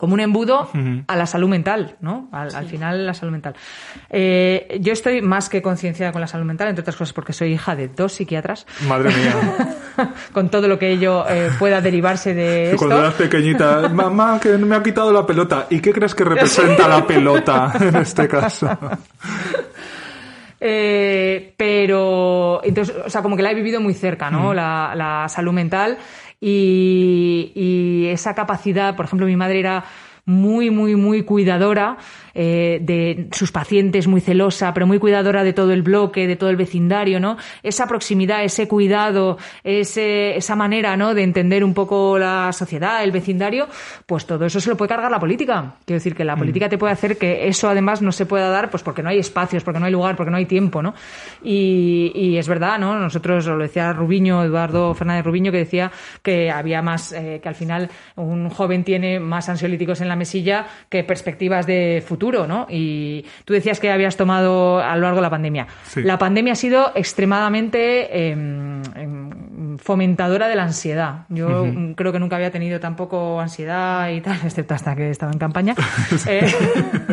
como 0.01 0.15
un 0.15 0.21
embudo 0.21 0.71
a 1.07 1.15
la 1.15 1.27
salud 1.27 1.51
mental, 1.51 1.97
¿no? 2.01 2.31
Al, 2.33 2.55
al 2.55 2.65
final, 2.65 3.05
la 3.05 3.13
salud 3.13 3.33
mental. 3.33 3.55
Eh, 4.09 4.79
yo 4.81 4.95
estoy 4.95 5.21
más 5.21 5.51
que 5.51 5.61
concienciada 5.61 6.11
con 6.11 6.23
la 6.23 6.27
salud 6.27 6.47
mental, 6.47 6.69
entre 6.69 6.81
otras 6.81 6.97
cosas 6.97 7.13
porque 7.13 7.35
soy 7.35 7.53
hija 7.53 7.77
de 7.77 7.89
dos 7.89 8.15
psiquiatras, 8.15 8.67
Madre 8.89 9.11
mía. 9.15 10.15
con 10.33 10.49
todo 10.49 10.69
lo 10.69 10.79
que 10.79 10.91
ello 10.91 11.27
eh, 11.29 11.51
pueda 11.59 11.83
derivarse 11.83 12.33
de 12.33 12.71
esto. 12.71 12.79
Cuando 12.79 12.99
eras 12.99 13.13
pequeñita, 13.13 13.91
mamá, 13.91 14.41
que 14.41 14.57
me 14.57 14.75
ha 14.75 14.83
quitado 14.83 15.13
la 15.13 15.27
pelota. 15.27 15.67
¿Y 15.69 15.81
qué 15.81 15.93
crees 15.93 16.15
que 16.15 16.25
representa 16.25 16.89
la 16.89 17.07
pelota 17.07 17.71
en 17.79 17.97
este 17.97 18.27
caso? 18.27 18.71
Eh, 20.63 21.55
pero, 21.57 22.61
entonces, 22.63 22.95
o 23.07 23.09
sea, 23.09 23.23
como 23.23 23.35
que 23.35 23.43
la 23.43 23.51
he 23.51 23.55
vivido 23.55 23.81
muy 23.81 23.95
cerca, 23.95 24.31
¿no? 24.31 24.53
La, 24.53 24.93
la 24.95 25.27
salud 25.31 25.55
mental 25.55 25.97
y, 26.41 27.53
y 27.55 28.07
esa 28.09 28.35
capacidad, 28.35 28.97
por 28.97 29.05
ejemplo, 29.05 29.27
mi 29.27 29.37
madre 29.37 29.61
era 29.61 29.85
muy, 30.25 30.71
muy, 30.71 30.97
muy 30.97 31.23
cuidadora 31.25 31.99
eh, 32.35 32.79
de 32.83 33.29
sus 33.33 33.53
pacientes, 33.53 34.07
muy 34.07 34.21
celosa, 34.21 34.73
pero 34.75 34.87
muy 34.87 34.99
cuidadora 34.99 35.45
de 35.45 35.53
todo 35.53 35.73
el 35.73 35.83
bloque, 35.83 36.27
de 36.27 36.37
todo 36.37 36.51
el 36.51 36.57
vecindario, 36.57 37.21
¿no? 37.21 37.37
Esa 37.63 37.87
proximidad, 37.87 38.45
ese 38.45 38.69
cuidado, 38.69 39.39
ese, 39.65 40.37
esa 40.37 40.57
manera, 40.57 40.97
¿no? 40.97 41.15
De 41.15 41.23
entender 41.23 41.65
un 41.65 41.75
poco 41.75 42.19
la 42.19 42.53
sociedad, 42.53 43.03
el 43.03 43.13
vecindario, 43.13 43.69
pues 44.07 44.27
todo 44.27 44.45
eso 44.45 44.61
se 44.61 44.71
lo 44.71 44.77
puede 44.77 44.91
cargar 44.91 45.11
la 45.11 45.21
política. 45.21 45.75
Quiero 45.85 45.99
decir 45.99 46.15
que 46.15 46.25
la 46.25 46.37
política 46.37 46.69
te 46.69 46.79
puede 46.79 46.93
hacer 46.93 47.17
que 47.17 47.49
eso 47.49 47.69
además 47.69 48.03
no 48.03 48.13
se 48.13 48.27
pueda 48.27 48.49
dar, 48.49 48.71
pues 48.71 48.83
porque 48.83 49.03
no 49.03 49.09
hay 49.09 49.19
espacios, 49.19 49.63
porque 49.65 49.81
no 49.81 49.87
hay 49.87 49.93
lugar, 49.93 50.17
porque 50.17 50.31
no 50.31 50.37
hay 50.37 50.47
tiempo, 50.47 50.83
¿no? 50.83 50.95
Y, 51.43 52.13
y 52.15 52.37
es 52.37 52.49
verdad, 52.49 52.79
¿no? 52.79 52.99
Nosotros, 52.99 53.47
lo 53.47 53.59
decía 53.59 53.93
Rubiño, 53.93 54.45
Eduardo 54.45 54.95
Fernández 54.95 55.25
Rubiño, 55.25 55.53
que 55.53 55.59
decía 55.59 55.91
que 56.23 56.51
había 56.51 56.83
más, 56.83 57.13
eh, 57.13 57.41
que 57.43 57.49
al 57.49 57.55
final 57.55 57.91
un 58.17 58.51
joven 58.51 58.85
tiene 58.85 59.21
más 59.21 59.49
ansiolíticos 59.49 60.01
en 60.01 60.09
la 60.09 60.17
mesilla 60.17 60.67
que 60.89 61.05
perspectivas 61.05 61.67
de 61.67 62.03
futuro, 62.07 62.20
¿no? 62.47 62.67
Y 62.69 63.25
tú 63.45 63.53
decías 63.53 63.81
que 63.81 63.91
habías 63.91 64.17
tomado 64.17 64.81
a 64.81 64.95
lo 64.95 65.03
largo 65.03 65.17
de 65.17 65.23
la 65.23 65.31
pandemia. 65.31 65.67
Sí. 65.85 66.03
La 66.03 66.19
pandemia 66.19 66.53
ha 66.53 66.57
sido 66.57 66.93
extremadamente 66.95 68.31
em, 68.31 68.83
em, 68.95 69.79
fomentadora 69.79 70.49
de 70.49 70.55
la 70.55 70.65
ansiedad. 70.65 71.25
Yo 71.29 71.65
mm, 71.65 71.95
creo 71.95 72.13
que 72.13 72.19
nunca 72.19 72.37
había 72.37 72.51
tenido 72.51 72.79
tampoco 72.79 73.41
ansiedad 73.41 74.11
y 74.11 74.21
tal, 74.21 74.39
excepto 74.45 74.75
hasta 74.75 74.95
que 74.95 75.11
estaba 75.11 75.33
en 75.33 75.39
campaña. 75.39 75.75
Eh, 76.27 76.47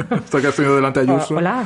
Hasta 0.09 0.41
que 0.41 0.47
has 0.47 0.55
tenido 0.55 0.75
delante 0.75 0.99
a 0.99 1.03
Ayuso. 1.03 1.35
Hola. 1.37 1.63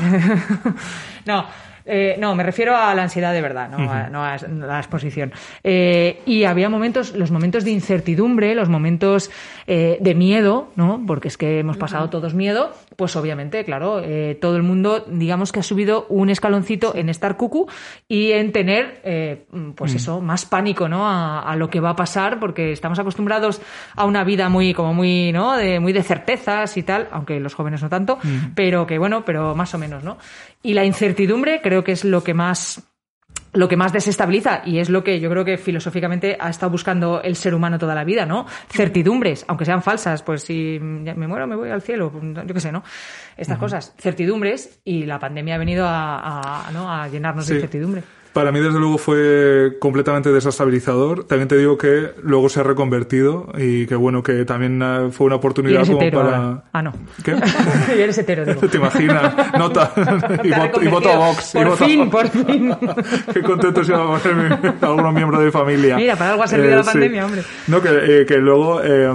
no. 1.25 1.45
Eh, 1.85 2.15
no, 2.19 2.35
me 2.35 2.43
refiero 2.43 2.75
a 2.75 2.93
la 2.95 3.03
ansiedad 3.03 3.33
de 3.33 3.41
verdad, 3.41 3.69
no, 3.69 3.91
a, 3.91 4.09
no 4.09 4.23
a 4.23 4.37
la 4.37 4.79
exposición. 4.79 5.31
Eh, 5.63 6.21
y 6.25 6.43
había 6.43 6.69
momentos, 6.69 7.15
los 7.15 7.31
momentos 7.31 7.63
de 7.63 7.71
incertidumbre, 7.71 8.55
los 8.55 8.69
momentos 8.69 9.29
eh, 9.67 9.97
de 9.99 10.15
miedo, 10.15 10.69
¿no? 10.75 11.03
Porque 11.05 11.27
es 11.27 11.37
que 11.37 11.59
hemos 11.59 11.77
pasado 11.77 12.09
todos 12.09 12.33
miedo, 12.33 12.71
pues 12.95 13.15
obviamente, 13.15 13.63
claro, 13.63 14.01
eh, 14.03 14.37
todo 14.39 14.57
el 14.57 14.63
mundo, 14.63 15.05
digamos 15.07 15.51
que 15.51 15.59
ha 15.59 15.63
subido 15.63 16.05
un 16.09 16.29
escaloncito 16.29 16.95
en 16.95 17.09
estar 17.09 17.37
cucu 17.37 17.67
y 18.07 18.31
en 18.31 18.51
tener, 18.51 19.01
eh, 19.03 19.45
pues 19.75 19.95
eso, 19.95 20.21
más 20.21 20.45
pánico, 20.45 20.89
¿no? 20.89 21.07
A, 21.07 21.41
a 21.41 21.55
lo 21.55 21.69
que 21.69 21.79
va 21.79 21.91
a 21.91 21.95
pasar, 21.95 22.39
porque 22.39 22.71
estamos 22.71 22.99
acostumbrados 22.99 23.61
a 23.95 24.05
una 24.05 24.23
vida 24.23 24.49
muy, 24.49 24.73
como 24.73 24.93
muy, 24.93 25.31
¿no? 25.31 25.55
De, 25.55 25.79
muy 25.79 25.93
de 25.93 26.03
certezas 26.03 26.75
y 26.77 26.83
tal, 26.83 27.07
aunque 27.11 27.39
los 27.39 27.53
jóvenes 27.53 27.81
no 27.81 27.89
tanto, 27.89 28.19
pero 28.55 28.85
que 28.87 28.97
bueno, 28.97 29.23
pero 29.25 29.55
más 29.55 29.73
o 29.73 29.77
menos, 29.77 30.03
¿no? 30.03 30.17
Y 30.63 30.73
la 30.73 30.85
incertidumbre 30.85 31.61
creo 31.71 31.85
que 31.85 31.93
es 31.93 32.03
lo 32.03 32.21
que 32.21 32.33
más 32.33 32.83
lo 33.53 33.67
que 33.69 33.77
más 33.77 33.93
desestabiliza 33.93 34.61
y 34.65 34.79
es 34.79 34.89
lo 34.89 35.03
que 35.05 35.19
yo 35.21 35.29
creo 35.29 35.45
que 35.45 35.57
filosóficamente 35.57 36.37
ha 36.39 36.49
estado 36.49 36.69
buscando 36.69 37.21
el 37.21 37.35
ser 37.37 37.53
humano 37.53 37.77
toda 37.79 37.95
la 37.95 38.03
vida, 38.03 38.25
¿no? 38.25 38.45
Certidumbres, 38.69 39.45
aunque 39.47 39.63
sean 39.65 39.81
falsas, 39.81 40.21
pues 40.21 40.43
si 40.43 40.79
me 40.81 41.27
muero 41.27 41.47
me 41.47 41.55
voy 41.55 41.69
al 41.69 41.81
cielo, 41.81 42.11
yo 42.45 42.53
qué 42.53 42.59
sé, 42.59 42.71
¿no? 42.73 42.83
Estas 43.37 43.57
cosas, 43.57 43.93
certidumbres 43.97 44.81
y 44.83 45.05
la 45.05 45.17
pandemia 45.19 45.55
ha 45.55 45.57
venido 45.57 45.85
a, 45.87 46.67
a, 46.67 46.71
¿no? 46.71 46.91
a 46.91 47.07
llenarnos 47.07 47.45
Sí. 47.45 47.53
de 47.53 47.59
incertidumbre. 47.59 48.03
Para 48.33 48.51
mí, 48.51 48.59
desde 48.61 48.79
luego, 48.79 48.97
fue 48.97 49.77
completamente 49.79 50.31
desestabilizador. 50.31 51.25
También 51.25 51.49
te 51.49 51.57
digo 51.57 51.77
que 51.77 52.11
luego 52.23 52.47
se 52.47 52.61
ha 52.61 52.63
reconvertido 52.63 53.51
y 53.57 53.85
que, 53.87 53.95
bueno, 53.95 54.23
que 54.23 54.45
también 54.45 54.81
eh, 54.81 55.09
fue 55.11 55.25
una 55.27 55.35
Y 55.35 55.37
oportunidad 55.39 55.81
eres 55.81 55.89
como 55.89 56.01
hetero 56.01 56.21
para... 56.21 56.37
ahora. 56.37 56.63
Ah, 56.71 56.81
no. 56.81 56.93
¿Qué? 57.23 57.35
y 57.97 58.01
eres 58.01 58.17
hetero, 58.17 58.45
digo. 58.45 58.61
¿Te 58.69 58.77
imaginas? 58.77 59.33
Nota. 59.57 59.91
y, 60.43 60.49
voto, 60.51 60.81
y 60.81 60.87
voto 60.87 61.11
a. 61.11 61.15
Vox. 61.17 61.55
y 61.55 61.57
Por 61.57 61.67
voto 61.67 61.83
a 61.83 61.87
fin, 61.87 62.09
por 62.09 62.27
fin. 62.29 62.75
Qué 63.33 63.41
contento 63.41 63.83
se 63.83 63.91
va 63.91 64.15
a 64.15 64.19
poner 64.19 64.75
algunos 64.81 65.13
miembros 65.13 65.39
de 65.39 65.45
mi 65.47 65.51
familia. 65.51 65.97
Mira, 65.97 66.15
para 66.15 66.31
algo 66.31 66.43
ha 66.43 66.47
servido 66.47 66.77
la 66.77 66.83
pandemia, 66.83 67.25
hombre. 67.25 67.43
No, 67.67 67.81
que, 67.81 67.89
eh, 68.21 68.25
que 68.25 68.37
luego 68.37 68.81
eh, 68.81 69.09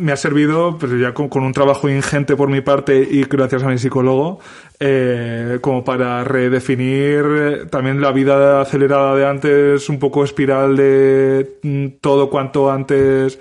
me 0.00 0.12
ha 0.12 0.16
servido, 0.16 0.76
pues 0.76 0.92
ya 0.98 1.14
con, 1.14 1.28
con 1.28 1.44
un 1.44 1.52
trabajo 1.52 1.88
ingente 1.88 2.34
por 2.36 2.48
mi 2.48 2.60
parte 2.62 3.06
y 3.08 3.22
gracias 3.24 3.62
a 3.62 3.68
mi 3.68 3.78
psicólogo, 3.78 4.40
eh, 4.80 5.58
como 5.60 5.84
para 5.84 6.24
redefinir 6.24 7.24
eh, 7.26 7.66
también 7.70 8.00
la 8.00 8.07
vida 8.12 8.60
acelerada 8.60 9.14
de 9.14 9.26
antes, 9.26 9.88
un 9.88 9.98
poco 9.98 10.24
espiral 10.24 10.76
de 10.76 11.58
mm, 11.62 11.86
todo 12.00 12.28
cuanto 12.30 12.70
antes, 12.70 13.38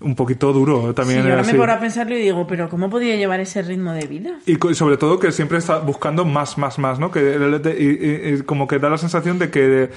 un 0.00 0.14
poquito 0.14 0.52
duro 0.52 0.92
también. 0.94 1.22
Sí, 1.22 1.28
ahora 1.30 1.42
me 1.42 1.52
pongo 1.54 1.64
a 1.72 1.80
pensarlo 1.80 2.16
y 2.16 2.20
digo, 2.22 2.46
pero 2.46 2.68
¿cómo 2.68 2.90
podía 2.90 3.16
llevar 3.16 3.40
ese 3.40 3.62
ritmo 3.62 3.92
de 3.92 4.06
vida? 4.06 4.38
Y 4.46 4.56
sobre 4.74 4.96
todo 4.96 5.18
que 5.18 5.32
siempre 5.32 5.58
está 5.58 5.78
buscando 5.78 6.24
más, 6.24 6.58
más, 6.58 6.78
más, 6.78 6.98
¿no? 6.98 7.10
Que 7.10 7.36
y- 7.78 7.84
y- 7.84 8.34
y 8.34 8.42
como 8.42 8.66
que 8.66 8.78
da 8.78 8.90
la 8.90 8.98
sensación 8.98 9.38
de 9.38 9.50
que 9.50 9.90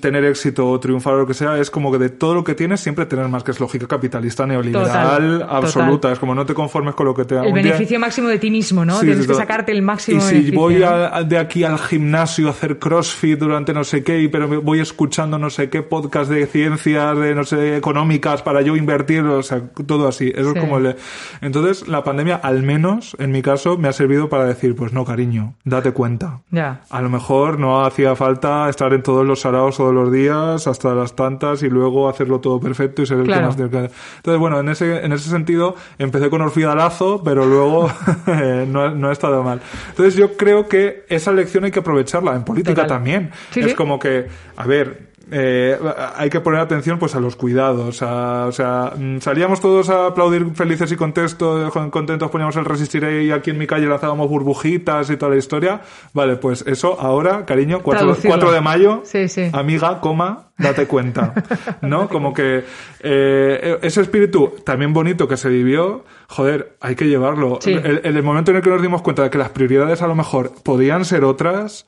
tener 0.00 0.24
éxito 0.24 0.68
o 0.70 0.78
triunfar 0.78 1.14
o 1.14 1.18
lo 1.18 1.26
que 1.26 1.34
sea 1.34 1.58
es 1.58 1.68
como 1.70 1.90
que 1.90 1.98
de 1.98 2.08
todo 2.08 2.34
lo 2.34 2.44
que 2.44 2.54
tienes 2.54 2.80
siempre 2.80 3.06
tener 3.06 3.28
más, 3.28 3.42
que 3.42 3.50
es 3.50 3.58
lógica 3.58 3.88
capitalista 3.88 4.46
neoliberal 4.46 4.86
Total, 4.86 5.46
absoluta. 5.48 5.90
total. 5.90 6.12
Es 6.12 6.18
como 6.20 6.34
no 6.34 6.46
te 6.46 6.54
conformes 6.54 6.94
con 6.94 7.06
lo 7.06 7.14
que 7.14 7.24
te 7.24 7.34
da 7.34 7.42
El 7.42 7.48
un 7.48 7.54
día- 7.54 7.62
beneficio 7.64 7.98
máximo 7.98 8.28
de 8.28 8.38
ti 8.38 8.50
mismo, 8.50 8.84
¿no? 8.84 9.00
Sí, 9.00 9.06
Tienes 9.06 9.26
que 9.26 9.34
sacarte 9.34 9.72
el 9.72 9.82
máximo 9.82 10.18
Y 10.18 10.20
si 10.20 10.30
beneficio, 10.34 10.60
voy 10.60 10.76
¿no? 10.76 10.86
a- 10.88 11.22
de 11.24 11.38
aquí 11.38 11.64
al 11.64 11.78
gimnasio 11.78 12.46
a 12.48 12.50
hacer 12.50 12.78
crossfit 12.78 13.38
durante 13.38 13.72
no 13.74 13.82
sé 13.84 14.04
qué, 14.04 14.20
y 14.20 14.28
pero 14.28 14.46
me 14.46 14.58
voy 14.58 14.78
escuchando 14.80 15.38
no 15.38 15.50
sé 15.50 15.68
qué 15.70 15.82
podcast 15.82 16.30
de 16.30 16.46
ciencias, 16.46 17.18
de 17.18 17.34
no 17.34 17.42
sé, 17.44 17.76
económicas 17.76 18.42
para 18.42 18.62
yo 18.62 18.76
invertir, 18.76 19.22
o 19.22 19.42
sea, 19.42 19.60
todo 19.86 20.06
así. 20.06 20.32
Eso 20.34 20.52
Sí. 20.52 20.58
es 20.58 20.60
como 20.64 20.78
el... 20.78 20.94
Entonces, 21.40 21.88
la 21.88 22.04
pandemia, 22.04 22.36
al 22.36 22.62
menos, 22.62 23.16
en 23.18 23.32
mi 23.32 23.42
caso, 23.42 23.76
me 23.76 23.88
ha 23.88 23.92
servido 23.92 24.28
para 24.28 24.44
decir, 24.44 24.76
pues 24.76 24.92
no, 24.92 25.04
cariño, 25.04 25.54
date 25.64 25.90
cuenta. 25.92 26.40
Ya. 26.50 26.82
A 26.90 27.02
lo 27.02 27.10
mejor 27.10 27.58
no 27.58 27.84
hacía 27.84 28.14
falta 28.14 28.68
estar 28.68 28.92
en 28.92 29.02
todos 29.02 29.26
los 29.26 29.40
saraos 29.40 29.63
todos 29.70 29.94
los 29.94 30.12
días, 30.12 30.66
hasta 30.66 30.94
las 30.94 31.16
tantas, 31.16 31.62
y 31.62 31.70
luego 31.70 32.08
hacerlo 32.08 32.40
todo 32.40 32.60
perfecto 32.60 33.02
y 33.02 33.06
ser 33.06 33.18
el 33.18 33.24
Claro. 33.24 33.54
que 33.56 33.64
más 33.64 33.90
Entonces, 34.16 34.38
bueno, 34.38 34.60
en 34.60 34.68
ese, 34.68 35.04
en 35.04 35.12
ese 35.12 35.30
sentido, 35.30 35.74
empecé 35.98 36.30
con 36.30 36.42
Orfidalazo, 36.42 37.22
pero 37.24 37.46
luego 37.46 37.90
no, 38.68 38.90
no 38.90 39.08
ha 39.08 39.12
estado 39.12 39.42
mal. 39.42 39.60
Entonces, 39.90 40.14
yo 40.16 40.36
creo 40.36 40.68
que 40.68 41.04
esa 41.08 41.32
lección 41.32 41.64
hay 41.64 41.70
que 41.70 41.80
aprovecharla, 41.80 42.34
en 42.34 42.44
política 42.44 42.74
Total. 42.82 42.88
también. 42.88 43.30
Sí, 43.50 43.60
es 43.60 43.70
sí. 43.70 43.74
como 43.74 43.98
que, 43.98 44.26
a 44.56 44.66
ver, 44.66 45.13
eh, 45.30 45.78
hay 46.16 46.28
que 46.30 46.40
poner 46.40 46.60
atención 46.60 46.98
pues 46.98 47.14
a 47.14 47.20
los 47.20 47.36
cuidados 47.36 48.02
a- 48.02 48.46
o 48.46 48.52
sea 48.52 48.92
mm, 48.96 49.20
salíamos 49.20 49.60
todos 49.60 49.88
a 49.88 50.06
aplaudir 50.08 50.46
felices 50.54 50.90
y 50.92 50.96
contentos 50.96 51.72
contentos 51.90 52.30
poníamos 52.30 52.56
el 52.56 52.64
resistiré 52.64 53.24
y 53.24 53.30
aquí 53.30 53.50
en 53.50 53.58
mi 53.58 53.66
calle 53.66 53.86
lanzábamos 53.86 54.28
burbujitas 54.28 55.08
y 55.10 55.16
toda 55.16 55.32
la 55.32 55.38
historia 55.38 55.80
vale 56.12 56.36
pues 56.36 56.64
eso 56.66 57.00
ahora 57.00 57.44
cariño 57.46 57.80
4, 57.82 58.06
Traducirlo. 58.16 58.52
de 58.52 58.60
mayo 58.60 59.02
Sí, 59.04 59.28
sí. 59.28 59.48
amiga 59.52 60.00
coma 60.00 60.50
date 60.58 60.86
cuenta 60.86 61.32
no 61.80 62.08
como 62.10 62.32
que 62.34 62.64
eh, 63.00 63.78
ese 63.82 64.00
espíritu 64.02 64.54
también 64.64 64.92
bonito 64.92 65.26
que 65.28 65.36
se 65.36 65.48
vivió 65.48 66.04
joder 66.28 66.76
hay 66.80 66.94
que 66.96 67.06
llevarlo 67.06 67.58
Sí. 67.60 67.72
el, 67.72 68.00
en 68.04 68.16
el 68.16 68.22
momento 68.22 68.50
en 68.50 68.58
el 68.58 68.62
que 68.62 68.70
nos 68.70 68.82
dimos 68.82 69.02
cuenta 69.02 69.22
de 69.22 69.30
que 69.30 69.38
las 69.38 69.48
prioridades 69.50 70.02
a 70.02 70.06
lo 70.06 70.14
mejor 70.14 70.52
podían 70.62 71.04
ser 71.04 71.24
otras 71.24 71.86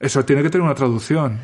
eso 0.00 0.24
tiene 0.24 0.42
que 0.42 0.50
tener 0.50 0.64
una 0.64 0.74
traducción 0.74 1.40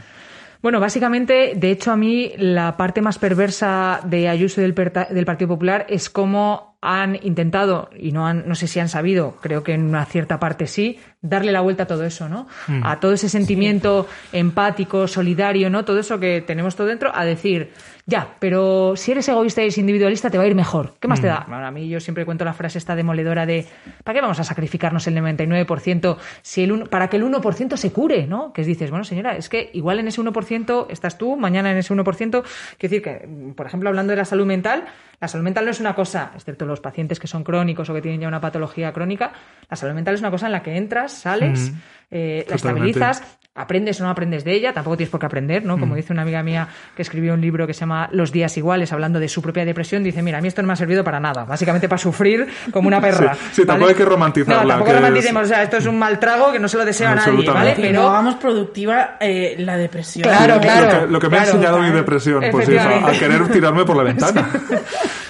Bueno, 0.63 0.79
básicamente, 0.79 1.55
de 1.57 1.71
hecho, 1.71 1.91
a 1.91 1.97
mí 1.97 2.33
la 2.37 2.77
parte 2.77 3.01
más 3.01 3.19
perversa 3.19 4.01
de 4.05 4.29
Ayuso 4.29 4.61
y 4.61 4.65
del, 4.65 4.75
del 4.75 5.25
Partido 5.25 5.49
Popular 5.49 5.87
es 5.89 6.11
cómo 6.11 6.70
han 6.83 7.19
intentado, 7.23 7.91
y 7.95 8.11
no, 8.13 8.27
han, 8.27 8.49
no 8.49 8.55
sé 8.55 8.67
si 8.67 8.81
han 8.81 8.89
sabido, 8.89 9.37
creo 9.43 9.63
que 9.63 9.75
en 9.75 9.85
una 9.85 10.07
cierta 10.07 10.39
parte 10.41 10.67
sí, 10.67 10.99
darle 11.21 11.53
la 11.53 11.61
vuelta 11.61 11.83
a 11.83 11.87
todo 11.87 12.05
eso, 12.05 12.29
¿no? 12.31 12.47
A 12.83 13.01
todo 13.01 13.13
ese 13.13 13.29
sentimiento 13.29 14.07
empático, 14.33 15.07
solidario, 15.07 15.69
¿no? 15.69 15.85
Todo 15.85 15.99
eso 16.01 16.19
que 16.19 16.41
tenemos 16.41 16.77
todo 16.77 16.87
dentro, 16.87 17.11
a 17.15 17.27
decir, 17.27 17.73
ya, 18.07 18.37
pero 18.39 18.95
si 18.97 19.13
eres 19.13 19.29
egoísta 19.29 19.61
y 19.61 19.65
eres 19.65 19.77
individualista, 19.77 20.31
te 20.31 20.39
va 20.39 20.45
a 20.45 20.47
ir 20.47 20.55
mejor. 20.55 20.95
¿Qué 20.99 21.07
más 21.09 21.21
te 21.21 21.27
da? 21.27 21.45
Bueno, 21.49 21.67
a 21.67 21.71
mí 21.71 21.87
yo 21.89 22.01
siempre 22.01 22.25
cuento 22.25 22.47
la 22.47 22.55
frase 22.55 22.79
esta 22.79 22.97
demoledora 22.97 23.45
de, 23.45 23.67
¿para 24.03 24.15
qué 24.17 24.23
vamos 24.23 24.41
a 24.41 24.45
sacrificarnos 24.45 25.07
el 25.07 25.15
99% 25.17 26.17
si 26.41 26.63
el 26.63 26.73
uno- 26.73 26.87
para 26.87 27.09
que 27.09 27.17
el 27.19 27.25
1% 27.25 27.77
se 27.77 27.93
cure, 27.93 28.27
¿no? 28.27 28.53
Que 28.55 28.65
dices, 28.65 28.89
bueno, 28.91 29.05
señora, 29.05 29.37
es 29.37 29.51
que 29.51 29.71
igual 29.75 29.99
en 30.01 30.09
ese 30.09 30.21
1% 30.23 30.87
estás 30.89 31.19
tú, 31.19 31.37
mañana 31.37 31.71
en 31.71 31.77
ese 31.77 31.93
1%. 31.93 32.05
Quiero 32.31 32.43
decir 32.81 33.03
que, 33.03 33.29
por 33.55 33.67
ejemplo, 33.67 33.89
hablando 33.91 34.13
de 34.13 34.17
la 34.17 34.25
salud 34.25 34.47
mental, 34.47 34.85
la 35.21 35.29
salud 35.29 35.45
mental 35.45 35.67
no 35.67 35.71
es 35.71 35.81
una 35.81 35.95
cosa, 35.95 36.33
excepto 36.35 36.65
los 36.65 36.81
pacientes 36.81 37.21
que 37.21 37.27
son 37.27 37.45
crónicos 37.45 37.91
o 37.91 37.95
que 37.95 38.01
tienen 38.01 38.23
ya 38.23 38.29
una 38.29 38.41
patología 38.41 38.93
crónica, 38.93 39.33
la 39.69 39.77
salud 39.77 39.95
mental 39.95 40.15
es 40.15 40.21
una 40.21 40.31
cosa 40.31 40.47
en 40.47 40.53
la 40.53 40.63
que 40.63 40.77
entras, 40.77 41.13
sales, 41.13 41.73
eh, 42.11 42.45
la 42.49 42.57
estabilizas, 42.57 43.23
aprendes 43.55 44.01
o 44.01 44.05
no 44.05 44.11
aprendes 44.11 44.45
de 44.45 44.53
ella, 44.55 44.73
tampoco 44.73 44.97
tienes 44.97 45.11
por 45.11 45.21
qué 45.21 45.27
aprender, 45.27 45.65
¿no? 45.65 45.77
Mm. 45.77 45.81
Como 45.81 45.95
dice 45.97 46.13
una 46.13 46.23
amiga 46.23 46.43
mía 46.43 46.69
que 46.97 47.03
escribió 47.03 47.35
un 47.35 47.41
libro 47.41 47.67
que 47.67 47.75
se 47.75 47.81
llama 47.81 48.09
Los 48.13 48.33
días 48.33 48.57
iguales, 48.57 48.93
hablando 48.93 49.19
de 49.21 49.29
su 49.29 49.43
propia 49.43 49.65
depresión, 49.65 50.03
dice, 50.03 50.23
mira, 50.23 50.39
a 50.39 50.41
mí 50.41 50.49
esto 50.49 50.63
no 50.63 50.69
me 50.69 50.73
ha 50.73 50.77
servido 50.77 51.03
para 51.05 51.21
nada, 51.21 51.45
básicamente 51.45 51.89
para 51.89 51.99
sufrir 51.99 52.49
como 52.73 52.89
una 52.89 53.01
perra. 53.01 53.35
Sí, 53.35 53.41
sí, 53.63 53.67
tampoco 53.67 53.91
hay 53.91 53.97
que 53.97 54.05
romantizarla, 54.05 54.63
No, 54.63 54.69
tampoco 54.69 54.91
que 54.91 54.97
es- 54.97 55.03
romanticemos, 55.03 55.43
o 55.43 55.47
sea, 55.47 55.63
esto 55.65 55.77
es 55.79 55.87
un 55.87 55.99
mal 55.99 56.19
trago 56.19 56.53
que 56.53 56.59
no 56.61 56.69
se 56.69 56.77
lo 56.79 56.85
deseo 56.85 57.09
a 57.09 57.15
nadie, 57.17 57.51
¿vale? 57.51 57.75
Pero 57.77 58.03
no 58.03 58.09
hagamos 58.09 58.37
productiva 58.37 59.17
eh, 59.21 59.57
la 59.59 59.77
depresión. 59.77 60.23
Claro, 60.29 60.55
Lo 60.55 60.61
claro. 60.61 61.01
que, 61.07 61.13
lo 61.13 61.19
que 61.21 61.29
me 61.29 61.37
ha 61.37 61.43
claro, 61.43 61.57
enseñado 61.59 61.79
mi 61.81 61.91
depresión, 61.91 62.45
pues 62.53 62.69
eso, 62.69 62.89
a 62.89 63.13
querer 63.13 63.49
tirarme 63.49 63.85
por 63.85 63.97
la 63.97 64.03
ventana. 64.13 64.49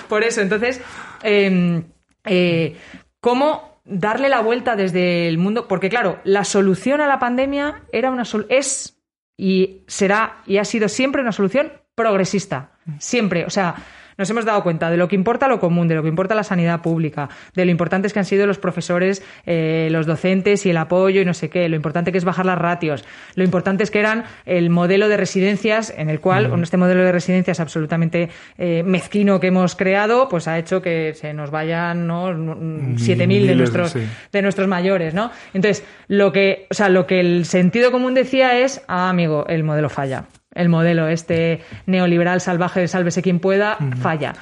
Por 0.09 0.23
eso, 0.23 0.40
entonces, 0.40 0.81
eh, 1.23 1.83
eh, 2.25 2.77
¿cómo 3.21 3.70
darle 3.85 4.29
la 4.29 4.40
vuelta 4.40 4.77
desde 4.77 5.29
el 5.29 5.38
mundo? 5.38 5.69
Porque 5.69 5.88
claro, 5.88 6.21
la 6.25 6.45
solución 6.45 7.01
a 7.01 7.07
la 7.07 7.19
pandemia 7.19 7.83
era 7.93 8.11
una 8.11 8.25
es 8.49 8.99
y 9.37 9.85
será 9.87 10.43
y 10.47 10.59
ha 10.59 10.64
sido 10.64 10.88
siempre 10.88 11.23
una 11.23 11.33
solución 11.33 11.73
progresista. 11.95 12.73
Siempre. 12.99 13.45
O 13.45 13.51
sea, 13.51 13.75
nos 14.21 14.29
hemos 14.29 14.45
dado 14.45 14.63
cuenta 14.63 14.91
de 14.91 14.99
lo 14.99 15.09
que 15.09 15.17
importa 15.17 15.49
lo 15.49 15.59
común, 15.59 15.89
de 15.89 15.95
lo 15.95 16.03
que 16.03 16.09
importa 16.09 16.35
la 16.35 16.45
sanidad 16.45 16.83
pública, 16.83 17.31
de 17.55 17.65
lo 17.65 17.71
importantes 17.71 18.13
que 18.13 18.19
han 18.19 18.27
sido 18.27 18.47
los 18.47 18.59
profesores, 18.59 19.23
eh, 19.47 19.89
los 19.91 20.05
docentes 20.05 20.67
y 20.67 20.71
el 20.71 20.77
apoyo 20.77 21.23
y 21.23 21.25
no 21.25 21.33
sé 21.33 21.49
qué, 21.49 21.71
lo 21.71 21.75
importante 21.75 22.13
que 22.13 22.19
es 22.19 22.25
bajar 22.25 22.45
las 22.45 22.59
ratios, 22.59 23.03
lo 23.35 23.45
importante 23.45 23.83
es 23.83 23.91
que 23.91 23.99
eran 23.99 24.25
el 24.45 24.69
modelo 24.69 25.09
de 25.09 25.17
residencias 25.17 25.95
en 25.97 26.11
el 26.11 26.21
cual, 26.21 26.51
con 26.51 26.63
este 26.63 26.77
modelo 26.77 27.03
de 27.03 27.13
residencias 27.13 27.61
absolutamente 27.61 28.29
eh, 28.59 28.83
mezquino 28.85 29.41
que 29.41 29.47
hemos 29.47 29.75
creado, 29.75 30.29
pues 30.29 30.47
ha 30.49 30.59
hecho 30.59 30.83
que 30.83 31.14
se 31.14 31.33
nos 31.33 31.51
vayan 31.51 32.07
¿no? 32.07 32.29
7.000 32.29 33.16
de 33.16 33.27
Miles, 33.27 33.57
nuestros, 33.57 33.93
sí. 33.93 34.07
de 34.33 34.43
nuestros 34.43 34.68
mayores, 34.68 35.14
¿no? 35.14 35.31
Entonces, 35.55 35.83
lo 36.09 36.31
que, 36.31 36.66
o 36.71 36.75
sea, 36.75 36.91
lo 36.91 37.07
que 37.07 37.21
el 37.21 37.47
sentido 37.47 37.91
común 37.91 38.12
decía 38.12 38.59
es, 38.59 38.83
ah, 38.87 39.09
amigo, 39.09 39.47
el 39.49 39.64
modelo 39.64 39.89
falla. 39.89 40.27
El 40.55 40.68
modelo 40.68 41.09
este 41.09 41.62
neoliberal 41.86 42.40
salvaje 42.40 42.80
de 42.80 42.88
sálvese 42.88 43.22
quien 43.22 43.40
pueda, 43.40 43.78
falla. 44.01 44.34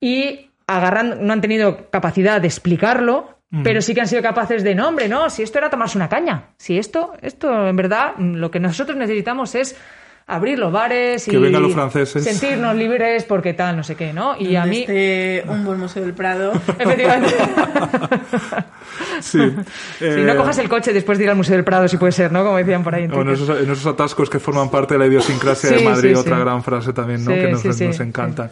Y 0.00 0.50
agarrando, 0.66 1.16
no 1.16 1.32
han 1.32 1.40
tenido 1.40 1.90
capacidad 1.90 2.40
de 2.40 2.48
explicarlo, 2.48 3.38
pero 3.62 3.80
sí 3.80 3.94
que 3.94 4.00
han 4.00 4.08
sido 4.08 4.22
capaces 4.22 4.64
de, 4.64 4.74
no, 4.74 4.88
hombre, 4.88 5.08
no, 5.08 5.30
si 5.30 5.42
esto 5.42 5.58
era 5.58 5.70
tomarse 5.70 5.96
una 5.96 6.08
caña. 6.08 6.50
Si 6.58 6.78
esto, 6.78 7.12
esto, 7.22 7.68
en 7.68 7.76
verdad, 7.76 8.16
lo 8.18 8.50
que 8.50 8.60
nosotros 8.60 8.98
necesitamos 8.98 9.54
es 9.54 9.76
abrir 10.28 10.58
los 10.58 10.72
bares 10.72 11.26
y 11.28 11.30
Que 11.30 11.38
vengan 11.38 11.62
los 11.62 11.72
franceses. 11.72 12.24
sentirnos 12.24 12.74
libres 12.74 13.24
porque 13.24 13.54
tal, 13.54 13.76
no 13.76 13.84
sé 13.84 13.94
qué, 13.94 14.12
¿no? 14.12 14.36
Y 14.38 14.56
a 14.56 14.64
mí, 14.66 14.80
esté 14.80 15.44
un 15.46 15.64
buen 15.64 15.78
museo 15.78 16.02
del 16.02 16.14
Prado. 16.14 16.52
efectivamente. 16.78 17.34
Sí. 19.20 19.38
Si 19.98 20.04
Eh, 20.04 20.24
no 20.26 20.36
cojas 20.36 20.58
el 20.58 20.68
coche 20.68 20.92
después 20.92 21.18
de 21.18 21.24
ir 21.24 21.30
al 21.30 21.36
Museo 21.36 21.54
del 21.56 21.64
Prado, 21.64 21.88
si 21.88 21.96
puede 21.96 22.12
ser, 22.12 22.30
¿no? 22.32 22.44
Como 22.44 22.56
decían 22.58 22.82
por 22.84 22.94
ahí. 22.94 23.04
en 23.04 23.12
O 23.12 23.22
en 23.22 23.30
esos, 23.30 23.48
en 23.48 23.70
esos 23.70 23.86
atascos 23.86 24.28
que 24.30 24.38
forman 24.38 24.70
parte 24.70 24.94
de 24.94 24.98
la 25.00 25.06
idiosincrasia 25.06 25.70
Sí, 25.70 25.74
de 25.76 25.84
Madrid, 25.84 26.10
sí, 26.10 26.14
otra 26.16 26.36
sí. 26.36 26.42
gran 26.42 26.62
frase 26.62 26.92
también, 26.92 27.24
¿no? 27.24 27.30
Sí, 27.32 27.36
que 27.38 27.48
nos, 27.50 27.60
sí, 27.62 27.72
sí, 27.72 27.86
nos 27.86 27.96
sí. 27.96 28.02
encantan. 28.02 28.50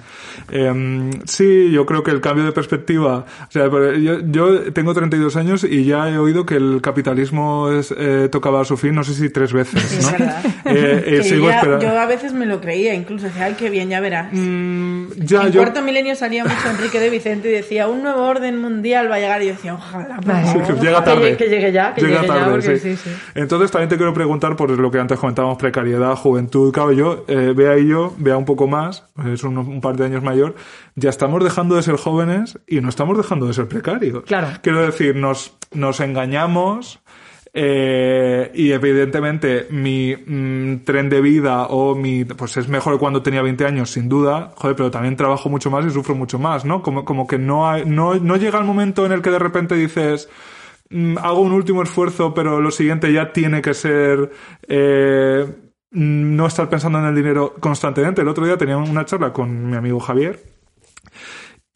Eh, 0.50 1.10
sí, 1.24 1.70
yo 1.70 1.84
creo 1.86 2.02
que 2.02 2.10
el 2.10 2.20
cambio 2.20 2.44
de 2.44 2.52
perspectiva, 2.52 3.24
o 3.48 3.50
sea, 3.50 3.68
yo, 3.98 4.20
yo 4.26 4.72
tengo 4.72 4.94
32 4.94 5.36
años 5.36 5.64
y 5.64 5.84
ya 5.84 6.08
he 6.10 6.18
oído 6.18 6.44
que 6.46 6.56
el 6.56 6.80
capitalismo 6.82 7.70
es, 7.70 7.94
eh, 7.96 8.28
tocaba 8.30 8.64
su 8.64 8.76
fin, 8.76 8.94
no 8.94 9.04
sé 9.04 9.14
si 9.14 9.28
tres 9.30 9.52
veces, 9.52 9.74
¿no? 10.02 10.08
es 10.08 10.12
verdad. 10.12 10.44
Eh, 10.64 11.04
eh, 11.18 11.22
sigo 11.24 11.48
ya- 11.48 11.60
yo 11.80 11.98
a 11.98 12.06
veces 12.06 12.32
me 12.32 12.46
lo 12.46 12.60
creía, 12.60 12.94
incluso 12.94 13.26
decía, 13.26 13.46
ay, 13.46 13.54
qué 13.54 13.70
bien, 13.70 13.88
ya 13.88 14.00
verás. 14.00 14.28
Mm, 14.32 15.06
ya, 15.16 15.42
en 15.42 15.52
yo, 15.52 15.60
cuarto 15.62 15.82
milenio 15.82 16.14
salía 16.16 16.44
mucho 16.44 16.68
Enrique 16.70 17.00
de 17.00 17.10
Vicente 17.10 17.48
y 17.48 17.52
decía, 17.52 17.88
un 17.88 18.02
nuevo 18.02 18.22
orden 18.22 18.60
mundial 18.60 19.10
va 19.10 19.16
a 19.16 19.20
llegar. 19.20 19.42
Y 19.42 19.46
yo 19.46 19.52
decía, 19.52 19.74
ojalá, 19.74 20.16
por 20.16 20.26
Vale. 20.26 20.46
Sí, 20.46 20.58
favor. 20.58 20.74
que 20.74 20.86
llega 20.86 21.04
tarde. 21.04 21.36
que 21.36 21.48
llegue 21.48 21.72
ya, 21.72 21.94
que 21.94 22.00
Llega 22.02 22.22
llegue 22.22 22.28
ya, 22.28 22.34
tarde, 22.34 22.50
porque 22.50 22.78
sí. 22.78 22.96
sí, 22.96 22.96
sí. 22.96 23.10
Entonces 23.34 23.70
también 23.70 23.88
te 23.88 23.96
quiero 23.96 24.14
preguntar 24.14 24.56
por 24.56 24.70
lo 24.70 24.90
que 24.90 24.98
antes 24.98 25.18
comentábamos, 25.18 25.58
precariedad, 25.58 26.14
juventud. 26.16 26.72
Claro, 26.72 26.92
yo, 26.92 27.24
eh, 27.28 27.52
vea 27.54 27.78
y 27.78 27.88
yo, 27.88 28.14
vea 28.18 28.36
un 28.36 28.44
poco 28.44 28.66
más, 28.66 29.04
es 29.32 29.44
un, 29.44 29.58
un 29.58 29.80
par 29.80 29.96
de 29.96 30.04
años 30.04 30.22
mayor, 30.22 30.54
ya 30.96 31.10
estamos 31.10 31.42
dejando 31.42 31.76
de 31.76 31.82
ser 31.82 31.96
jóvenes 31.96 32.58
y 32.66 32.80
no 32.80 32.88
estamos 32.88 33.16
dejando 33.16 33.46
de 33.46 33.54
ser 33.54 33.66
precarios. 33.68 34.24
Claro. 34.24 34.48
Quiero 34.62 34.84
decir, 34.84 35.16
nos, 35.16 35.56
nos 35.72 36.00
engañamos 36.00 37.00
eh, 37.56 38.50
y 38.52 38.72
evidentemente 38.72 39.68
mi 39.70 40.12
mm, 40.16 40.78
tren 40.84 41.08
de 41.08 41.20
vida 41.20 41.66
o 41.68 41.94
mi 41.94 42.24
pues 42.24 42.56
es 42.56 42.66
mejor 42.66 42.98
cuando 42.98 43.22
tenía 43.22 43.42
20 43.42 43.64
años 43.64 43.90
sin 43.90 44.08
duda. 44.08 44.52
Joder 44.56 44.74
pero 44.74 44.90
también 44.90 45.14
trabajo 45.16 45.48
mucho 45.48 45.70
más 45.70 45.86
y 45.86 45.90
sufro 45.90 46.16
mucho 46.16 46.40
más 46.40 46.64
no 46.64 46.82
como, 46.82 47.04
como 47.04 47.28
que 47.28 47.38
no, 47.38 47.68
hay, 47.70 47.84
no 47.86 48.16
no 48.16 48.36
llega 48.36 48.58
el 48.58 48.64
momento 48.64 49.06
en 49.06 49.12
el 49.12 49.22
que 49.22 49.30
de 49.30 49.38
repente 49.38 49.76
dices 49.76 50.28
mm, 50.90 51.18
hago 51.18 51.42
un 51.42 51.52
último 51.52 51.84
esfuerzo 51.84 52.34
pero 52.34 52.60
lo 52.60 52.72
siguiente 52.72 53.12
ya 53.12 53.32
tiene 53.32 53.62
que 53.62 53.74
ser 53.74 54.32
eh, 54.66 55.46
mm, 55.92 56.36
no 56.36 56.46
estar 56.48 56.68
pensando 56.68 56.98
en 56.98 57.04
el 57.04 57.14
dinero 57.14 57.54
constantemente. 57.60 58.22
El 58.22 58.28
otro 58.28 58.44
día 58.44 58.56
tenía 58.58 58.76
una 58.78 59.04
charla 59.04 59.32
con 59.32 59.70
mi 59.70 59.76
amigo 59.76 60.00
Javier 60.00 60.53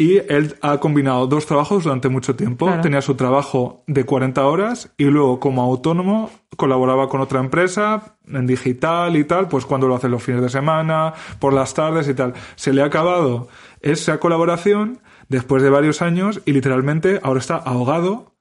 y 0.01 0.19
él 0.33 0.55
ha 0.63 0.79
combinado 0.79 1.27
dos 1.27 1.45
trabajos 1.47 1.83
durante 1.83 2.09
mucho 2.09 2.37
tiempo. 2.37 2.67
Claro. 2.67 2.83
Tenía 2.83 3.03
su 3.03 3.17
trabajo 3.17 3.83
de 3.89 4.05
40 4.05 4.47
horas 4.47 4.93
y 4.97 5.05
luego 5.07 5.41
como 5.41 5.63
autónomo 5.65 6.31
colaboraba 6.57 7.09
con 7.09 7.21
otra 7.21 7.41
empresa 7.41 8.15
en 8.29 8.47
digital 8.47 9.17
y 9.17 9.25
tal, 9.25 9.49
pues 9.49 9.67
cuando 9.67 9.89
lo 9.89 9.97
hace 9.97 10.09
los 10.09 10.23
fines 10.23 10.41
de 10.41 10.51
semana, 10.51 11.15
por 11.41 11.53
las 11.53 11.75
tardes 11.75 12.09
y 12.09 12.15
tal. 12.15 12.35
Se 12.55 12.73
le 12.73 12.83
ha 12.83 12.87
acabado 12.87 13.49
esa 13.81 14.19
colaboración 14.21 15.01
después 15.29 15.65
de 15.65 15.71
varios 15.71 16.01
años 16.01 16.41
y 16.45 16.53
literalmente 16.53 17.19
ahora 17.25 17.41
está 17.41 17.57
ahogado 17.57 18.37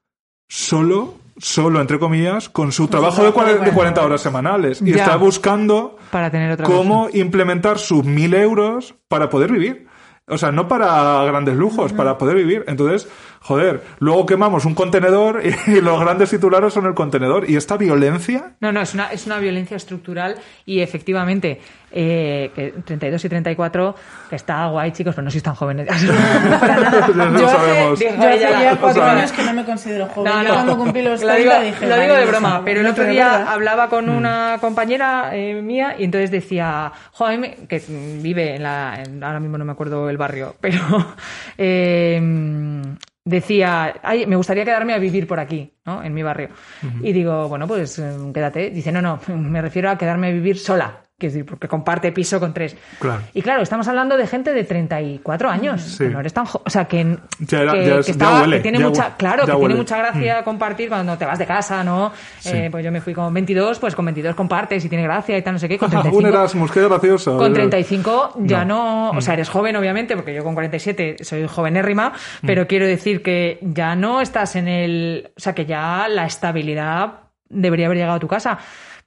solo, 0.48 1.14
solo 1.38 1.80
entre 1.80 1.98
comillas, 1.98 2.48
con 2.48 2.70
su 2.70 2.86
trabajo 2.86 3.22
de 3.22 3.32
trabajo 3.32 3.40
de 3.40 3.52
40, 3.56 3.64
de 3.64 3.72
40 3.72 3.74
40 3.74 4.04
horas 4.06 4.20
semanales. 4.20 4.80
Y 4.80 4.92
Ya. 4.92 5.02
está 5.02 5.16
buscando 5.16 5.96
Para 6.12 6.30
tener 6.30 6.52
otra 6.52 6.64
cómo 6.64 7.08
implementar 7.12 7.78
sus 7.80 8.04
mil 8.04 8.32
euros 8.34 8.94
para 9.08 9.28
poder 9.28 9.50
vivir. 9.50 9.87
O 10.28 10.38
sea, 10.38 10.52
no 10.52 10.68
para 10.68 11.24
grandes 11.24 11.56
lujos, 11.56 11.92
para 11.92 12.18
poder 12.18 12.36
vivir. 12.36 12.64
Entonces, 12.66 13.08
joder, 13.40 13.82
luego 13.98 14.26
quemamos 14.26 14.64
un 14.64 14.74
contenedor 14.74 15.42
y, 15.44 15.48
y 15.72 15.80
los 15.80 15.98
grandes 16.00 16.30
titulares 16.30 16.72
son 16.72 16.86
el 16.86 16.94
contenedor. 16.94 17.48
Y 17.48 17.56
esta 17.56 17.76
violencia, 17.76 18.52
No, 18.60 18.72
no, 18.72 18.80
es 18.80 18.94
una, 18.94 19.10
es 19.12 19.26
una 19.26 19.38
violencia 19.38 19.76
estructural 19.76 20.36
y 20.66 20.80
efectivamente, 20.80 21.60
eh, 21.90 22.50
que 22.54 22.74
32 22.84 23.24
y 23.24 23.28
34, 23.28 23.94
que 24.30 24.36
está 24.36 24.66
guay, 24.66 24.92
chicos, 24.92 25.14
pero 25.14 25.24
no 25.24 25.30
sois 25.30 25.42
tan 25.42 25.54
jóvenes. 25.54 25.86
Para 26.60 26.76
nada. 26.80 27.08
Ya 27.08 27.24
lo 27.24 27.38
Yo 27.38 27.46
hace, 27.46 27.56
sabemos. 27.56 28.00
yo 28.00 28.08
hace 28.08 28.76
cuatro 28.80 29.02
o 29.02 29.04
sea, 29.06 29.12
años 29.12 29.32
que 29.32 29.42
no 29.44 29.52
me 29.54 29.64
considero 29.64 30.06
joven. 30.06 30.32
No, 30.32 30.42
Yo 30.42 30.48
no. 30.48 30.54
cuando 30.54 30.76
cumplí 30.78 31.02
los 31.02 31.22
lo 31.22 31.28
30 31.32 31.60
digo, 31.60 31.64
dije... 31.74 31.86
lo 31.88 32.00
digo 32.00 32.14
de 32.14 32.24
broma, 32.26 32.62
pero 32.64 32.80
el 32.80 32.86
No, 32.86 32.92
otro 32.92 33.04
día 33.06 33.28
verdad. 33.30 33.48
hablaba 33.52 33.86
Mm. 33.86 33.90
con 33.90 34.08
una 34.10 34.58
compañera 34.60 35.30
eh, 35.32 35.60
mía 35.62 35.94
y 35.98 36.04
entonces 36.04 36.30
decía, 36.30 36.92
joder, 37.12 37.56
que 37.68 37.82
vive 38.22 38.56
en 38.56 38.62
la, 38.62 39.02
en- 39.04 39.22
ahora 39.24 39.40
mismo 39.40 39.56
no 39.58 39.64
me 39.64 39.72
acuerdo 39.72 40.08
el 40.10 40.16
barrio, 40.18 40.56
pero 40.60 40.80
eh, 41.56 42.20
decía, 43.24 43.94
Ay, 44.02 44.26
me 44.26 44.36
gustaría 44.36 44.64
quedarme 44.64 44.94
a 44.94 44.98
vivir 44.98 45.26
por 45.26 45.40
aquí, 45.40 45.72
¿no? 45.84 46.02
En 46.02 46.14
mi 46.14 46.22
barrio. 46.22 46.48
Y 47.02 47.12
digo, 47.12 47.48
bueno, 47.48 47.66
pues 47.66 47.98
eh, 47.98 48.12
quédate. 48.32 48.70
Dice, 48.70 48.90
no, 48.92 49.02
no, 49.02 49.20
me 49.28 49.60
refiero 49.60 49.90
a 49.90 49.98
quedarme 49.98 50.28
a 50.28 50.30
vivir 50.30 50.58
sola. 50.58 51.00
Que 51.20 51.26
decir, 51.26 51.44
porque 51.44 51.66
comparte 51.66 52.12
piso 52.12 52.38
con 52.38 52.54
tres. 52.54 52.76
Claro. 53.00 53.22
Y 53.34 53.42
claro, 53.42 53.60
estamos 53.60 53.88
hablando 53.88 54.16
de 54.16 54.24
gente 54.28 54.52
de 54.52 54.62
34 54.62 55.50
años. 55.50 55.82
Sí. 55.82 56.04
que 56.04 56.10
no 56.10 56.20
eres 56.20 56.32
tan 56.32 56.44
O 56.46 56.70
sea, 56.70 56.84
que, 56.84 57.18
Ya 57.40 57.62
era- 57.62 57.72
que, 57.72 57.78
ya 57.88 57.94
que 57.94 57.98
es- 57.98 58.06
ya 58.06 58.12
estaba- 58.12 58.40
huele, 58.42 58.56
que 58.58 58.62
tiene 58.62 58.78
mucha, 58.78 59.02
huele, 59.02 59.14
claro, 59.18 59.44
que 59.44 59.52
tiene 59.56 59.74
mucha 59.74 59.98
gracia 59.98 60.44
compartir 60.44 60.88
cuando 60.88 61.18
te 61.18 61.24
vas 61.24 61.36
de 61.40 61.44
casa, 61.46 61.82
¿no? 61.82 62.12
Eh, 62.44 62.68
pues 62.70 62.84
yo 62.84 62.92
me 62.92 63.00
fui 63.00 63.14
con 63.14 63.34
22, 63.34 63.80
pues 63.80 63.96
con 63.96 64.04
22 64.04 64.36
compartes 64.36 64.84
y 64.84 64.88
tiene 64.88 65.02
gracia 65.02 65.36
y 65.36 65.42
tal, 65.42 65.54
no 65.54 65.58
sé 65.58 65.68
qué. 65.68 65.76
Con 65.76 65.90
35, 65.90 66.16
un 66.22 66.26
Erasmus, 66.26 66.70
qué 66.70 66.82
gracioso. 66.88 67.36
con 67.36 67.52
35 67.52 68.34
ya 68.36 68.64
no. 68.64 69.12
Mm. 69.12 69.16
o 69.16 69.20
sea, 69.20 69.34
eres 69.34 69.48
joven, 69.48 69.74
obviamente, 69.74 70.14
porque 70.14 70.32
yo 70.32 70.44
con 70.44 70.54
47 70.54 71.16
soy 71.24 71.48
jovenérrima, 71.48 72.12
Mm. 72.42 72.46
pero 72.46 72.68
quiero 72.68 72.86
decir 72.86 73.22
que 73.22 73.58
ya 73.60 73.96
no 73.96 74.20
estás 74.20 74.54
en 74.54 74.68
el. 74.68 75.32
O 75.36 75.40
sea, 75.40 75.52
que 75.52 75.66
ya 75.66 76.06
la 76.08 76.26
estabilidad 76.26 77.14
debería 77.48 77.86
haber 77.86 77.98
llegado 77.98 78.18
a 78.18 78.20
tu 78.20 78.28
casa. 78.28 78.58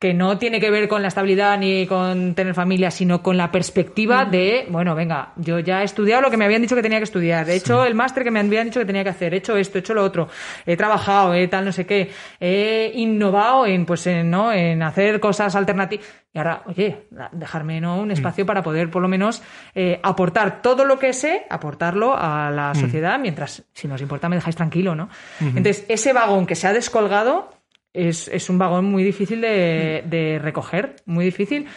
Que 0.02 0.16
no 0.16 0.40
tiene 0.40 0.60
que 0.60 0.72
ver 0.72 0.88
con 0.88 1.04
la 1.04 1.10
estabilidad 1.10 1.60
ni 1.60 1.86
con 1.86 2.34
tener 2.34 2.56
familia, 2.56 2.90
sino 2.90 3.22
con 3.22 3.38
la 3.38 3.52
perspectiva 3.52 4.26
de, 4.26 4.66
bueno, 4.68 4.96
venga, 4.96 5.34
yo 5.36 5.60
ya 5.60 5.84
he 5.84 5.86
estudiado 5.86 6.24
lo 6.24 6.32
que 6.32 6.38
me 6.38 6.46
habían 6.46 6.64
dicho 6.64 6.76
que 6.76 6.82
tenía 6.82 6.98
que 6.98 7.04
estudiar, 7.04 7.48
he 7.48 7.56
hecho 7.56 7.86
el 7.86 7.94
máster 7.94 8.24
que 8.24 8.32
me 8.32 8.40
habían 8.40 8.66
dicho 8.66 8.80
que 8.80 8.86
tenía 8.88 9.04
que 9.04 9.12
hacer, 9.12 9.36
he 9.36 9.38
hecho 9.38 9.56
esto, 9.56 9.78
he 9.78 9.82
hecho 9.82 9.94
lo 9.94 10.04
otro, 10.04 10.28
he 10.66 10.76
trabajado, 10.76 11.36
he 11.36 11.48
tal, 11.48 11.66
no 11.66 11.72
sé 11.72 11.86
qué, 11.86 12.10
he 12.40 12.92
innovado 12.96 13.68
en, 13.68 13.86
pues, 13.86 14.08
en, 14.08 14.32
¿no? 14.32 14.52
en 14.52 14.82
hacer 14.82 15.20
cosas 15.20 15.56
alternativas. 15.56 16.04
Y 16.34 16.38
ahora, 16.40 16.64
oye, 16.66 17.08
dejarme 17.34 17.80
¿no? 17.80 18.00
un 18.00 18.10
espacio 18.10 18.44
para 18.46 18.64
poder 18.64 18.90
por 18.90 19.04
lo 19.04 19.08
menos 19.08 19.44
eh, 19.76 20.00
aportar 20.02 20.64
todo 20.64 20.84
lo 20.84 20.98
que 20.98 21.14
sé, 21.14 21.46
aportarlo 21.50 22.16
a 22.18 22.50
la 22.50 22.74
sociedad, 22.74 23.20
mientras, 23.20 23.64
si 23.74 23.88
nos 23.88 24.02
importa, 24.02 24.30
me 24.30 24.38
dejáis 24.38 24.56
tranquilo, 24.56 24.96
¿no? 24.96 25.10
Entonces, 25.42 25.86
ese 25.90 26.12
vagón 26.12 26.48
que 26.48 26.56
se 26.56 26.68
ha 26.68 26.74
descolgado 26.74 27.61
es, 27.94 28.28
es 28.28 28.50
un 28.50 28.58
vagón 28.58 28.86
muy 28.86 29.04
difícil 29.04 29.42
de, 29.42 30.04
de 30.08 30.40
recoger, 30.42 30.96
muy 31.06 31.26
difícil, 31.26 31.68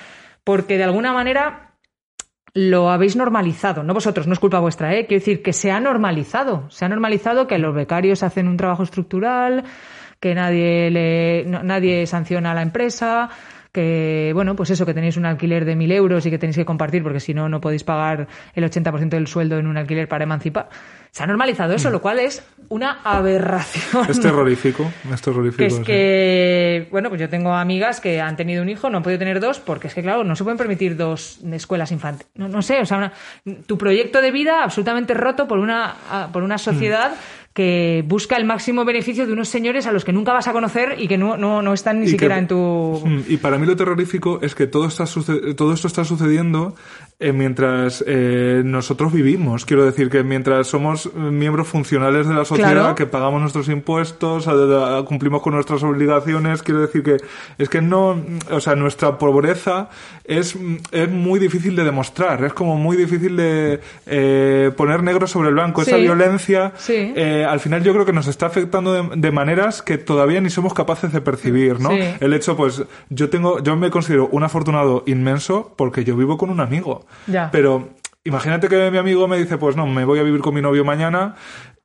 porque 0.44 0.76
de 0.78 0.84
alguna 0.84 1.12
manera 1.12 1.72
lo 2.56 2.90
habéis 2.90 3.16
normalizado, 3.16 3.82
no 3.82 3.94
vosotros, 3.94 4.26
no 4.28 4.32
es 4.32 4.38
culpa 4.38 4.60
vuestra, 4.60 4.94
¿eh? 4.94 5.06
Quiero 5.06 5.20
decir 5.20 5.42
que 5.42 5.52
se 5.52 5.72
ha 5.72 5.80
normalizado, 5.80 6.70
se 6.70 6.84
ha 6.84 6.88
normalizado 6.88 7.46
que 7.48 7.58
los 7.58 7.74
becarios 7.74 8.22
hacen 8.22 8.46
un 8.46 8.56
trabajo 8.56 8.84
estructural, 8.84 9.64
que 10.20 10.34
nadie 10.36 10.88
le, 10.90 11.44
no- 11.46 11.64
nadie 11.64 12.06
sanciona 12.06 12.52
a 12.52 12.54
la 12.54 12.62
empresa, 12.62 13.28
que, 13.74 14.30
bueno, 14.34 14.54
pues 14.54 14.70
eso, 14.70 14.86
que 14.86 14.94
tenéis 14.94 15.16
un 15.16 15.26
alquiler 15.26 15.64
de 15.64 15.74
mil 15.74 15.90
euros 15.90 16.24
y 16.24 16.30
que 16.30 16.38
tenéis 16.38 16.56
que 16.56 16.64
compartir 16.64 17.02
porque 17.02 17.18
si 17.18 17.34
no, 17.34 17.48
no 17.48 17.60
podéis 17.60 17.82
pagar 17.82 18.28
el 18.54 18.64
80% 18.64 19.08
del 19.08 19.26
sueldo 19.26 19.58
en 19.58 19.66
un 19.66 19.76
alquiler 19.76 20.06
para 20.06 20.22
emancipar. 20.22 20.68
Se 21.10 21.24
ha 21.24 21.26
normalizado 21.26 21.74
eso, 21.74 21.90
lo 21.90 22.00
cual 22.00 22.20
es 22.20 22.44
una 22.68 23.00
aberración. 23.02 24.06
Es 24.08 24.20
terrorífico, 24.20 24.88
es 25.12 25.20
terrorífico. 25.20 25.58
Que 25.58 25.66
es 25.66 25.74
sí. 25.76 25.82
que, 25.82 26.88
bueno, 26.92 27.08
pues 27.08 27.20
yo 27.20 27.28
tengo 27.28 27.52
amigas 27.52 28.00
que 28.00 28.20
han 28.20 28.36
tenido 28.36 28.62
un 28.62 28.68
hijo, 28.68 28.90
no 28.90 28.98
han 28.98 29.02
podido 29.02 29.18
tener 29.18 29.40
dos, 29.40 29.58
porque 29.58 29.88
es 29.88 29.94
que, 29.94 30.02
claro, 30.02 30.22
no 30.22 30.36
se 30.36 30.44
pueden 30.44 30.56
permitir 30.58 30.96
dos 30.96 31.40
escuelas 31.52 31.90
infantiles. 31.90 32.30
No, 32.36 32.48
no 32.48 32.62
sé, 32.62 32.80
o 32.80 32.86
sea, 32.86 32.98
una- 32.98 33.12
tu 33.66 33.76
proyecto 33.76 34.20
de 34.22 34.30
vida 34.30 34.62
absolutamente 34.62 35.14
roto 35.14 35.48
por 35.48 35.58
una, 35.58 35.96
ah, 36.10 36.28
por 36.32 36.42
una 36.44 36.58
sociedad 36.58 37.12
que 37.54 38.04
busca 38.06 38.36
el 38.36 38.44
máximo 38.44 38.84
beneficio 38.84 39.26
de 39.28 39.32
unos 39.32 39.48
señores 39.48 39.86
a 39.86 39.92
los 39.92 40.04
que 40.04 40.12
nunca 40.12 40.32
vas 40.32 40.48
a 40.48 40.52
conocer 40.52 40.96
y 40.98 41.06
que 41.06 41.16
no, 41.16 41.36
no, 41.36 41.62
no 41.62 41.72
están 41.72 42.00
ni 42.00 42.06
Y 42.06 42.10
siquiera 42.10 42.34
que- 42.34 42.40
en 42.40 42.48
tu... 42.48 43.00
Mm, 43.06 43.20
Y 43.28 43.36
para 43.36 43.58
mí 43.58 43.64
lo 43.66 43.76
terrorífico 43.76 44.40
es 44.42 44.56
que 44.56 44.66
todo, 44.66 44.86
está 44.88 45.04
todo 45.56 45.72
esto 45.72 45.86
está 45.86 46.04
sucediendo 46.04 46.74
eh, 47.20 47.32
mientras 47.32 48.02
eh, 48.06 48.62
nosotros 48.64 49.12
vivimos. 49.12 49.64
Quiero 49.64 49.84
decir 49.84 50.10
que 50.10 50.22
mientras 50.24 50.66
somos 50.66 51.06
eh, 51.06 51.10
miembros 51.18 51.68
funcionales 51.68 52.26
de 52.26 52.34
la 52.34 52.44
sociedad, 52.44 52.72
Claro. 52.72 52.94
que 52.94 53.06
pagamos 53.06 53.40
nuestros 53.40 53.68
impuestos, 53.68 54.48
a- 54.48 54.98
a- 54.98 55.04
cumplimos 55.04 55.40
con 55.42 55.54
nuestras 55.54 55.82
obligaciones, 55.82 56.62
quiero 56.62 56.80
decir 56.80 57.02
que 57.02 57.16
es 57.58 57.68
que 57.68 57.80
no, 57.80 58.20
o 58.50 58.60
sea, 58.60 58.74
nuestra 58.74 59.16
pobreza 59.18 59.88
es, 60.24 60.56
es 60.90 61.08
muy 61.10 61.38
difícil 61.38 61.76
de 61.76 61.84
demostrar, 61.84 62.44
es 62.44 62.52
como 62.52 62.76
muy 62.76 62.96
difícil 62.96 63.36
de 63.36 63.80
eh, 64.06 64.70
poner 64.76 65.02
negro 65.02 65.26
sobre 65.26 65.48
el 65.48 65.54
blanco. 65.54 65.82
Esa 65.82 65.96
violencia, 65.96 66.72
Sí. 66.76 67.12
eh, 67.14 67.46
al 67.48 67.60
final 67.60 67.82
yo 67.84 67.92
creo 67.92 68.04
que 68.04 68.12
nos 68.12 68.26
está 68.26 68.46
afectando 68.46 68.92
de, 68.92 69.16
de 69.16 69.30
maneras 69.30 69.82
que 69.82 69.98
todavía 69.98 70.40
ni 70.40 70.50
somos 70.50 70.74
capaces 70.74 71.12
de 71.12 71.20
percibir, 71.20 71.80
¿no? 71.80 71.90
Sí. 71.90 72.00
El 72.20 72.32
hecho, 72.34 72.56
pues, 72.56 72.82
yo 73.10 73.30
tengo, 73.30 73.62
yo 73.62 73.76
me 73.76 73.90
considero 73.90 74.28
un 74.32 74.42
afortunado 74.42 75.04
inmenso 75.06 75.72
porque 75.76 76.04
yo 76.04 76.16
vivo 76.16 76.36
con 76.38 76.50
un 76.50 76.60
amigo. 76.60 77.03
Ya. 77.26 77.50
Pero 77.50 77.90
imagínate 78.24 78.68
que 78.68 78.90
mi 78.90 78.98
amigo 78.98 79.28
me 79.28 79.38
dice, 79.38 79.58
pues 79.58 79.76
no, 79.76 79.86
me 79.86 80.04
voy 80.04 80.18
a 80.18 80.22
vivir 80.22 80.40
con 80.40 80.54
mi 80.54 80.62
novio 80.62 80.84
mañana. 80.84 81.34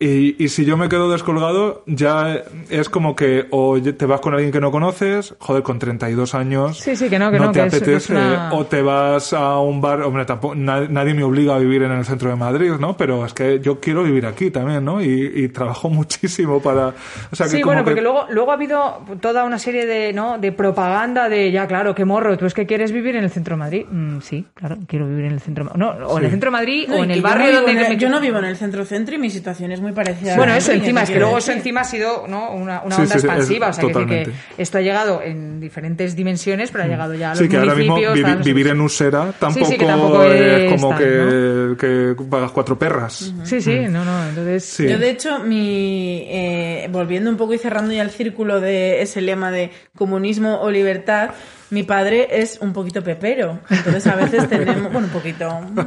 Y, 0.02 0.42
y 0.42 0.48
si 0.48 0.64
yo 0.64 0.78
me 0.78 0.88
quedo 0.88 1.12
descolgado, 1.12 1.84
ya 1.86 2.42
es 2.70 2.88
como 2.88 3.18
que 3.18 3.48
o 3.50 3.78
te 3.82 4.06
vas 4.06 4.22
con 4.22 4.34
alguien 4.34 4.50
que 4.50 4.62
no 4.62 4.72
conoces, 4.72 5.36
joder, 5.40 5.62
con 5.62 5.78
32 5.78 6.36
años. 6.36 6.78
Sí, 6.80 6.96
sí, 6.96 7.10
que 7.10 7.20
no, 7.20 7.30
que 7.30 7.38
no, 7.38 7.52
te 7.52 7.60
que 7.60 7.66
es- 7.68 7.74
apetece. 7.74 7.96
es 7.98 8.10
una- 8.12 8.54
O 8.54 8.66
te 8.66 8.82
vas 8.82 9.34
a 9.34 9.60
un 9.60 9.82
bar, 9.82 10.02
hombre, 10.04 10.24
tampoco, 10.24 10.56
na- 10.56 10.88
nadie 10.88 11.14
me 11.14 11.24
obliga 11.24 11.56
a 11.56 11.60
vivir 11.60 11.84
en 11.84 11.92
el 11.92 12.06
centro 12.06 12.30
de 12.30 12.38
Madrid, 12.38 12.72
¿no? 12.80 12.96
Pero 12.96 13.26
es 13.26 13.34
que 13.34 13.60
yo 13.60 13.82
quiero 13.82 14.04
vivir 14.04 14.26
aquí 14.26 14.52
también, 14.52 14.86
¿no? 14.86 15.02
Y, 15.02 15.34
y 15.36 15.50
trabajo 15.50 15.90
muchísimo 15.90 16.62
para. 16.62 16.94
O 17.32 17.36
sea, 17.36 17.48
que 17.48 17.58
Sí, 17.58 17.62
como 17.62 17.72
bueno, 17.74 17.82
que- 17.84 17.92
porque 17.92 18.02
luego, 18.02 18.26
luego 18.30 18.52
ha 18.52 18.54
habido 18.54 19.02
toda 19.20 19.44
una 19.44 19.60
serie 19.60 19.86
de, 19.86 20.14
¿no? 20.14 20.38
de 20.38 20.54
propaganda 20.54 21.28
de, 21.28 21.52
ya 21.52 21.68
claro, 21.68 21.94
qué 21.94 22.06
morro, 22.06 22.38
tú 22.38 22.46
es 22.46 22.54
que 22.54 22.66
quieres 22.66 22.94
vivir 22.94 23.18
en 23.18 23.26
el 23.26 23.32
centro 23.32 23.56
de 23.56 23.60
Madrid. 23.60 23.86
Mm, 23.92 24.22
sí, 24.22 24.46
claro, 24.54 24.78
quiero 24.88 25.10
vivir 25.10 25.26
en 25.26 25.34
el 25.34 25.42
centro 25.42 25.66
de 25.66 25.72
Madrid. 25.72 25.98
No, 26.00 26.08
o 26.08 26.18
en 26.20 26.24
el 26.24 26.32
centro 26.32 26.48
de 26.48 26.52
Madrid 26.58 26.86
No, 26.88 26.96
o 26.96 27.04
en 27.04 27.12
el 27.12 27.18
yo 27.18 27.24
barrio 27.24 27.44
no 27.48 27.50
vivo 27.52 27.58
donde... 27.66 27.72
en 27.74 27.86
el- 27.86 27.90
me- 27.90 27.98
yo 27.98 28.10
no 28.10 28.22
vivo 28.22 28.38
en 28.38 28.46
el 28.46 28.56
centro-centro 28.56 29.16
y 29.16 29.18
mi 29.18 29.30
situación 29.30 29.74
es 29.74 29.82
muy 29.82 29.89
parecida. 29.94 30.36
Bueno, 30.36 30.54
a 30.54 30.58
eso 30.58 30.72
encima, 30.72 31.04
es 31.04 31.10
que 31.10 31.20
luego 31.20 31.38
eso 31.38 31.52
encima 31.52 31.82
ha 31.82 31.84
sido 31.84 32.26
¿no? 32.28 32.52
una, 32.52 32.82
una 32.82 32.96
Sí, 32.96 33.02
onda 33.02 33.14
sí, 33.16 33.20
sí, 33.22 33.28
es- 33.28 33.34
expansiva, 33.34 33.68
o 33.70 33.74
sea, 33.74 33.82
decir 33.84 33.88
que 33.88 33.94
totalmente. 34.06 34.32
esto 34.58 34.78
ha 34.78 34.82
llegado 34.82 35.22
en 35.22 35.60
diferentes 35.60 36.16
dimensiones, 36.16 36.72
pero 36.72 36.84
ha 36.84 36.88
llegado 36.88 37.14
ya 37.16 37.28
a 37.32 37.34
los 37.36 37.40
Sí, 37.40 37.50
que 37.50 37.58
ahora 37.58 37.76
mismo 37.76 37.98
vivi- 37.98 38.36
los- 38.36 38.46
vivir 38.46 38.68
en 38.68 38.82
Usera 38.82 39.32
tampoco, 39.40 39.66
sí, 39.66 39.78
que 39.78 39.86
tampoco 39.86 40.24
es 40.24 40.72
como 40.82 40.96
que, 40.98 41.76
que 41.80 42.16
pagas 42.30 42.52
cuatro 42.52 42.78
perras. 42.80 43.34
Sí, 43.44 43.62
sí, 43.62 43.80
no, 43.90 44.04
no, 44.06 44.30
entonces... 44.30 44.64
Sí. 44.64 44.88
Yo, 44.88 44.98
de 45.00 45.10
hecho, 45.10 45.40
mi, 45.40 46.26
eh, 46.30 46.88
volviendo 46.92 47.30
un 47.30 47.38
poco 47.38 47.54
y 47.54 47.58
cerrando 47.58 47.92
ya 47.94 48.02
el 48.02 48.12
círculo 48.12 48.60
de 48.60 49.02
ese 49.02 49.22
lema 49.22 49.52
de 49.52 49.72
comunismo 49.96 50.62
o 50.62 50.70
libertad, 50.72 51.32
mi 51.72 51.84
padre 51.84 52.28
es 52.32 52.58
un 52.62 52.74
poquito 52.74 53.04
pepero. 53.04 53.60
Entonces, 53.70 54.08
a 54.08 54.16
veces 54.16 54.48
tenemos. 54.50 54.92
Bueno, 54.92 55.08
un 55.08 55.14
poquito. 55.14 55.50
mm, 55.62 55.80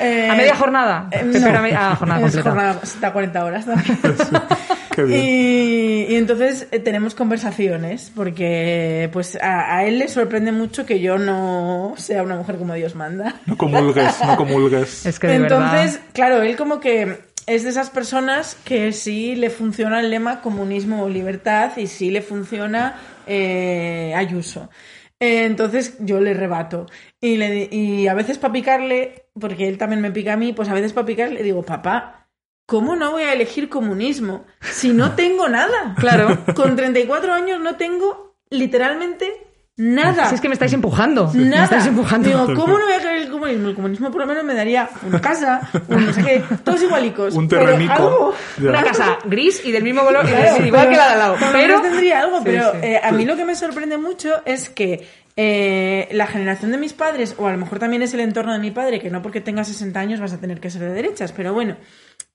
eh, 0.00 0.28
¿A 0.30 0.34
media 0.36 0.54
jornada? 0.54 1.08
eh, 1.10 1.24
Pepero 1.32 1.52
no. 1.52 1.58
a 1.58 1.62
me- 1.62 1.74
ah, 1.74 1.96
jornada 1.96 2.20
Es 2.20 2.24
completa. 2.34 2.50
jornada, 2.50 2.80
está 2.82 3.12
40 3.12 3.44
horas 3.44 3.66
también. 3.66 3.98
Qué 4.94 5.04
bien. 5.04 5.20
Y, 5.24 6.06
y 6.12 6.16
entonces 6.16 6.66
eh, 6.72 6.80
tenemos 6.80 7.14
conversaciones, 7.14 8.10
porque 8.14 9.08
pues 9.12 9.36
a, 9.40 9.76
a 9.76 9.84
él 9.84 9.98
le 10.00 10.08
sorprende 10.08 10.50
mucho 10.50 10.86
que 10.86 10.98
yo 11.00 11.18
no 11.18 11.94
sea 11.96 12.22
una 12.24 12.34
mujer 12.36 12.56
como 12.56 12.74
Dios 12.74 12.94
manda. 12.96 13.36
No 13.46 13.56
comulgues, 13.56 14.16
no 14.26 14.36
comulgues. 14.36 15.06
Es 15.06 15.18
que 15.20 15.28
de 15.28 15.36
Entonces, 15.36 15.92
verdad... 15.94 16.06
claro, 16.12 16.42
él 16.42 16.56
como 16.56 16.80
que 16.80 17.27
es 17.48 17.64
de 17.64 17.70
esas 17.70 17.88
personas 17.88 18.56
que 18.64 18.92
sí 18.92 19.34
le 19.34 19.48
funciona 19.48 20.00
el 20.00 20.10
lema 20.10 20.42
comunismo 20.42 21.02
o 21.02 21.08
libertad 21.08 21.76
y 21.78 21.86
sí 21.86 22.10
le 22.10 22.20
funciona 22.20 23.00
eh, 23.26 24.12
Ayuso. 24.14 24.68
Eh, 25.18 25.46
Entonces 25.46 25.96
yo 26.00 26.20
le 26.20 26.34
rebato. 26.34 26.86
Y, 27.20 27.38
le, 27.38 27.68
y 27.72 28.06
a 28.06 28.14
veces 28.14 28.36
para 28.36 28.52
picarle, 28.52 29.30
porque 29.40 29.66
él 29.66 29.78
también 29.78 30.02
me 30.02 30.10
pica 30.10 30.34
a 30.34 30.36
mí, 30.36 30.52
pues 30.52 30.68
a 30.68 30.74
veces 30.74 30.92
para 30.92 31.06
picarle 31.06 31.36
le 31.36 31.42
digo, 31.42 31.62
papá, 31.62 32.28
¿cómo 32.66 32.96
no 32.96 33.12
voy 33.12 33.22
a 33.22 33.32
elegir 33.32 33.70
comunismo 33.70 34.44
si 34.60 34.92
no 34.92 35.14
tengo 35.14 35.48
nada? 35.48 35.94
Claro. 35.98 36.44
Con 36.54 36.76
34 36.76 37.32
años 37.32 37.60
no 37.60 37.76
tengo 37.76 38.36
literalmente 38.50 39.47
nada. 39.78 40.28
Si 40.28 40.34
es 40.34 40.40
que 40.40 40.48
me 40.48 40.52
estáis 40.54 40.72
empujando. 40.74 41.30
Me 41.32 41.44
Nada. 41.46 41.64
estáis 41.64 41.86
empujando. 41.86 42.28
Digo, 42.28 42.46
¿cómo 42.54 42.78
no 42.78 42.84
voy 42.84 42.92
a 42.92 42.98
querer 42.98 43.22
el 43.22 43.30
comunismo? 43.30 43.68
El 43.70 43.74
comunismo 43.74 44.10
por 44.10 44.20
lo 44.20 44.26
menos 44.26 44.44
me 44.44 44.52
daría 44.54 44.90
una 45.06 45.20
casa, 45.20 45.60
un 45.88 46.04
no 46.06 46.12
sé 46.12 46.22
qué, 46.22 46.44
todos 46.64 46.82
igualicos. 46.82 47.34
Un 47.34 47.48
terrenico. 47.48 48.34
Una 48.60 48.82
casa 48.82 49.18
gris 49.24 49.62
y 49.64 49.72
del 49.72 49.82
mismo 49.84 50.02
color, 50.04 50.26
Claro, 50.26 50.66
igual 50.66 50.82
pero 50.88 50.90
que 50.90 50.96
la 50.96 51.06
de 51.06 51.12
al 51.14 51.18
lado. 51.18 51.36
Pero 51.52 51.80
tendría 51.80 52.20
algo, 52.20 52.38
Sí, 52.38 52.42
pero 52.44 52.72
sí. 52.72 52.78
eh, 52.82 53.00
a 53.02 53.10
mí 53.12 53.24
lo 53.24 53.36
que 53.36 53.44
me 53.44 53.54
sorprende 53.54 53.96
mucho 53.98 54.42
es 54.44 54.68
que 54.68 55.06
eh, 55.36 56.08
la 56.10 56.26
generación 56.26 56.72
de 56.72 56.78
mis 56.78 56.92
padres, 56.92 57.36
o 57.38 57.46
a 57.46 57.52
lo 57.52 57.58
mejor 57.58 57.78
también 57.78 58.02
es 58.02 58.12
el 58.12 58.20
entorno 58.20 58.52
de 58.52 58.58
mi 58.58 58.72
padre, 58.72 58.98
que 59.00 59.08
no 59.10 59.22
porque 59.22 59.40
tengas 59.40 59.68
60 59.68 60.00
años 60.00 60.18
vas 60.20 60.32
a 60.32 60.38
tener 60.38 60.58
que 60.58 60.68
ser 60.70 60.82
de 60.82 60.92
derechas, 60.92 61.30
pero 61.32 61.54
bueno, 61.54 61.76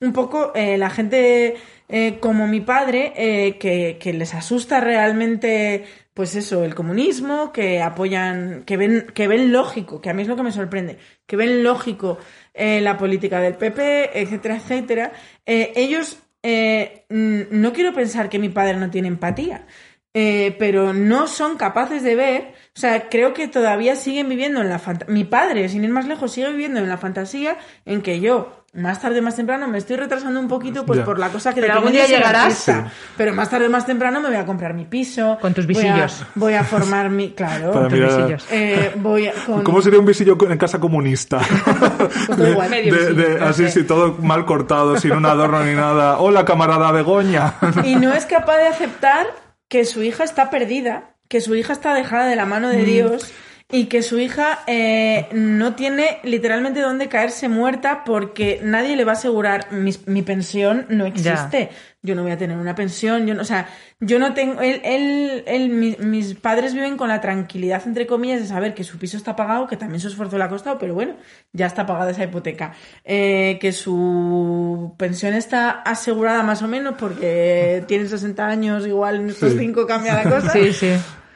un 0.03 0.13
poco 0.13 0.51
eh, 0.53 0.77
la 0.77 0.89
gente 0.89 1.55
eh, 1.87 2.19
como 2.19 2.47
mi 2.47 2.61
padre, 2.61 3.13
eh, 3.15 3.57
que, 3.57 4.13
les 4.13 4.33
asusta 4.33 4.79
realmente, 4.81 5.85
pues 6.13 6.35
eso, 6.35 6.63
el 6.63 6.75
comunismo, 6.75 7.51
que 7.53 7.81
apoyan, 7.81 8.63
que 8.65 8.77
ven, 8.77 9.07
que 9.13 9.27
ven 9.27 9.51
lógico, 9.51 10.01
que 10.01 10.09
a 10.09 10.13
mí 10.13 10.21
es 10.21 10.27
lo 10.27 10.35
que 10.35 10.43
me 10.43 10.51
sorprende, 10.51 10.97
que 11.25 11.35
ven 11.35 11.63
lógico 11.63 12.17
la 12.55 12.97
política 12.97 13.39
del 13.39 13.55
PP, 13.55 14.21
etcétera, 14.21 14.57
etcétera, 14.57 15.11
ellos, 15.45 16.19
mm, 16.43 17.41
no 17.49 17.73
quiero 17.73 17.93
pensar 17.93 18.29
que 18.29 18.37
mi 18.37 18.49
padre 18.49 18.75
no 18.77 18.91
tiene 18.91 19.07
empatía, 19.07 19.65
pero 20.13 20.93
no 20.93 21.27
son 21.27 21.57
capaces 21.57 22.03
de 22.03 22.15
ver, 22.15 22.53
o 22.75 22.79
sea, 22.79 23.09
creo 23.09 23.33
que 23.33 23.47
todavía 23.47 23.95
siguen 23.95 24.29
viviendo 24.29 24.61
en 24.61 24.69
la 24.69 24.77
fantasía, 24.77 25.13
mi 25.13 25.23
padre, 25.23 25.67
sin 25.69 25.83
ir 25.83 25.89
más 25.89 26.07
lejos, 26.07 26.31
sigue 26.31 26.51
viviendo 26.51 26.79
en 26.79 26.89
la 26.89 26.97
fantasía 26.97 27.57
en 27.85 28.03
que 28.03 28.19
yo, 28.19 28.62
más 28.73 28.99
tarde 28.99 29.19
o 29.19 29.21
más 29.21 29.35
temprano, 29.35 29.67
me 29.67 29.77
estoy 29.77 29.97
retrasando 29.97 30.39
un 30.39 30.47
poquito 30.47 30.83
pues 30.83 30.97
Ya. 30.99 31.05
por 31.05 31.19
la 31.19 31.29
cosa 31.29 31.53
que 31.53 31.61
Pero 31.61 31.73
de 31.73 31.77
algún 31.77 31.91
día 31.91 32.07
llegarás. 32.07 32.67
artista. 32.67 32.91
Pero 33.15 33.31
más 33.33 33.47
tarde 33.49 33.67
o 33.67 33.69
más 33.69 33.85
temprano 33.85 34.19
me 34.19 34.29
voy 34.29 34.37
a 34.37 34.45
comprar 34.47 34.73
mi 34.73 34.85
piso. 34.85 35.37
Con 35.39 35.53
tus 35.53 35.67
voy 35.67 35.75
a- 35.77 35.79
visillos. 35.93 36.25
Voy 36.33 36.53
a, 36.55 36.63
formar 36.63 37.09
mi, 37.11 37.31
claro. 37.33 37.71
Para 37.71 37.87
tus 37.87 37.99
mirar- 37.99 38.17
visillos. 38.17 38.47
Eh, 38.51 38.91
voy 38.95 39.27
a, 39.27 39.33
con- 39.45 39.63
¿Cómo 39.63 39.79
sería 39.81 39.99
un 39.99 40.05
visillo 40.07 40.35
en 40.49 40.57
casa 40.57 40.79
comunista? 40.79 41.39
Todo 42.27 42.49
igual. 42.49 42.69
Medio 42.71 42.95
De- 42.95 43.13
de- 43.13 43.43
así, 43.43 43.69
sí, 43.69 43.83
todo 43.83 44.17
mal 44.21 44.45
cortado, 44.45 44.97
sin 44.97 45.11
un 45.11 45.25
adorno 45.25 45.63
ni 45.63 45.75
nada. 45.75 46.17
Hola, 46.17 46.43
camarada 46.43 46.91
Begoña. 46.91 47.53
y 47.83 47.95
no 47.95 48.11
es 48.13 48.25
capaz 48.25 48.57
de 48.57 48.67
aceptar 48.67 49.27
que 49.67 49.85
su 49.85 50.01
hija 50.01 50.23
está 50.23 50.49
perdida, 50.49 51.15
que 51.27 51.41
su 51.41 51.53
hija 51.55 51.73
está 51.73 51.93
dejada 51.93 52.25
de 52.25 52.35
la 52.35 52.45
mano 52.45 52.69
Mm. 52.69 52.71
de 52.71 52.83
Dios 52.85 53.31
y 53.73 53.85
que 53.87 54.03
su 54.03 54.19
hija 54.19 54.59
eh, 54.67 55.27
no 55.33 55.73
tiene 55.73 56.19
literalmente 56.23 56.79
dónde 56.79 57.09
caerse 57.09 57.49
muerta 57.49 58.03
porque 58.05 58.59
nadie 58.63 58.95
le 58.95 59.03
va 59.03 59.13
a 59.13 59.15
asegurar 59.15 59.71
mis- 59.71 60.07
mi, 60.07 60.21
pensión 60.21 60.85
no 60.89 61.05
existe. 61.07 61.69
Yo 62.03 62.15
no 62.15 62.21
voy 62.21 62.31
a 62.31 62.37
tener 62.37 62.57
una 62.57 62.75
pensión, 62.75 63.25
yo 63.25 63.33
no, 63.33 63.41
o 63.41 63.45
sea, 63.45 63.67
yo 63.99 64.19
no 64.19 64.33
tengo, 64.33 64.61
él, 64.61 64.81
él, 64.83 65.43
él- 65.47 65.69
mi- 65.69 65.95
mis 65.99 66.35
padres 66.35 66.73
viven 66.73 66.97
con 66.97 67.07
la 67.07 67.19
tranquilidad, 67.21 67.81
entre 67.87 68.05
comillas, 68.05 68.41
de 68.41 68.45
saber 68.47 68.73
que 68.75 68.83
su 68.83 68.97
piso 68.99 69.17
está 69.17 69.35
pagado, 69.35 69.65
que 69.67 69.77
también 69.77 69.99
su 70.01 70.09
esfuerzo 70.09 70.37
le 70.37 70.43
ha 70.43 70.49
costado, 70.49 70.77
pero 70.77 70.93
bueno, 70.93 71.15
ya 71.53 71.65
está 71.65 71.85
pagada 71.85 72.11
esa 72.11 72.25
hipoteca. 72.25 72.73
Eh, 73.05 73.57
que 73.59 73.71
su 73.71 74.93
pensión 74.97 75.33
está 75.33 75.69
asegurada 75.71 76.43
más 76.43 76.61
o 76.61 76.67
menos 76.67 76.95
porque 76.99 77.83
tiene 77.87 78.05
60 78.07 78.45
años, 78.47 78.85
igual 78.85 79.15
en 79.21 79.29
estos 79.29 79.53
Sí. 79.53 79.59
5 79.59 79.87
cambia 79.87 80.13
la 80.13 80.23
cosa. 80.29 80.51
Sí, 80.51 80.73
sí. 80.73 80.91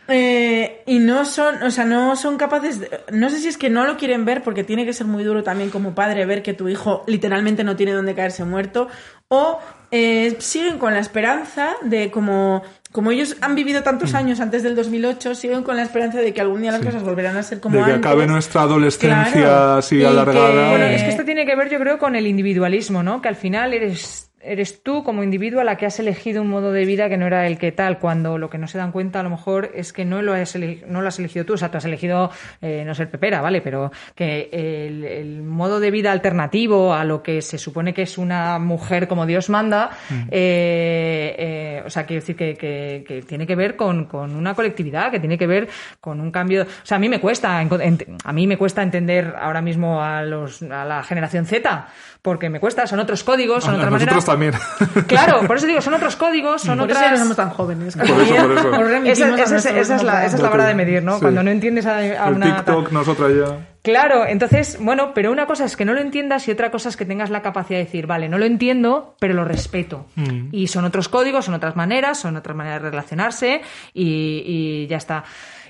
Eh, 0.10 0.84
y 0.86 1.00
no 1.00 1.26
son, 1.26 1.62
o 1.64 1.70
sea, 1.72 1.84
no 1.84 2.16
son 2.16 2.38
capaces, 2.38 2.80
de- 2.80 2.90
no 3.12 3.30
sé 3.30 3.40
si 3.40 3.50
es 3.50 3.58
que 3.58 3.70
no 3.70 3.86
lo 3.86 3.98
quieren 3.98 4.24
ver 4.24 4.42
porque 4.42 4.64
tiene 4.64 4.86
que 4.86 4.94
ser 4.94 5.06
muy 5.06 5.24
duro 5.24 5.44
también 5.44 5.70
como 5.70 5.94
padre 5.96 6.26
ver 6.26 6.44
que 6.44 6.54
tu 6.54 6.70
hijo 6.70 7.04
literalmente 7.08 7.64
no 7.66 7.76
tiene 7.76 7.92
dónde 7.92 8.16
caerse 8.16 8.46
muerto 8.46 8.88
o 9.28 9.60
eh, 9.92 10.38
siguen 10.40 10.78
con 10.80 10.94
la 10.94 11.00
esperanza 11.02 11.72
de 11.82 12.10
como, 12.10 12.62
como 12.94 13.12
ellos 13.12 13.36
han 13.42 13.56
vivido 13.56 13.84
tantos 13.84 14.14
Mm. 14.14 14.16
años 14.18 14.40
antes 14.40 14.64
del 14.64 14.76
2008, 14.76 15.36
siguen 15.36 15.64
con 15.64 15.76
la 15.76 15.84
esperanza 15.84 16.20
de 16.20 16.34
que 16.34 16.40
algún 16.40 16.62
día 16.62 16.72
las 16.72 16.82
cosas 16.86 17.04
volverán 17.04 17.36
a 17.36 17.44
ser 17.44 17.60
como 17.60 17.80
de 17.80 17.84
que 17.86 17.92
antes. 17.92 18.06
acabe 18.06 18.28
nuestra 18.28 18.62
adolescencia 18.62 19.32
Claro. 19.34 19.74
así 19.74 19.98
Y 19.98 20.04
alargada. 20.06 20.48
que- 20.52 20.70
Bueno, 20.70 20.86
Eh, 20.86 20.96
es 20.96 21.04
que 21.04 21.10
esto 21.10 21.26
tiene 21.26 21.46
que 21.46 21.56
ver, 21.58 21.70
yo 21.70 21.80
creo, 21.80 21.98
con 22.00 22.16
el 22.16 22.28
individualismo, 22.28 23.04
¿no? 23.04 23.22
Que 23.22 23.28
al 23.28 23.36
final 23.36 23.74
eres, 23.74 24.27
eres 24.48 24.82
tú 24.84 25.04
como 25.04 25.24
individuo 25.24 25.64
la 25.64 25.76
que 25.78 25.86
has 25.86 26.00
elegido 26.00 26.42
un 26.42 26.50
modo 26.50 26.72
de 26.72 26.86
vida 26.86 27.10
que 27.10 27.18
no 27.18 27.28
era 27.28 27.46
el 27.48 27.58
que 27.58 27.72
tal, 27.72 28.00
cuando 28.00 28.38
lo 28.38 28.50
que 28.50 28.58
no 28.58 28.68
se 28.68 28.78
dan 28.78 28.92
cuenta 28.92 29.20
a 29.20 29.24
lo 29.24 29.30
mejor 29.30 29.72
es 29.76 29.94
que 29.94 30.06
no 30.06 30.22
lo 30.22 30.34
has, 30.34 30.56
ele- 30.56 30.84
no 30.88 31.02
lo 31.02 31.08
has 31.08 31.20
elegido 31.20 31.46
tú, 31.46 31.54
o 31.54 31.58
sea, 31.58 31.70
tú 31.70 31.78
has 31.78 31.86
elegido 31.86 32.32
eh, 32.62 32.84
no 32.86 32.96
ser 32.96 33.10
pepera, 33.10 33.42
¿vale? 33.42 33.62
Pero 33.62 33.92
que 34.16 34.50
el, 34.52 35.04
el 35.04 35.44
modo 35.44 35.80
de 35.80 35.92
vida 35.92 36.12
alternativo 36.12 36.94
a 36.94 37.04
lo 37.04 37.22
que 37.22 37.42
se 37.42 37.58
supone 37.58 37.94
que 37.94 38.04
es 38.04 38.18
una 38.18 38.58
mujer 38.60 39.08
como 39.08 39.26
Dios 39.26 39.50
manda, 39.50 39.92
eh, 40.32 41.36
eh, 41.38 41.84
o 41.86 41.90
sea, 41.90 42.06
quiero 42.06 42.22
decir 42.22 42.36
que, 42.36 42.56
que- 42.56 43.04
que 43.08 43.22
tiene 43.24 43.46
que 43.46 43.56
ver 43.56 43.76
con, 43.76 44.06
con 44.06 44.36
una 44.36 44.54
colectividad, 44.54 45.12
que 45.12 45.20
tiene 45.20 45.38
que 45.38 45.48
ver 45.48 45.68
con 46.00 46.20
un 46.22 46.32
cambio. 46.32 46.64
O 46.64 46.86
sea, 46.86 46.98
a 46.98 47.00
mí 47.00 47.10
me 47.10 47.20
cuesta, 47.20 47.60
a 47.60 48.34
mí 48.34 48.48
me 48.48 48.58
cuesta 48.58 48.82
entender 48.84 49.34
ahora 49.40 49.62
mismo 49.62 50.02
a 50.02 50.22
los 50.24 50.62
a 50.64 50.86
la 50.86 51.04
generación 51.04 51.46
Z, 51.46 51.88
porque 52.28 52.50
me 52.50 52.60
cuesta, 52.60 52.86
son 52.88 53.00
otros 53.00 53.24
códigos, 53.24 53.64
son 53.64 53.76
A 53.76 53.78
otra 53.78 53.90
nosotros 53.90 54.28
manera. 54.28 54.60
también. 54.60 55.06
Claro, 55.08 55.48
por 55.48 55.56
eso 55.56 55.66
digo, 55.66 55.80
son 55.80 55.94
otros 55.94 56.18
códigos, 56.18 56.62
son 56.62 56.78
Por 56.78 56.92
eso 56.92 57.00
ya 57.00 57.06
no 57.06 57.08
otras... 57.08 57.20
somos 57.22 57.38
tan 57.38 57.50
jóvenes. 57.52 57.96
Por 57.96 58.06
eso, 58.06 58.36
por 58.70 58.92
eso. 58.92 59.56
Esa, 59.56 59.96
es 59.96 60.04
la, 60.04 60.26
esa 60.26 60.36
es 60.36 60.42
la 60.42 60.50
vara 60.50 60.66
de 60.66 60.76
medir, 60.76 61.02
¿no? 61.02 61.14
Sí. 61.16 61.22
Cuando 61.22 61.42
no 61.42 61.52
entiendes 61.52 61.86
a, 61.86 61.96
a 62.00 62.28
El 62.28 62.34
una... 62.36 62.58
TikTok, 62.58 62.92
nosotras 62.92 63.32
ya. 63.34 63.66
Claro, 63.82 64.26
entonces, 64.28 64.78
bueno, 64.82 65.14
pero 65.14 65.32
una 65.32 65.46
cosa 65.46 65.64
es 65.64 65.78
que 65.78 65.86
no 65.86 65.94
lo 65.94 66.02
entiendas 66.02 66.46
y 66.50 66.52
otra 66.52 66.70
cosa 66.70 66.90
es 66.90 66.98
que 66.98 67.06
tengas 67.06 67.30
la 67.30 67.42
capacidad 67.42 67.80
de 67.80 67.86
decir, 67.86 68.08
vale, 68.08 68.28
no 68.28 68.38
lo 68.38 68.44
entiendo, 68.44 69.16
pero 69.20 69.34
lo 69.34 69.46
respeto. 69.46 70.08
Mm. 70.16 70.50
Y 70.52 70.68
son 70.68 70.84
otros 70.84 71.08
códigos, 71.08 71.46
son 71.46 71.54
otras 71.54 71.78
maneras, 71.78 72.20
son 72.20 72.36
otras 72.36 72.58
maneras 72.58 72.84
de 72.84 72.90
relacionarse 72.90 73.62
y, 73.94 74.44
y 74.46 74.88
ya 74.88 74.98
está. 74.98 75.24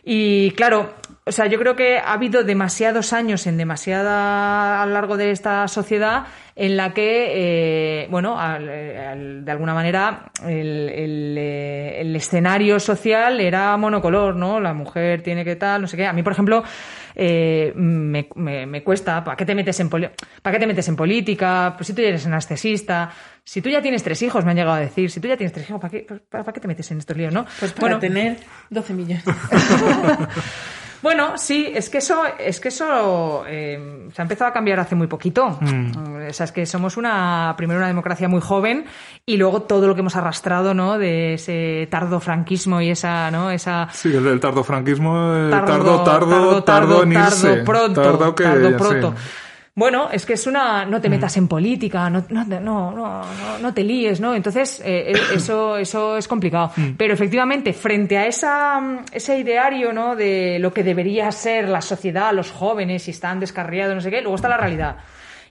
Y 0.10 0.52
claro, 0.52 0.94
o 1.26 1.32
sea, 1.34 1.48
yo 1.48 1.60
creo 1.60 1.76
que 1.76 1.98
ha 1.98 2.14
habido 2.14 2.46
demasiados 2.46 3.12
años 3.12 3.46
en 3.46 3.58
demasiada 3.58 4.82
a 4.82 4.86
lo 4.86 4.94
largo 4.94 5.18
de 5.18 5.32
esta 5.32 5.68
sociedad 5.68 6.28
en 6.56 6.78
la 6.78 6.94
que, 6.94 8.04
eh, 8.04 8.08
bueno, 8.10 8.40
al- 8.40 8.70
al- 8.70 9.44
de 9.44 9.52
alguna 9.52 9.74
manera 9.74 10.32
el, 10.48 11.36
eh, 11.38 11.98
el 12.00 12.16
escenario 12.16 12.80
social 12.80 13.42
era 13.42 13.76
monocolor, 13.76 14.34
¿no? 14.38 14.62
La 14.62 14.74
mujer 14.74 15.22
tiene 15.24 15.44
que 15.44 15.58
tal, 15.58 15.82
no 15.82 15.88
sé 15.88 15.98
qué. 15.98 16.06
A 16.08 16.14
mí, 16.14 16.24
por 16.24 16.32
ejemplo, 16.32 16.64
eh, 17.14 17.74
me, 17.76 18.30
me- 18.36 18.66
me 18.66 18.84
cuesta, 18.84 19.22
¿para 19.26 19.36
qué 19.36 19.46
te 19.46 19.56
metes 19.56 19.78
en 19.82 19.90
¿para 19.90 20.10
qué 20.54 20.60
te 20.60 20.68
metes 20.68 20.88
en 20.88 20.96
política? 20.96 21.74
Pues 21.76 21.88
si 21.88 21.94
tú 21.94 22.02
eres 22.02 22.26
anestesista, 22.26 23.10
si 23.48 23.62
tú 23.62 23.70
ya 23.70 23.82
tienes 23.82 24.04
tres 24.04 24.22
hijos, 24.24 24.44
me 24.44 24.52
han 24.52 24.58
llegado 24.58 24.76
a 24.76 24.82
decir, 24.82 25.10
si 25.10 25.22
tú 25.22 25.30
ya 25.30 25.38
tienes 25.38 25.54
tres 25.54 25.70
hijos, 25.70 25.80
¿para 25.80 25.90
qué, 25.90 26.00
para, 26.30 26.44
para 26.44 26.52
qué 26.52 26.60
te 26.60 26.68
metes 26.68 26.92
en 26.92 26.98
estos 26.98 27.16
líos, 27.16 27.32
no? 27.34 27.46
Pues 27.60 27.72
para 27.72 27.96
bueno, 27.96 28.00
tener 28.00 28.40
12 28.70 28.94
millones. 28.94 29.24
bueno, 31.02 31.38
sí, 31.38 31.72
es 31.74 31.90
que 31.90 32.00
eso, 32.00 32.24
es 32.38 32.60
que 32.60 32.68
eso 32.68 33.46
eh, 33.48 34.10
se 34.14 34.22
ha 34.22 34.24
empezado 34.24 34.50
a 34.50 34.54
cambiar 34.54 34.82
hace 34.82 34.96
muy 34.96 35.08
poquito. 35.08 35.46
O 35.62 36.34
sea, 36.34 36.44
es 36.44 36.52
que 36.52 36.66
somos 36.66 36.98
una, 36.98 37.54
primero 37.56 37.80
una 37.80 37.88
democracia 37.88 38.28
muy 38.28 38.42
joven 38.42 38.84
y 39.26 39.38
luego 39.38 39.62
todo 39.62 39.88
lo 39.88 39.96
que 39.96 40.02
hemos 40.02 40.18
arrastrado, 40.18 40.74
¿no? 40.74 40.98
De 40.98 41.36
ese 41.36 41.88
tardo 41.90 42.20
franquismo 42.20 42.82
y 42.82 42.90
esa, 42.90 43.32
¿no? 43.32 43.50
Esa 43.50 43.88
Sí, 43.94 44.10
el 44.14 44.26
del 44.26 44.42
tardofranquismo, 44.42 45.38
eh, 45.38 45.50
tardo, 45.52 46.04
tardo, 46.04 46.04
tardo, 46.04 46.64
tardo, 46.66 47.04
en 47.04 47.14
irse. 47.14 47.48
tardo 47.48 47.64
pronto, 47.64 48.02
Tardo 48.02 48.36
que, 48.36 48.44
tardo 48.44 49.12
sí. 49.14 49.18
Bueno, 49.78 50.10
es 50.12 50.26
que 50.26 50.34
es 50.34 50.48
una. 50.48 50.86
No 50.86 51.00
te 51.00 51.08
metas 51.08 51.38
en 51.38 51.48
política, 51.48 52.10
no, 52.10 52.26
no, 52.30 52.44
no, 52.46 52.92
no, 52.92 53.26
no, 53.62 53.74
te 53.76 53.84
líes, 53.84 54.20
¿no? 54.20 54.34
Entonces, 54.34 54.82
eh, 54.84 55.12
eh, 55.12 55.20
eso, 55.36 55.78
eso 55.78 56.18
es 56.18 56.28
complicado. 56.28 56.72
Pero 56.98 57.14
efectivamente, 57.14 57.74
frente 57.74 58.18
a 58.18 58.26
esa, 58.26 58.82
mm, 58.82 59.06
ese 59.12 59.38
ideario, 59.38 59.94
¿no? 59.94 60.16
De 60.16 60.58
lo 60.58 60.74
que 60.74 60.84
debería 60.84 61.32
ser 61.32 61.70
la 61.70 61.82
sociedad, 61.82 62.34
los 62.34 62.50
jóvenes, 62.50 63.04
si 63.04 63.12
están 63.12 63.40
descarriados, 63.40 63.94
no 63.94 64.02
sé 64.02 64.10
qué, 64.10 64.22
luego 64.22 64.38
está 64.38 64.50
la 64.50 64.58
realidad. 64.58 64.98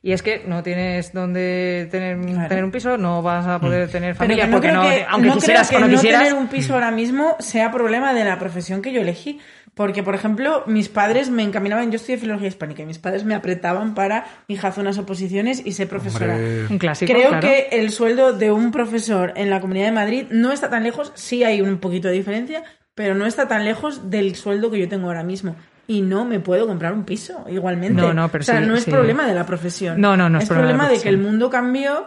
Y 0.03 0.11
es 0.11 0.25
que 0.25 0.43
no 0.45 0.61
tienes 0.61 1.13
donde 1.13 1.87
tener, 1.93 2.49
tener 2.49 2.65
un 2.65 2.73
piso, 2.73 2.97
no 2.99 3.23
vas 3.23 3.47
a 3.47 3.61
poder 3.61 3.89
tener 3.91 4.17
Pero 4.17 4.19
familia 4.19 4.45
que 4.45 4.51
no 4.51 4.57
porque 4.57 4.69
creo 4.69 4.83
no, 4.83 4.89
que, 4.89 5.07
aunque 5.09 5.29
no 5.29 5.35
quisieras 5.35 5.69
creo 5.69 5.81
que 5.81 5.85
no 5.85 5.91
no 5.93 5.95
quisieras. 5.95 6.23
tener 6.23 6.35
un 6.35 6.49
piso 6.49 6.75
ahora 6.75 6.91
mismo 6.91 7.37
sea 7.39 7.71
problema 7.71 8.13
de 8.13 8.25
la 8.25 8.39
profesión 8.41 8.83
que 8.83 8.93
yo 8.93 9.03
elegí. 9.03 9.41
Porque, 9.77 10.03
por 10.03 10.15
ejemplo, 10.15 10.63
mis 10.67 10.89
padres 10.89 11.29
me 11.29 11.43
encaminaban, 11.43 11.91
yo 11.91 11.97
estudié 11.97 12.17
filología 12.17 12.49
hispánica, 12.49 12.83
y 12.83 12.87
mis 12.87 12.99
padres 12.99 13.25
me 13.25 13.35
apretaban 13.35 13.93
para, 13.93 14.25
hija, 14.49 14.69
haz 14.69 14.79
unas 14.79 14.97
oposiciones 14.97 15.61
y 15.67 15.73
sé 15.73 15.87
profesora. 15.87 16.37
Hombre. 16.37 16.67
Un 16.71 16.79
clásico, 16.79 17.13
Creo 17.13 17.29
claro. 17.29 17.47
que 17.47 17.69
el 17.73 17.91
sueldo 17.91 18.33
de 18.33 18.51
un 18.51 18.73
profesor 18.73 19.35
en 19.37 19.51
la 19.51 19.61
Comunidad 19.61 19.85
de 19.85 19.93
Madrid 19.93 20.27
no 20.31 20.51
está 20.51 20.71
tan 20.71 20.83
lejos, 20.83 21.13
sí 21.15 21.45
hay 21.45 21.61
un 21.61 21.77
poquito 21.77 22.09
de 22.09 22.15
diferencia, 22.15 22.65
pero 22.95 23.15
no 23.15 23.27
está 23.27 23.49
tan 23.49 23.67
lejos 23.67 24.09
del 24.09 24.35
sueldo 24.35 24.71
que 24.71 24.79
yo 24.79 24.89
tengo 24.89 25.09
ahora 25.09 25.23
mismo. 25.23 25.57
Y 25.87 26.01
no 26.01 26.25
me 26.25 26.41
puedo 26.41 26.67
comprar 26.67 26.95
un 26.95 27.05
piso, 27.05 27.45
igualmente. 27.47 28.01
No, 28.01 28.15
no, 28.15 28.31
pero 28.31 28.41
o 28.41 28.45
sea, 28.47 28.63
sí, 28.63 28.67
no 28.67 28.77
es 28.77 28.85
sí. 28.85 28.91
problema 28.91 29.27
de 29.27 29.35
la 29.35 29.45
profesión. 29.45 30.01
No, 30.01 30.17
no, 30.17 30.31
no 30.31 30.39
es 30.39 30.45
es 30.45 30.49
problema 30.49 30.69
de 30.69 30.73
la 30.73 30.79
problema 30.79 30.97
de 30.97 31.03
que 31.03 31.09
el 31.11 31.19
mundo 31.19 31.51
cambió 31.51 32.07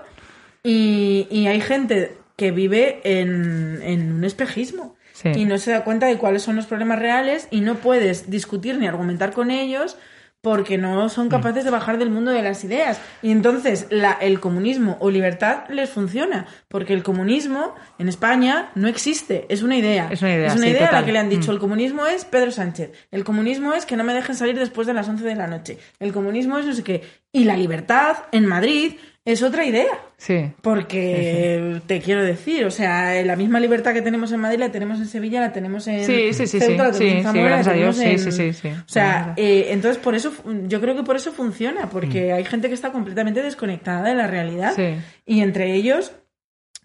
y, 0.63 1.28
y 1.30 1.45
hay 1.45 1.61
gente 1.61 2.17
que 2.36 2.49
vive 2.49 2.99
en, 3.03 3.80
en 3.84 4.11
un 4.11 4.24
espejismo. 4.24 4.95
Sí. 5.22 5.30
Y 5.36 5.45
no 5.45 5.57
se 5.57 5.72
da 5.72 5.84
cuenta 5.84 6.05
de 6.07 6.17
cuáles 6.17 6.43
son 6.43 6.55
los 6.55 6.65
problemas 6.65 6.99
reales 6.99 7.47
y 7.51 7.61
no 7.61 7.76
puedes 7.76 8.30
discutir 8.30 8.78
ni 8.78 8.88
argumentar 8.88 9.34
con 9.34 9.51
ellos 9.51 9.97
porque 10.41 10.78
no 10.78 11.09
son 11.09 11.28
capaces 11.28 11.65
de 11.65 11.70
bajar 11.70 11.97
del 11.97 12.09
mundo 12.11 12.32
de 12.32 12.41
las 12.41 12.63
ideas. 12.63 13.01
Y 13.22 13.32
entonces 13.32 13.88
la, 13.89 14.13
el 14.13 14.39
comunismo 14.39 14.95
o 15.01 15.09
libertad 15.09 15.63
les 15.70 15.89
funciona, 15.89 16.47
porque 16.70 16.93
el 16.93 17.03
comunismo 17.03 17.76
en 17.97 18.07
España 18.07 18.70
no 18.74 18.88
existe, 18.88 19.45
es 19.49 19.63
una 19.63 19.76
idea. 19.76 20.07
Es 20.09 20.22
una 20.22 20.34
idea, 20.34 20.49
sí, 20.51 20.78
a 20.78 20.91
la 20.93 21.05
que 21.05 21.11
le 21.11 21.20
han 21.20 21.28
dicho, 21.30 21.51
Mm. 21.51 21.55
el 21.55 21.59
comunismo 21.59 22.05
es 22.05 22.24
Pedro 22.24 22.51
Sánchez, 22.51 22.91
el 23.11 23.26
comunismo 23.26 23.74
es 23.74 23.86
que 23.86 23.97
no 23.97 24.05
me 24.05 24.13
dejen 24.13 24.34
salir 24.36 24.57
después 24.57 24.88
de 24.88 24.93
las 24.93 25.09
11 25.09 25.26
de 25.26 25.36
la 25.36 25.47
noche, 25.47 25.78
el 25.99 26.13
comunismo 26.13 26.57
es 26.57 26.65
no 26.65 26.74
sé 26.74 26.84
qué. 26.86 27.03
Y 27.34 27.43
la 27.43 27.57
libertad 27.57 28.15
en 28.32 28.45
Madrid 28.45 28.93
es 29.34 29.44
otra 29.44 29.66
idea. 29.66 29.88
Sí. 30.18 30.52
Porque 30.62 31.82
te 31.88 32.02
quiero 32.02 32.24
decir, 32.24 32.66
o 32.66 32.72
sea, 32.72 33.22
la 33.24 33.36
misma 33.36 33.60
libertad 33.60 33.94
que 33.94 34.02
tenemos 34.02 34.32
en 34.32 34.40
Madrid 34.42 34.60
la 34.60 34.72
tenemos 34.72 35.00
en 35.00 35.08
Sevilla, 35.08 35.40
la 35.42 35.54
tenemos 35.54 35.88
en 35.88 36.06
Sí, 36.06 36.34
sí, 36.34 36.48
sí, 36.48 36.60
la 36.60 36.92
tenemos 36.92 37.00
en 37.02 37.24
la 37.24 37.32
gracias 37.34 37.68
a 37.68 37.74
Dios, 37.74 37.96
sí, 37.98 38.04
en- 38.06 38.20
sí, 38.20 38.32
sí, 38.32 38.54
sí. 38.54 38.68
O 38.70 38.84
sea, 38.88 39.34
eh, 39.38 39.68
entonces 39.70 40.02
por 40.02 40.16
eso, 40.16 40.32
yo 40.68 40.82
creo 40.82 40.96
que 40.96 41.04
por 41.04 41.16
eso 41.16 41.32
funciona, 41.32 41.90
porque 41.90 42.34
hay 42.34 42.44
gente 42.46 42.68
que 42.68 42.74
está 42.74 42.92
completamente 42.92 43.42
desconectada 43.42 44.04
de 44.10 44.16
la 44.16 44.28
realidad 44.28 44.74
Sí. 44.76 44.96
y 45.26 45.42
entre 45.42 45.74
ellos, 45.74 46.12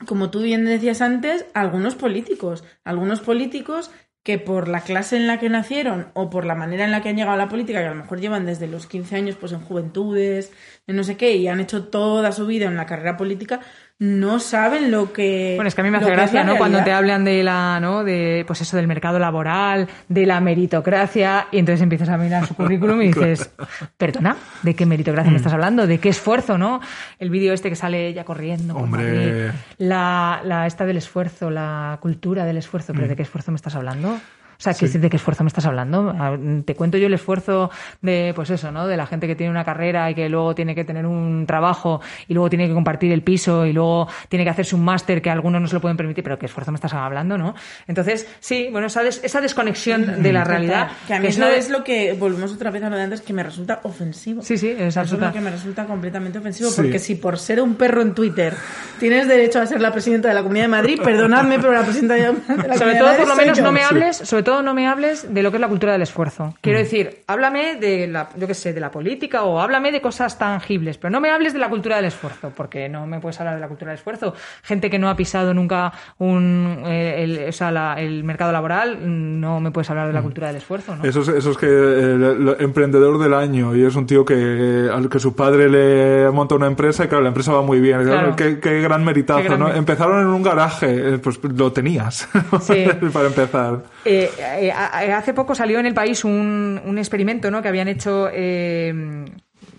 como 0.06 0.30
tú 0.30 0.42
bien 0.42 0.64
decías 0.64 1.00
antes, 1.00 1.46
algunos 1.54 1.94
políticos, 1.94 2.64
algunos 2.84 3.20
políticos 3.20 3.90
que 4.24 4.38
por 4.38 4.68
la 4.68 4.80
clase 4.80 5.16
en 5.16 5.26
la 5.26 5.38
que 5.38 5.50
nacieron 5.50 6.10
o 6.14 6.30
por 6.30 6.46
la 6.46 6.54
manera 6.54 6.84
en 6.84 6.90
la 6.92 7.02
que 7.02 7.10
han 7.10 7.16
llegado 7.16 7.34
a 7.34 7.36
la 7.36 7.48
política, 7.48 7.80
que 7.80 7.86
a 7.86 7.90
lo 7.90 8.02
mejor 8.02 8.20
llevan 8.20 8.46
desde 8.46 8.66
los 8.66 8.86
15 8.86 9.16
años 9.16 9.36
pues 9.38 9.52
en 9.52 9.60
juventudes, 9.60 10.52
en 10.86 10.96
no 10.96 11.04
sé 11.04 11.16
qué, 11.18 11.36
y 11.36 11.46
han 11.48 11.60
hecho 11.60 11.88
toda 11.88 12.32
su 12.32 12.46
vida 12.46 12.66
en 12.66 12.76
la 12.76 12.86
carrera 12.86 13.16
política, 13.18 13.60
no 14.00 14.40
saben 14.40 14.90
lo 14.90 15.12
que... 15.12 15.52
Bueno, 15.56 15.68
es 15.68 15.74
que 15.74 15.80
a 15.80 15.84
mí 15.84 15.90
me 15.90 15.98
hace 15.98 16.10
gracia, 16.10 16.42
¿no? 16.44 16.56
Cuando 16.56 16.82
te 16.82 16.92
hablan 16.92 17.24
de 17.24 17.42
la, 17.44 17.78
¿no? 17.80 18.02
De, 18.04 18.44
pues 18.46 18.60
eso, 18.60 18.76
del 18.76 18.86
mercado 18.88 19.18
laboral, 19.18 19.88
de 20.08 20.26
la 20.26 20.40
meritocracia, 20.40 21.46
y 21.52 21.58
entonces 21.58 21.80
empiezas 21.80 22.08
a 22.08 22.18
mirar 22.18 22.46
su 22.46 22.54
currículum 22.54 23.00
y 23.02 23.06
dices, 23.12 23.50
perdona, 23.96 24.36
¿de 24.62 24.74
qué 24.74 24.84
meritocracia 24.84 25.30
Mm. 25.30 25.34
me 25.34 25.36
estás 25.38 25.52
hablando? 25.52 25.86
¿De 25.86 25.98
qué 25.98 26.08
esfuerzo, 26.08 26.58
no? 26.58 26.80
El 27.18 27.30
vídeo 27.30 27.52
este 27.54 27.70
que 27.70 27.76
sale 27.76 28.08
ella 28.08 28.24
corriendo 28.24 28.76
Hombre. 28.76 29.52
La, 29.78 30.40
la 30.44 30.66
esta 30.66 30.84
del 30.84 30.96
esfuerzo, 30.96 31.50
la 31.50 31.98
cultura 32.02 32.44
del 32.44 32.56
esfuerzo, 32.56 32.92
Mm. 32.92 32.96
¿pero 32.96 33.08
de 33.08 33.16
qué 33.16 33.22
esfuerzo 33.22 33.52
me 33.52 33.56
estás 33.56 33.74
hablando? 33.76 34.18
O 34.66 34.72
sea, 34.72 34.88
¿qué- 34.88 34.98
¿de 34.98 35.10
qué 35.10 35.16
esfuerzo 35.16 35.44
me 35.44 35.48
estás 35.48 35.66
hablando? 35.66 36.14
Ah, 36.18 36.36
Te 36.64 36.74
cuento 36.74 36.96
yo 36.96 37.06
el 37.06 37.12
esfuerzo 37.14 37.70
de, 38.00 38.32
pues 38.34 38.48
eso, 38.48 38.72
¿no? 38.72 38.86
De 38.86 38.96
la 38.96 39.06
gente 39.06 39.26
que 39.26 39.34
tiene 39.36 39.50
una 39.50 39.62
carrera 39.64 40.10
y 40.10 40.14
que 40.14 40.28
luego 40.30 40.54
tiene 40.54 40.74
que 40.74 40.84
tener 40.84 41.04
un 41.04 41.44
trabajo 41.46 42.00
y 42.28 42.32
luego 42.32 42.48
tiene 42.48 42.66
que 42.66 42.72
compartir 42.72 43.12
el 43.12 43.22
piso 43.22 43.66
y 43.66 43.74
luego 43.74 44.08
tiene 44.30 44.44
que 44.44 44.50
hacerse 44.50 44.74
un 44.74 44.82
máster 44.84 45.20
que 45.20 45.28
algunos 45.28 45.60
no 45.60 45.68
se 45.68 45.74
lo 45.74 45.80
pueden 45.82 45.96
permitir, 45.98 46.24
pero 46.24 46.38
¿qué 46.38 46.46
esfuerzo 46.46 46.72
me 46.72 46.76
estás 46.76 46.94
hablando, 46.94 47.36
no? 47.36 47.54
Entonces, 47.86 48.26
sí, 48.40 48.68
bueno, 48.72 48.86
esa, 48.86 49.02
des- 49.02 49.20
esa 49.22 49.40
desconexión 49.42 50.22
de 50.22 50.32
la 50.32 50.44
realidad. 50.44 50.88
Total. 50.88 51.06
Que 51.06 51.14
a 51.14 51.16
mí 51.18 51.22
que 51.24 51.28
eso 51.28 51.40
no- 51.40 51.46
es 51.48 51.68
lo 51.68 51.84
que, 51.84 52.14
volvemos 52.14 52.52
otra 52.54 52.70
vez 52.70 52.82
a 52.82 52.88
lo 52.88 52.96
de 52.96 53.02
antes, 53.02 53.20
que 53.20 53.32
me 53.34 53.42
resulta 53.42 53.80
ofensivo. 53.82 54.40
Sí, 54.42 54.56
sí, 54.56 54.68
es 54.68 54.76
Eso 54.78 54.86
es 54.88 54.96
absoluta. 54.96 55.26
lo 55.26 55.32
que 55.34 55.40
me 55.40 55.50
resulta 55.50 55.84
completamente 55.84 56.38
ofensivo, 56.38 56.70
Sí. 56.70 56.76
porque 56.80 56.98
si 56.98 57.16
por 57.16 57.38
ser 57.38 57.60
un 57.60 57.74
perro 57.74 58.00
en 58.00 58.14
Twitter 58.14 58.54
tienes 58.98 59.28
derecho 59.28 59.60
a 59.60 59.66
ser 59.66 59.80
la 59.80 59.92
presidenta 59.92 60.28
de 60.28 60.34
la 60.34 60.40
Comunidad 60.42 60.64
de 60.64 60.68
Madrid, 60.68 61.00
perdonadme, 61.02 61.58
pero 61.58 61.72
la 61.72 61.82
presidenta 61.82 62.14
de 62.14 62.20
la 62.22 62.28
Comunidad 62.46 62.68
de 62.68 62.78
Sobre 62.78 62.86
Madrid 62.94 62.98
todo, 63.00 63.16
por 63.18 63.28
lo 63.28 63.36
menos, 63.36 63.58
yo. 63.58 63.64
no 63.64 63.72
me 63.72 63.80
Sí. 63.80 63.86
hables, 63.90 64.16
sobre 64.16 64.42
todo, 64.42 64.53
no 64.62 64.74
me 64.74 64.86
hables 64.86 65.32
de 65.32 65.42
lo 65.42 65.50
que 65.50 65.56
es 65.56 65.60
la 65.60 65.68
cultura 65.68 65.92
del 65.92 66.02
esfuerzo. 66.02 66.54
Quiero 66.60 66.78
decir, 66.78 67.22
háblame 67.26 67.76
de 67.76 68.06
la, 68.06 68.28
yo 68.36 68.46
qué 68.46 68.54
sé, 68.54 68.72
de 68.72 68.80
la 68.80 68.90
política 68.90 69.42
o 69.44 69.60
háblame 69.60 69.92
de 69.92 70.00
cosas 70.00 70.38
tangibles, 70.38 70.98
pero 70.98 71.10
no 71.10 71.20
me 71.20 71.30
hables 71.30 71.52
de 71.52 71.58
la 71.58 71.68
cultura 71.68 71.96
del 71.96 72.06
esfuerzo, 72.06 72.52
porque 72.56 72.88
no 72.88 73.06
me 73.06 73.20
puedes 73.20 73.38
hablar 73.40 73.54
de 73.54 73.60
la 73.60 73.68
cultura 73.68 73.90
del 73.90 73.98
esfuerzo. 73.98 74.34
Gente 74.62 74.90
que 74.90 74.98
no 74.98 75.08
ha 75.08 75.16
pisado 75.16 75.54
nunca 75.54 75.92
un, 76.18 76.82
eh, 76.86 77.22
el, 77.24 77.48
o 77.48 77.52
sea, 77.52 77.70
la- 77.70 77.94
el 78.00 78.24
mercado 78.24 78.52
laboral, 78.52 78.98
no 79.40 79.60
me 79.60 79.70
puedes 79.70 79.90
hablar 79.90 80.06
de 80.06 80.12
la 80.12 80.22
cultura 80.22 80.48
del 80.48 80.56
esfuerzo, 80.56 80.96
¿no? 80.96 81.04
Eso 81.04 81.20
es, 81.22 81.28
eso 81.28 81.50
es 81.50 81.56
que 81.56 81.66
el, 81.66 82.22
el 82.22 82.56
emprendedor 82.60 83.18
del 83.18 83.34
año 83.34 83.74
y 83.74 83.84
es 83.84 83.94
un 83.96 84.06
tío 84.06 84.24
que 84.24 84.88
al 84.92 85.08
que 85.08 85.18
su 85.18 85.34
padre 85.34 85.68
le 85.68 86.30
monta 86.30 86.54
una 86.54 86.66
empresa 86.66 87.04
y 87.04 87.08
claro, 87.08 87.22
la 87.22 87.28
empresa 87.28 87.52
va 87.52 87.62
muy 87.62 87.80
bien. 87.80 88.02
Claro. 88.04 88.34
Qué, 88.36 88.60
qué 88.60 88.80
gran 88.80 89.04
meritazo, 89.04 89.40
Qué 89.42 89.48
gran 89.48 89.60
¿no? 89.60 89.72
Empezaron 89.72 90.20
en 90.20 90.26
un 90.28 90.42
garaje, 90.42 91.14
eh, 91.14 91.18
pues 91.18 91.38
lo 91.42 91.72
tenías 91.72 92.28
Sí. 92.60 92.86
para 93.12 93.26
empezar. 93.26 93.78
Eh, 94.04 94.30
eh, 94.38 94.70
a- 94.72 95.16
hace 95.16 95.32
poco 95.32 95.54
salió 95.54 95.78
en 95.80 95.86
el 95.86 95.94
país 95.94 96.24
un, 96.24 96.80
un 96.84 96.98
experimento 96.98 97.50
¿no? 97.50 97.62
que 97.62 97.68
habían 97.68 97.88
hecho, 97.88 98.28
eh, 98.32 98.92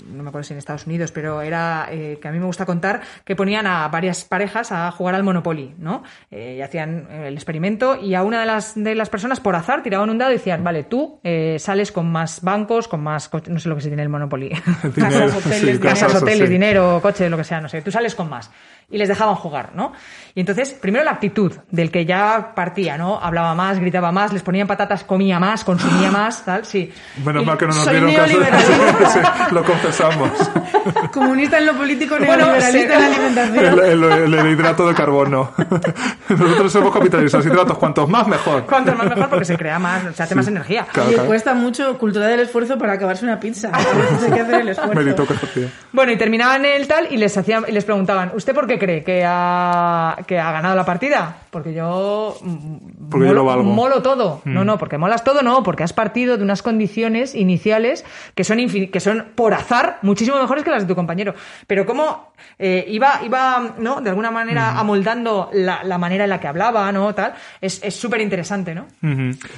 no 0.05 0.23
me 0.23 0.29
acuerdo 0.29 0.43
si 0.43 0.53
en 0.53 0.59
Estados 0.59 0.85
Unidos, 0.87 1.11
pero 1.11 1.41
era 1.41 1.87
eh, 1.89 2.19
que 2.21 2.27
a 2.27 2.31
mí 2.31 2.39
me 2.39 2.45
gusta 2.45 2.65
contar, 2.65 3.01
que 3.23 3.35
ponían 3.35 3.67
a 3.67 3.87
varias 3.87 4.23
parejas 4.23 4.71
a 4.71 4.91
jugar 4.91 5.15
al 5.15 5.23
Monopoly, 5.23 5.75
¿no? 5.79 6.03
Eh, 6.31 6.55
y 6.57 6.61
hacían 6.61 7.07
el 7.11 7.33
experimento 7.33 7.95
y 7.99 8.15
a 8.15 8.23
una 8.23 8.39
de 8.39 8.45
las, 8.45 8.73
de 8.75 8.95
las 8.95 9.09
personas 9.09 9.39
por 9.39 9.55
azar 9.55 9.83
tiraban 9.83 10.09
un 10.09 10.17
dado 10.17 10.31
y 10.31 10.35
decían, 10.35 10.63
vale, 10.63 10.83
tú 10.83 11.19
eh, 11.23 11.57
sales 11.59 11.91
con 11.91 12.11
más 12.11 12.41
bancos, 12.41 12.87
con 12.87 13.01
más 13.03 13.29
coches, 13.29 13.51
no 13.53 13.59
sé 13.59 13.69
lo 13.69 13.75
que 13.75 13.81
se 13.81 13.87
tiene 13.89 14.03
el 14.03 14.09
Monopoly. 14.09 14.49
Dinero, 14.95 15.25
Casas, 15.25 15.35
hoteles, 15.37 15.59
sí, 15.59 15.65
dinero. 15.65 15.79
casas, 15.81 16.15
hoteles, 16.15 16.47
sí. 16.47 16.53
dinero, 16.53 16.99
coche, 17.01 17.29
lo 17.29 17.37
que 17.37 17.43
sea, 17.43 17.59
no 17.61 17.69
sé, 17.69 17.81
tú 17.81 17.91
sales 17.91 18.15
con 18.15 18.29
más. 18.29 18.51
Y 18.87 18.99
les 18.99 19.07
dejaban 19.09 19.33
jugar, 19.33 19.71
¿no? 19.73 19.93
Y 20.35 20.41
entonces, 20.41 20.71
primero 20.73 21.03
la 21.03 21.09
actitud 21.11 21.51
del 21.71 21.89
que 21.89 22.05
ya 22.05 22.53
partía, 22.55 22.99
¿no? 22.99 23.19
Hablaba 23.19 23.55
más, 23.55 23.79
gritaba 23.79 24.11
más, 24.11 24.31
les 24.31 24.43
ponían 24.43 24.67
patatas, 24.67 25.03
comía 25.03 25.39
más, 25.39 25.63
consumía 25.63 26.11
más, 26.11 26.45
tal, 26.45 26.65
sí. 26.65 26.91
Menos 27.25 27.41
Y- 27.41 27.45
mal 27.47 27.57
que 27.57 27.65
no 27.65 27.73
nos 27.73 27.89
dieron 27.89 28.13
caso. 28.13 28.37
Sí, 29.11 29.19
lo 29.51 29.63
confesamos. 29.63 29.94
empezamos. 29.99 30.64
Comunista 31.11 31.57
en 31.57 31.65
lo 31.65 31.73
político, 31.73 32.15
Bueno, 32.17 32.45
neoliberalista 32.45 32.93
en 32.95 33.01
la 33.01 33.07
El, 33.07 33.13
alimentación. 33.13 34.23
el- 34.25 34.33
el 34.33 34.51
hidrato 34.51 34.87
de 34.87 34.93
carbono. 34.93 35.51
Nosotros 36.29 36.71
somos 36.71 36.93
capitalistas. 36.93 37.45
Hidratos, 37.45 37.77
cuantos 37.77 38.09
más, 38.09 38.27
mejor. 38.27 38.65
Cuanto 38.65 38.93
más 38.95 39.07
mejor 39.09 39.29
porque 39.29 39.45
se 39.45 39.57
crea 39.57 39.79
más, 39.79 40.15
se 40.15 40.23
hace 40.23 40.35
más 40.35 40.47
energía. 40.47 40.85
Claro, 40.91 41.07
Oye, 41.07 41.15
claro. 41.15 41.27
cuesta 41.29 41.53
mucho 41.53 41.97
cultura 41.97 42.27
del 42.27 42.41
esfuerzo 42.41 42.77
para 42.77 42.93
acabarse 42.93 43.25
una 43.25 43.39
pizza. 43.39 43.71
Hay 43.73 44.31
que 44.31 44.39
hacer 44.41 44.61
el 44.61 44.69
esfuerzo. 44.69 44.93
Meritocracia. 44.95 45.69
Bueno, 45.91 46.11
y 46.11 46.17
terminaban 46.17 46.65
el 46.65 46.87
tal 46.87 47.07
y 47.11 47.17
les 47.17 47.37
hacían, 47.37 47.65
y 47.67 47.71
les 47.71 47.85
preguntaban, 47.85 48.31
¿usted 48.35 48.53
por 48.53 48.67
qué 48.67 48.77
cree 48.79 49.03
que 49.03 49.23
ha, 49.25 50.17
que 50.27 50.39
ha 50.39 50.51
ganado 50.51 50.75
la 50.75 50.85
partida? 50.85 51.37
Porque 51.51 51.73
yo 51.73 52.37
mm, 52.41 52.77
Porque 53.09 53.27
yo 53.27 53.33
molo, 53.33 53.41
lo 53.41 53.45
valgo. 53.45 53.63
molo 53.63 54.01
todo. 54.01 54.41
No, 54.45 54.65
no, 54.65 54.77
porque 54.77 54.97
molas 54.97 55.23
todo, 55.23 55.41
no, 55.41 55.63
porque 55.63 55.83
has 55.83 55.93
partido 55.93 56.37
de 56.37 56.43
unas 56.43 56.61
condiciones 56.61 57.33
iniciales 57.35 58.03
que 58.35 58.43
son 58.43 58.57
infin- 58.59 58.91
que 58.91 58.99
son 58.99 59.25
por 59.35 59.53
azar 59.53 59.99
muchísimo 60.01 60.37
mejores 60.39 60.63
que 60.63 60.69
las 60.75 60.83
de 60.83 60.87
tu 60.87 60.95
compañero. 60.95 61.33
Pero 61.67 61.85
cómo 61.85 62.33
eh, 62.59 62.85
iba, 62.87 63.21
iba, 63.25 63.75
¿no? 63.79 64.01
De 64.01 64.09
alguna 64.09 64.31
manera 64.31 64.79
amoldando 64.79 65.49
la, 65.53 65.83
la 65.83 65.97
manera 65.97 66.23
en 66.25 66.29
la 66.29 66.39
que 66.39 66.47
hablaba, 66.47 66.91
¿no? 66.91 67.13
Tal, 67.15 67.33
es 67.61 67.81
es 67.83 67.95
súper 67.95 68.21
interesante, 68.21 68.73
¿no? 68.75 68.85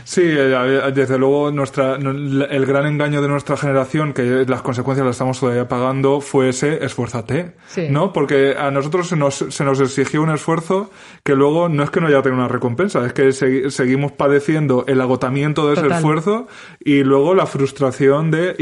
Sí, 0.03 0.21
eh, 0.23 0.91
desde 0.93 1.17
luego 1.17 1.51
nuestra, 1.51 1.95
el 1.95 2.65
gran 2.65 2.85
engaño 2.85 3.21
de 3.21 3.27
nuestra 3.27 3.57
generación, 3.57 4.13
que 4.13 4.45
las 4.47 4.61
consecuencias 4.61 5.05
las 5.05 5.15
estamos 5.15 5.39
todavía 5.39 5.67
pagando, 5.67 6.21
fue 6.21 6.49
ese 6.49 6.83
esfuérzate, 6.83 7.53
Sí. 7.67 7.87
¿no? 7.89 8.13
Porque 8.13 8.55
a 8.57 8.71
nosotros 8.71 9.07
se 9.07 9.15
nos, 9.15 9.35
se 9.49 9.63
nos 9.63 9.79
exigió 9.79 10.21
un 10.21 10.29
esfuerzo 10.31 10.91
que 11.23 11.35
luego 11.35 11.69
no 11.69 11.83
es 11.83 11.89
que 11.89 12.01
no 12.01 12.07
haya 12.07 12.21
tenido 12.21 12.39
una 12.41 12.47
recompensa, 12.47 13.05
es 13.05 13.13
que 13.13 13.29
segui- 13.29 13.69
seguimos 13.69 14.11
padeciendo 14.11 14.85
el 14.87 14.99
agotamiento 15.01 15.67
de 15.67 15.73
ese 15.75 15.87
esfuerzo 15.87 16.47
y 16.83 17.03
luego 17.03 17.33
la 17.35 17.45
frustración 17.45 18.31
de, 18.31 18.53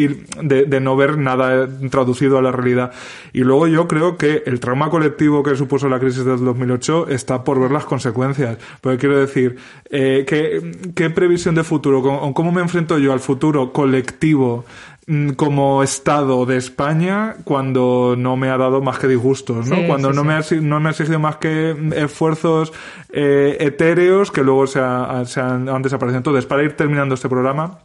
de, 0.41 0.65
de 0.65 0.79
no 0.81 0.95
ver 0.95 1.17
nada 1.17 1.67
traducido 1.89 2.37
a 2.37 2.41
la 2.41 2.51
realidad. 2.51 2.91
Y 3.33 3.39
luego 3.41 3.67
yo 3.67 3.87
creo 3.87 4.04
que 4.17 4.43
el 4.45 4.59
trauma 4.59 4.89
colectivo 4.89 5.41
que 5.43 5.55
supuso 5.55 5.89
la 5.89 5.99
crisis 5.99 6.23
del 6.25 6.43
2008 6.45 7.07
está 7.09 7.43
por 7.43 7.59
ver 7.59 7.71
las 7.71 7.85
consecuencias. 7.85 8.57
Porque 8.81 8.97
quiero 8.99 9.17
decir, 9.19 9.57
eh, 9.89 10.23
¿qué, 10.27 10.91
qué 10.95 11.09
previsión 11.09 11.55
de 11.55 11.63
futuro? 11.63 12.01
¿Cómo, 12.01 12.33
cómo 12.33 12.51
me 12.51 12.61
enfrento 12.61 12.97
yo 12.99 13.11
al 13.13 13.19
futuro 13.19 13.71
colectivo? 13.73 14.65
mm, 15.07 15.31
como 15.33 15.83
Estado 15.83 16.47
de 16.47 16.57
España 16.57 17.35
cuando 17.43 18.15
no 18.17 18.35
me 18.37 18.49
ha 18.49 18.57
dado 18.57 18.81
más 18.81 18.97
que 18.97 19.07
disgustos, 19.07 19.67
¿no? 19.69 19.75
Sí, 19.75 19.83
cuando 19.87 20.09
sí, 20.09 20.15
no, 20.15 20.21
sí. 20.23 20.27
Me 20.27 20.33
ha, 20.33 20.61
no 20.67 20.79
me 20.79 20.89
ha 20.89 20.91
exigido 20.93 21.19
más 21.19 21.35
que 21.37 21.75
esfuerzos 21.95 22.73
eh, 23.13 23.55
etéreos 23.59 24.31
que 24.31 24.43
luego 24.43 24.65
se, 24.65 24.79
ha- 24.79 25.23
se 25.25 25.39
han, 25.41 25.69
han 25.69 25.81
desaparecido. 25.83 26.17
Entonces, 26.17 26.45
para 26.47 26.63
ir 26.63 26.73
terminando 26.75 27.13
este 27.13 27.29
programa, 27.29 27.79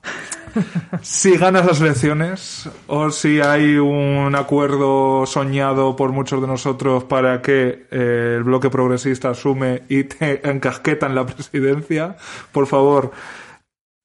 si 1.02 1.36
ganas 1.36 1.66
las 1.66 1.80
elecciones 1.80 2.68
o 2.86 3.10
si 3.10 3.40
hay 3.40 3.76
un 3.76 4.34
acuerdo 4.34 5.26
soñado 5.26 5.96
por 5.96 6.12
muchos 6.12 6.40
de 6.40 6.46
nosotros 6.46 7.04
para 7.04 7.42
que 7.42 7.86
eh, 7.90 8.34
el 8.36 8.44
bloque 8.44 8.70
progresista 8.70 9.30
asume 9.30 9.82
y 9.88 10.04
te 10.04 10.48
encasqueta 10.48 11.06
en 11.06 11.14
la 11.14 11.26
presidencia, 11.26 12.16
por 12.52 12.66
favor, 12.66 13.12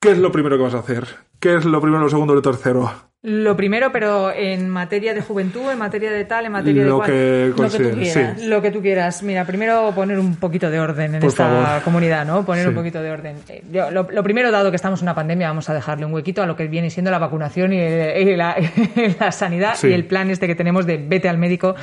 ¿qué 0.06 0.12
es 0.12 0.18
lo 0.20 0.32
primero 0.32 0.58
que 0.58 0.64
vas 0.64 0.74
a 0.74 0.80
hacer? 0.80 1.06
¿Qué 1.39 1.56
es 1.56 1.66
lo 1.66 1.82
primero, 1.82 2.01
lo 2.03 2.10
segundo 2.10 2.34
lo 2.34 2.41
tercero? 2.41 2.91
Lo 3.28 3.58
primero, 3.58 3.91
pero 3.91 4.32
en 4.32 4.70
materia 4.70 5.16
de 5.16 5.22
juventud, 5.22 5.72
en 5.72 5.80
materia 5.80 6.12
de 6.12 6.26
tal, 6.26 6.45
en 6.45 6.51
materia 6.51 6.84
de 6.84 6.89
Lo 6.89 6.97
cual. 6.97 7.10
que 7.10 7.53
tú 7.56 7.64
quieras. 7.97 8.14
sí. 8.39 8.45
Lo 8.47 8.62
que 8.62 8.70
tú 8.70 8.82
quieras. 8.84 9.24
Mira, 9.24 9.45
primero 9.45 9.91
poner 9.95 10.20
un 10.20 10.36
poquito 10.36 10.70
de 10.70 10.80
orden 10.80 11.16
en 11.16 11.22
Por 11.22 11.30
esta 11.30 11.47
favor. 11.49 11.82
comunidad, 11.84 12.24
¿no? 12.24 12.45
Poner 12.45 12.64
Sí. 12.66 12.70
un 12.70 12.76
poquito 12.76 13.01
de 13.01 13.10
orden. 13.10 13.38
Eh, 13.49 13.64
yo- 13.72 13.89
lo, 13.89 14.08
lo 14.12 14.22
primero, 14.24 14.51
dado 14.51 14.70
que 14.70 14.76
estamos 14.76 14.99
en 15.01 15.06
una 15.06 15.16
pandemia, 15.16 15.47
vamos 15.47 15.68
a 15.72 15.74
dejarle 15.74 16.06
un 16.06 16.14
huequito 16.14 16.43
a 16.43 16.45
lo 16.45 16.56
que 16.56 16.68
viene 16.68 16.91
siendo 16.91 17.10
la 17.10 17.18
vacunación 17.18 17.74
y, 17.74 17.78
y 17.78 18.36
la, 18.36 18.58
la 19.20 19.32
sanidad 19.32 19.74
Sí. 19.76 19.88
y 19.88 19.93
el 19.93 20.06
plan 20.06 20.30
este 20.30 20.45
que 20.45 20.53
tenemos 20.53 20.86
de 20.86 20.97
vete 20.97 21.28
al 21.28 21.39
médico. 21.39 21.76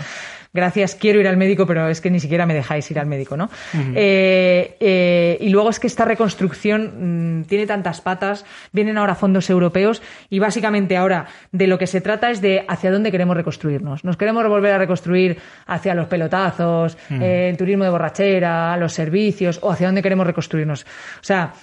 Gracias, 0.55 0.95
quiero 0.95 1.19
ir 1.19 1.27
al 1.29 1.39
médico, 1.39 1.67
pero 1.67 1.89
es 1.89 2.03
que 2.03 2.11
ni 2.11 2.21
siquiera 2.21 2.45
me 2.45 2.53
dejáis 2.53 2.91
ir 2.91 2.99
al 2.99 3.07
médico, 3.07 3.39
¿no? 3.39 3.49
Eh, 3.95 4.77
eh, 4.81 5.39
y 5.41 5.49
luego 5.49 5.71
es 5.71 5.81
que 5.81 5.87
esta 5.87 6.05
reconstrucción 6.05 7.41
mm, 7.41 7.45
tiene 7.45 7.67
tantas 7.67 8.03
patas, 8.03 8.45
vienen 8.71 8.99
ahora 8.99 9.15
fondos 9.15 9.49
europeos 9.49 10.03
y 10.29 10.41
básicamente 10.41 10.99
ahora 10.99 11.27
de 11.53 11.67
lo 11.67 11.79
que 11.79 11.87
se 11.87 12.03
trata 12.03 12.31
es 12.31 12.43
de 12.43 12.67
hacia 12.69 12.91
dónde 12.91 13.11
queremos 13.11 13.35
reconstruirnos. 13.35 14.05
Nos 14.05 14.19
queremos 14.19 14.47
volver 14.47 14.75
a 14.75 14.79
reconstruir 14.79 15.39
hacia 15.67 15.95
los 15.95 16.07
pelotazos, 16.07 16.99
eh, 17.11 17.49
el 17.51 17.57
turismo 17.57 17.85
de 17.85 17.91
borrachera, 17.91 18.77
los 18.77 18.93
servicios 18.93 19.59
o 19.63 19.71
hacia 19.71 19.87
dónde 19.87 20.03
queremos 20.03 20.27
reconstruirnos. 20.27 20.83
O 20.83 21.25
sea, 21.25 21.55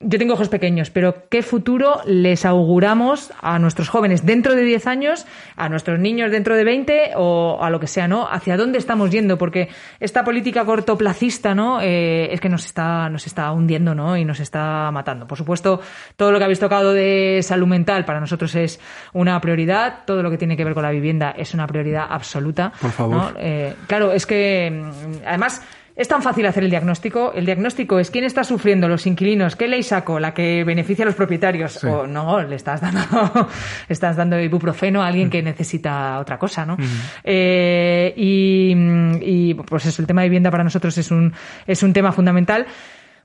yo 0.00 0.18
tengo 0.18 0.34
ojos 0.34 0.50
pequeños, 0.50 0.90
pero 0.90 1.28
¿qué 1.30 1.42
futuro 1.42 2.00
les 2.04 2.44
auguramos 2.44 3.32
a 3.40 3.58
nuestros 3.58 3.88
jóvenes 3.88 4.26
dentro 4.26 4.54
de 4.54 4.62
10 4.62 4.86
años, 4.88 5.26
a 5.56 5.70
nuestros 5.70 5.98
niños 5.98 6.30
dentro 6.30 6.54
de 6.54 6.64
20 6.64 7.12
o 7.16 7.58
a 7.62 7.70
lo 7.70 7.80
que 7.80 7.86
sea, 7.86 8.06
¿no? 8.06 8.28
¿Hacia 8.30 8.58
dónde 8.58 8.76
estamos 8.76 9.10
yendo? 9.10 9.38
Porque 9.38 9.70
esta 9.98 10.22
política 10.22 10.66
cortoplacista, 10.66 11.54
¿no? 11.54 11.80
Eh, 11.80 12.28
es 12.30 12.42
que 12.42 12.50
nos 12.50 12.66
está, 12.66 13.08
nos 13.08 13.26
está 13.26 13.50
hundiendo, 13.52 13.94
¿no? 13.94 14.18
Y 14.18 14.26
nos 14.26 14.38
está 14.38 14.90
matando. 14.90 15.26
Por 15.26 15.38
supuesto, 15.38 15.80
todo 16.16 16.30
lo 16.30 16.36
que 16.36 16.44
habéis 16.44 16.60
tocado 16.60 16.92
de 16.92 17.40
salud 17.42 17.66
mental 17.66 18.04
para 18.04 18.20
nosotros 18.20 18.54
es 18.54 18.78
una 19.14 19.40
prioridad. 19.40 20.04
Todo 20.04 20.22
lo 20.22 20.30
que 20.30 20.36
tiene 20.36 20.58
que 20.58 20.64
ver 20.64 20.74
con 20.74 20.82
la 20.82 20.90
vivienda 20.90 21.30
es 21.30 21.54
una 21.54 21.66
prioridad 21.66 22.06
absoluta. 22.10 22.70
Por 22.82 22.90
favor. 22.90 23.16
¿no? 23.16 23.32
Eh, 23.38 23.74
claro, 23.86 24.12
es 24.12 24.26
que 24.26 24.70
mm, 24.70 25.26
además 25.26 25.62
es 25.96 26.08
tan 26.08 26.22
fácil 26.22 26.44
hacer 26.44 26.62
el 26.62 26.70
diagnóstico. 26.70 27.32
El 27.32 27.46
diagnóstico 27.46 27.98
es 27.98 28.10
quién 28.10 28.24
está 28.24 28.44
sufriendo, 28.44 28.86
los 28.86 29.06
inquilinos, 29.06 29.56
qué 29.56 29.66
ley 29.66 29.82
saco, 29.82 30.20
la 30.20 30.34
que 30.34 30.62
beneficia 30.62 31.04
a 31.04 31.06
los 31.06 31.14
propietarios. 31.14 31.72
Sí. 31.72 31.86
O 31.86 32.06
no, 32.06 32.42
le 32.42 32.54
estás 32.54 32.82
dando, 32.82 33.48
estás 33.88 34.16
dando 34.16 34.38
ibuprofeno 34.38 35.02
a 35.02 35.06
alguien 35.06 35.30
que 35.30 35.42
necesita 35.42 36.18
otra 36.18 36.38
cosa, 36.38 36.66
¿no? 36.66 36.76
Eh, 37.24 38.12
y, 38.14 38.74
y, 39.22 39.54
pues 39.54 39.86
eso, 39.86 40.02
el 40.02 40.06
tema 40.06 40.20
de 40.20 40.28
vivienda 40.28 40.50
para 40.50 40.64
nosotros 40.64 40.96
es 40.98 41.10
un, 41.10 41.32
es 41.66 41.82
un 41.82 41.94
tema 41.94 42.12
fundamental. 42.12 42.66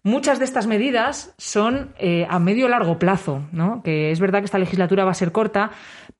Muchas 0.03 0.39
de 0.39 0.45
estas 0.45 0.65
medidas 0.65 1.33
son 1.37 1.93
eh, 1.99 2.25
a 2.27 2.39
medio 2.39 2.67
largo 2.69 2.97
plazo, 2.97 3.43
¿no? 3.51 3.83
Que 3.83 4.11
es 4.11 4.19
verdad 4.19 4.39
que 4.39 4.45
esta 4.45 4.57
legislatura 4.57 5.05
va 5.05 5.11
a 5.11 5.15
ser 5.15 5.31
corta, 5.31 5.71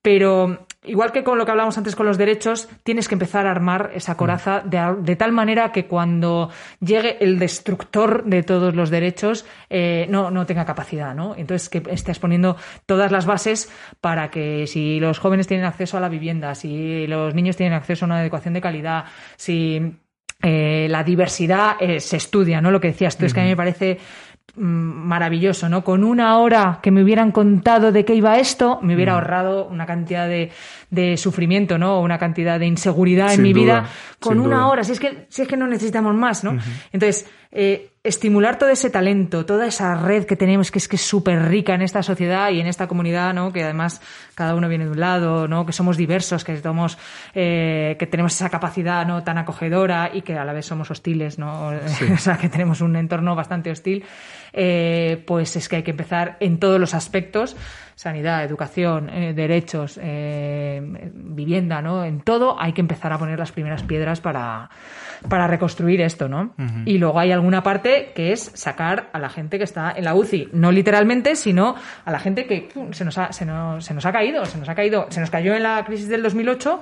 pero 0.01 0.67
igual 0.83 1.11
que 1.11 1.23
con 1.23 1.37
lo 1.37 1.45
que 1.45 1.51
hablábamos 1.51 1.77
antes 1.77 1.95
con 1.95 2.05
los 2.05 2.17
derechos, 2.17 2.67
tienes 2.83 3.07
que 3.07 3.15
empezar 3.15 3.45
a 3.45 3.51
armar 3.51 3.91
esa 3.93 4.17
coraza 4.17 4.61
de, 4.61 4.95
de 5.01 5.15
tal 5.15 5.31
manera 5.31 5.71
que 5.71 5.85
cuando 5.85 6.49
llegue 6.79 7.17
el 7.23 7.37
destructor 7.37 8.23
de 8.25 8.43
todos 8.43 8.75
los 8.75 8.89
derechos 8.89 9.45
eh, 9.69 10.07
no, 10.09 10.31
no 10.31 10.45
tenga 10.45 10.65
capacidad, 10.65 11.13
¿no? 11.13 11.35
Entonces 11.35 11.69
que 11.69 11.83
estés 11.91 12.19
poniendo 12.19 12.57
todas 12.85 13.11
las 13.11 13.25
bases 13.25 13.71
para 14.01 14.31
que 14.31 14.65
si 14.67 14.99
los 14.99 15.19
jóvenes 15.19 15.47
tienen 15.47 15.65
acceso 15.65 15.97
a 15.97 15.99
la 15.99 16.09
vivienda, 16.09 16.55
si 16.55 17.05
los 17.07 17.35
niños 17.35 17.57
tienen 17.57 17.73
acceso 17.73 18.05
a 18.05 18.07
una 18.07 18.21
educación 18.21 18.53
de 18.53 18.61
calidad, 18.61 19.05
si 19.37 19.99
eh, 20.43 20.87
la 20.89 21.03
diversidad 21.03 21.75
eh, 21.79 21.99
se 21.99 22.17
estudia, 22.17 22.61
¿no? 22.61 22.71
Lo 22.71 22.81
que 22.81 22.87
decías 22.87 23.15
tú, 23.15 23.25
es 23.25 23.33
que 23.33 23.41
a 23.41 23.43
mí 23.43 23.49
me 23.49 23.55
parece 23.55 23.99
mm, 24.30 24.30
maravilloso, 24.55 25.69
¿no? 25.69 25.83
Con 25.83 26.03
una 26.03 26.37
hora 26.37 26.79
que 26.81 26.91
me 26.91 27.03
hubieran 27.03 27.31
contado 27.31 27.91
de 27.91 28.03
qué 28.03 28.15
iba 28.15 28.37
esto, 28.37 28.79
me 28.81 28.95
hubiera 28.95 29.13
ahorrado 29.13 29.65
una 29.65 29.85
cantidad 29.85 30.27
de, 30.27 30.51
de 30.89 31.15
sufrimiento, 31.17 31.77
¿no? 31.77 32.01
Una 32.01 32.17
cantidad 32.17 32.59
de 32.59 32.65
inseguridad 32.65 33.33
en 33.33 33.41
mi 33.41 33.53
duda, 33.53 33.81
vida 33.81 33.89
con 34.19 34.39
una 34.39 34.57
duda. 34.57 34.67
hora. 34.67 34.83
Si 34.83 34.91
es 34.91 34.99
que, 34.99 35.25
si 35.29 35.43
es 35.43 35.47
que 35.47 35.55
no 35.55 35.67
necesitamos 35.67 36.15
más, 36.15 36.43
¿no? 36.43 36.57
Entonces, 36.91 37.29
eh, 37.51 37.89
estimular 38.03 38.57
todo 38.57 38.69
ese 38.69 38.89
talento, 38.89 39.45
toda 39.45 39.67
esa 39.67 39.93
red 39.95 40.25
que 40.25 40.35
tenemos, 40.35 40.71
que 40.71 40.79
es 40.79 40.87
que 40.87 40.95
es 40.95 41.01
súper 41.01 41.49
rica 41.49 41.75
en 41.75 41.81
esta 41.81 42.01
sociedad 42.01 42.49
y 42.49 42.59
en 42.59 42.65
esta 42.65 42.87
comunidad, 42.87 43.33
¿no? 43.33 43.53
Que 43.53 43.63
además 43.63 44.01
cada 44.33 44.55
uno 44.55 44.67
viene 44.67 44.85
de 44.85 44.91
un 44.91 44.99
lado, 44.99 45.47
¿no? 45.47 45.65
Que 45.65 45.71
somos 45.71 45.97
diversos, 45.97 46.43
que 46.43 46.57
somos, 46.57 46.97
eh, 47.35 47.95
que 47.99 48.07
tenemos 48.07 48.33
esa 48.33 48.49
capacidad, 48.49 49.05
¿no? 49.05 49.23
Tan 49.23 49.37
acogedora 49.37 50.09
y 50.11 50.23
que 50.23 50.35
a 50.35 50.45
la 50.45 50.53
vez 50.53 50.65
somos 50.65 50.89
hostiles, 50.89 51.37
¿no? 51.37 51.67
o 52.13 52.17
sea, 52.17 52.37
que 52.37 52.49
tenemos 52.49 52.81
un 52.81 52.95
entorno 52.95 53.35
bastante 53.35 53.69
hostil. 53.69 54.03
Eh, 54.53 55.23
pues 55.25 55.55
es 55.55 55.69
que 55.69 55.77
hay 55.77 55.83
que 55.83 55.91
empezar 55.91 56.37
en 56.39 56.59
todos 56.59 56.79
los 56.79 56.93
aspectos, 56.93 57.55
sanidad, 57.95 58.43
educación, 58.43 59.09
eh, 59.09 59.33
derechos, 59.33 59.99
eh, 60.01 60.81
vivienda, 61.13 61.81
¿no? 61.81 62.03
En 62.03 62.21
todo 62.21 62.59
hay 62.59 62.73
que 62.73 62.81
empezar 62.81 63.13
a 63.13 63.17
poner 63.17 63.39
las 63.39 63.51
primeras 63.51 63.83
piedras 63.83 64.19
para, 64.19 64.69
para 65.29 65.47
reconstruir 65.47 66.01
esto, 66.01 66.27
¿no? 66.27 66.53
Y 66.85 66.97
luego 66.97 67.19
hay 67.19 67.31
alguna 67.31 67.61
parte 67.63 68.11
que 68.15 68.31
es 68.31 68.51
sacar 68.55 69.09
a 69.13 69.19
la 69.19 69.29
gente 69.29 69.57
que 69.57 69.63
está 69.63 69.91
en 69.95 70.03
la 70.03 70.15
UCI, 70.15 70.49
no 70.53 70.71
literalmente, 70.71 71.35
sino 71.35 71.75
a 72.05 72.11
la 72.11 72.19
gente 72.19 72.45
que 72.47 72.69
pum, 72.73 72.91
se 72.93 73.05
nos 73.05 73.17
ha, 73.17 73.31
se 73.31 73.45
nos, 73.45 73.85
se 73.85 73.93
nos 73.93 74.05
ha 74.05 74.11
caído, 74.11 74.45
se 74.45 74.57
nos 74.57 74.67
ha 74.69 74.75
caído, 74.75 75.05
se 75.09 75.19
nos 75.19 75.29
cayó 75.29 75.53
en 75.55 75.63
la 75.63 75.83
crisis 75.85 76.07
del 76.09 76.23
2008 76.23 76.81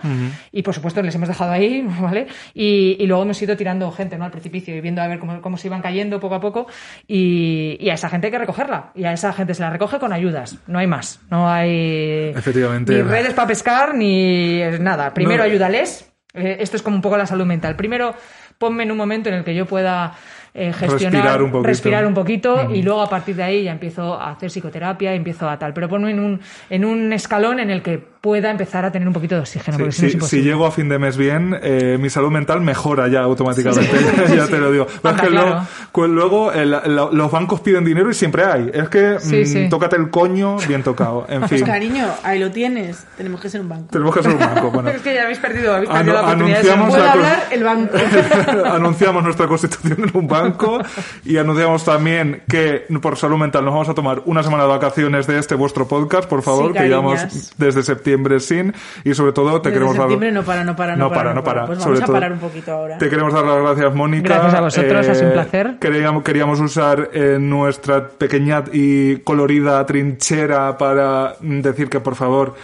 y 0.51 0.61
por 0.63 0.73
supuesto 0.73 1.01
les 1.01 1.13
hemos 1.15 1.27
dejado 1.27 1.51
ahí, 1.51 1.85
¿vale? 2.01 2.27
Y, 2.53 2.95
y 2.99 3.07
luego 3.07 3.23
hemos 3.23 3.41
ido 3.41 3.57
tirando 3.57 3.91
gente, 3.91 4.17
¿no? 4.17 4.25
Al 4.25 4.31
precipicio 4.31 4.75
y 4.75 4.81
viendo 4.81 5.01
a 5.01 5.07
ver 5.07 5.19
cómo, 5.19 5.41
cómo 5.41 5.57
se 5.57 5.67
iban 5.67 5.81
cayendo 5.81 6.19
poco 6.19 6.35
a 6.35 6.39
poco 6.39 6.67
y, 7.07 7.77
y 7.79 7.89
a 7.89 7.93
esa 7.95 8.09
gente 8.09 8.27
hay 8.27 8.31
que 8.31 8.39
recogerla 8.39 8.91
y 8.95 9.03
a 9.05 9.11
esa 9.13 9.33
gente 9.33 9.53
se 9.53 9.61
la 9.61 9.69
recoge 9.69 9.99
con 9.99 10.13
ayudas, 10.13 10.57
no 10.67 10.79
hay 10.79 10.87
más, 10.87 11.19
no 11.29 11.49
hay 11.49 12.31
Efectivamente. 12.35 12.93
ni 12.93 13.01
redes 13.01 13.33
para 13.33 13.47
pescar 13.47 13.95
ni 13.95 14.61
nada. 14.79 15.13
Primero 15.13 15.43
No. 15.43 15.49
ayúdales. 15.49 16.05
Eh, 16.33 16.57
esto 16.59 16.77
es 16.77 16.83
como 16.83 16.95
un 16.95 17.01
poco 17.01 17.17
la 17.17 17.25
salud 17.25 17.45
mental. 17.45 17.75
Primero 17.75 18.13
ponme 18.57 18.83
en 18.83 18.91
un 18.91 18.97
momento 18.97 19.29
en 19.29 19.35
el 19.35 19.43
que 19.43 19.55
yo 19.55 19.65
pueda 19.65 20.13
eh, 20.53 20.73
gestionar, 20.73 21.13
Respirar 21.23 21.41
un 21.41 21.51
poquito. 21.51 21.67
respirar 21.67 22.05
un 22.05 22.13
poquito 22.13 22.71
y 22.73 22.81
luego 22.81 23.01
a 23.01 23.09
partir 23.09 23.35
de 23.35 23.43
ahí 23.43 23.63
ya 23.63 23.71
empiezo 23.71 24.15
a 24.19 24.31
hacer 24.31 24.49
psicoterapia, 24.49 25.13
empiezo 25.13 25.49
a 25.49 25.57
tal. 25.57 25.73
Pero 25.73 25.87
ponme 25.89 26.11
en 26.11 26.19
un, 26.19 26.39
en 26.69 26.85
un 26.85 27.13
escalón 27.13 27.59
en 27.59 27.69
el 27.69 27.81
que 27.81 27.97
pueda 28.21 28.51
empezar 28.51 28.83
a 28.83 28.91
tener 28.91 29.07
un 29.07 29.13
poquito 29.13 29.35
de 29.35 29.41
oxígeno, 29.41 29.77
porque 29.77 29.93
si 29.93 30.17
no 30.17 30.25
es 30.25 30.29
si 30.29 30.41
llego 30.41 30.65
a 30.65 30.71
fin 30.71 30.89
de 30.89 30.99
mes 30.99 31.15
bien, 31.15 31.57
eh, 31.63 31.97
mi 31.99 32.09
salud 32.09 32.29
mental 32.31 32.59
mejora 32.59 33.07
ya 33.07 33.21
automáticamente. 33.21 33.89
ya 34.35 34.45
te 34.47 34.57
lo 34.57 34.71
digo. 34.73 34.87
Pero 34.87 34.97
es 34.97 35.05
Anda, 35.05 35.23
que 35.23 35.29
claro. 35.29 35.47
luego, 35.47 35.67
pues 35.93 36.09
luego 36.09 36.51
el- 36.51 36.71
la- 36.71 36.81
los 37.11 37.31
bancos 37.31 37.61
piden 37.61 37.85
dinero 37.85 38.09
y 38.09 38.13
siempre 38.13 38.43
hay. 38.43 38.71
Es 38.73 38.89
que 38.89 39.19
Sí, 39.21 39.43
mm, 39.43 39.45
sí. 39.45 39.69
tócate 39.69 39.95
el 39.95 40.09
coño 40.09 40.57
bien 40.67 40.83
tocado. 40.83 41.25
En 41.29 41.39
Pues 41.39 41.51
fin, 41.51 41.65
cariño, 41.65 42.07
ahí 42.23 42.39
lo 42.39 42.51
tienes. 42.51 43.05
Tenemos 43.15 43.39
que 43.39 43.49
ser 43.49 43.61
un 43.61 43.69
banco. 43.69 43.87
tenemos 43.89 44.13
que 44.13 44.19
hacer 44.19 44.33
un 44.33 44.39
banco. 44.39 44.71
Bueno, 44.71 44.89
es 44.95 45.01
que 45.01 45.13
ya 45.15 45.23
habéis 45.23 45.39
perdido, 45.39 45.73
habéis 45.73 45.89
Anu- 45.89 45.95
perdido 45.95 46.13
la 46.15 46.21
oportunidad 46.23 46.57
de 46.57 46.63
ser 46.63 46.73
anunciamos 46.73 46.89
Puedo 46.89 47.05
la 47.05 47.11
hablar 47.13 47.43
el 47.51 47.63
banco. 47.63 47.97
anunciamos 48.65 49.23
nuestra 49.23 49.47
constitución 49.47 50.09
en 50.09 50.17
un 50.17 50.27
banco 50.27 50.81
y 51.23 51.37
anunciamos 51.37 51.85
también 51.85 52.41
que 52.49 52.85
por 53.01 53.15
salud 53.17 53.37
mental 53.37 53.63
nos 53.63 53.73
vamos 53.73 53.87
a 53.87 53.93
tomar 53.93 54.23
una 54.25 54.43
semana 54.43 54.63
de 54.63 54.69
vacaciones 54.69 55.25
de 55.25 55.39
este 55.39 55.55
vuestro 55.55 55.87
podcast, 55.87 56.27
por 56.27 56.41
favor, 56.41 56.73
Sí, 56.73 56.79
que 56.79 56.87
llevamos 56.89 57.53
desde 57.57 57.81
septiembre 57.81 58.08
sin 58.39 58.73
y 59.03 59.13
sobre 59.13 59.31
todo 59.33 59.61
te 59.61 59.69
Desde 59.69 59.79
queremos 59.79 59.95
dar 59.95 60.03
septiembre 60.09 60.31
no 60.31 60.43
para, 60.43 60.63
no 60.63 60.75
para, 60.75 60.95
no, 60.95 61.05
No 61.09 61.11
para, 61.13 61.33
no 61.33 61.43
para. 61.43 61.65
Pues 61.65 61.79
Sobre 61.79 61.91
vamos 61.95 62.01
a 62.03 62.05
todo- 62.05 62.13
parar 62.15 62.31
un 62.33 62.39
poquito 62.39 62.71
ahora. 62.71 62.97
Te 62.97 63.09
queremos 63.09 63.33
dar 63.33 63.43
las 63.45 63.61
gracias, 63.63 63.93
Mónica. 63.95 64.27
Eh, 64.27 64.29
Gracias 64.37 64.53
a 64.55 64.61
vosotros, 64.61 65.07
ha 65.07 65.15
sido 65.15 65.27
un 65.27 65.33
placer. 65.33 65.75
Queríamos, 65.79 66.23
queríamos 66.23 66.59
usar 66.59 67.09
eh, 67.13 67.37
nuestra 67.39 68.07
pequeña 68.07 68.63
y 68.71 69.17
colorida 69.17 69.85
trinchera 69.85 70.77
para 70.77 71.35
decir 71.41 71.89
que, 71.89 71.99
por 71.99 72.15
favor, 72.15 72.55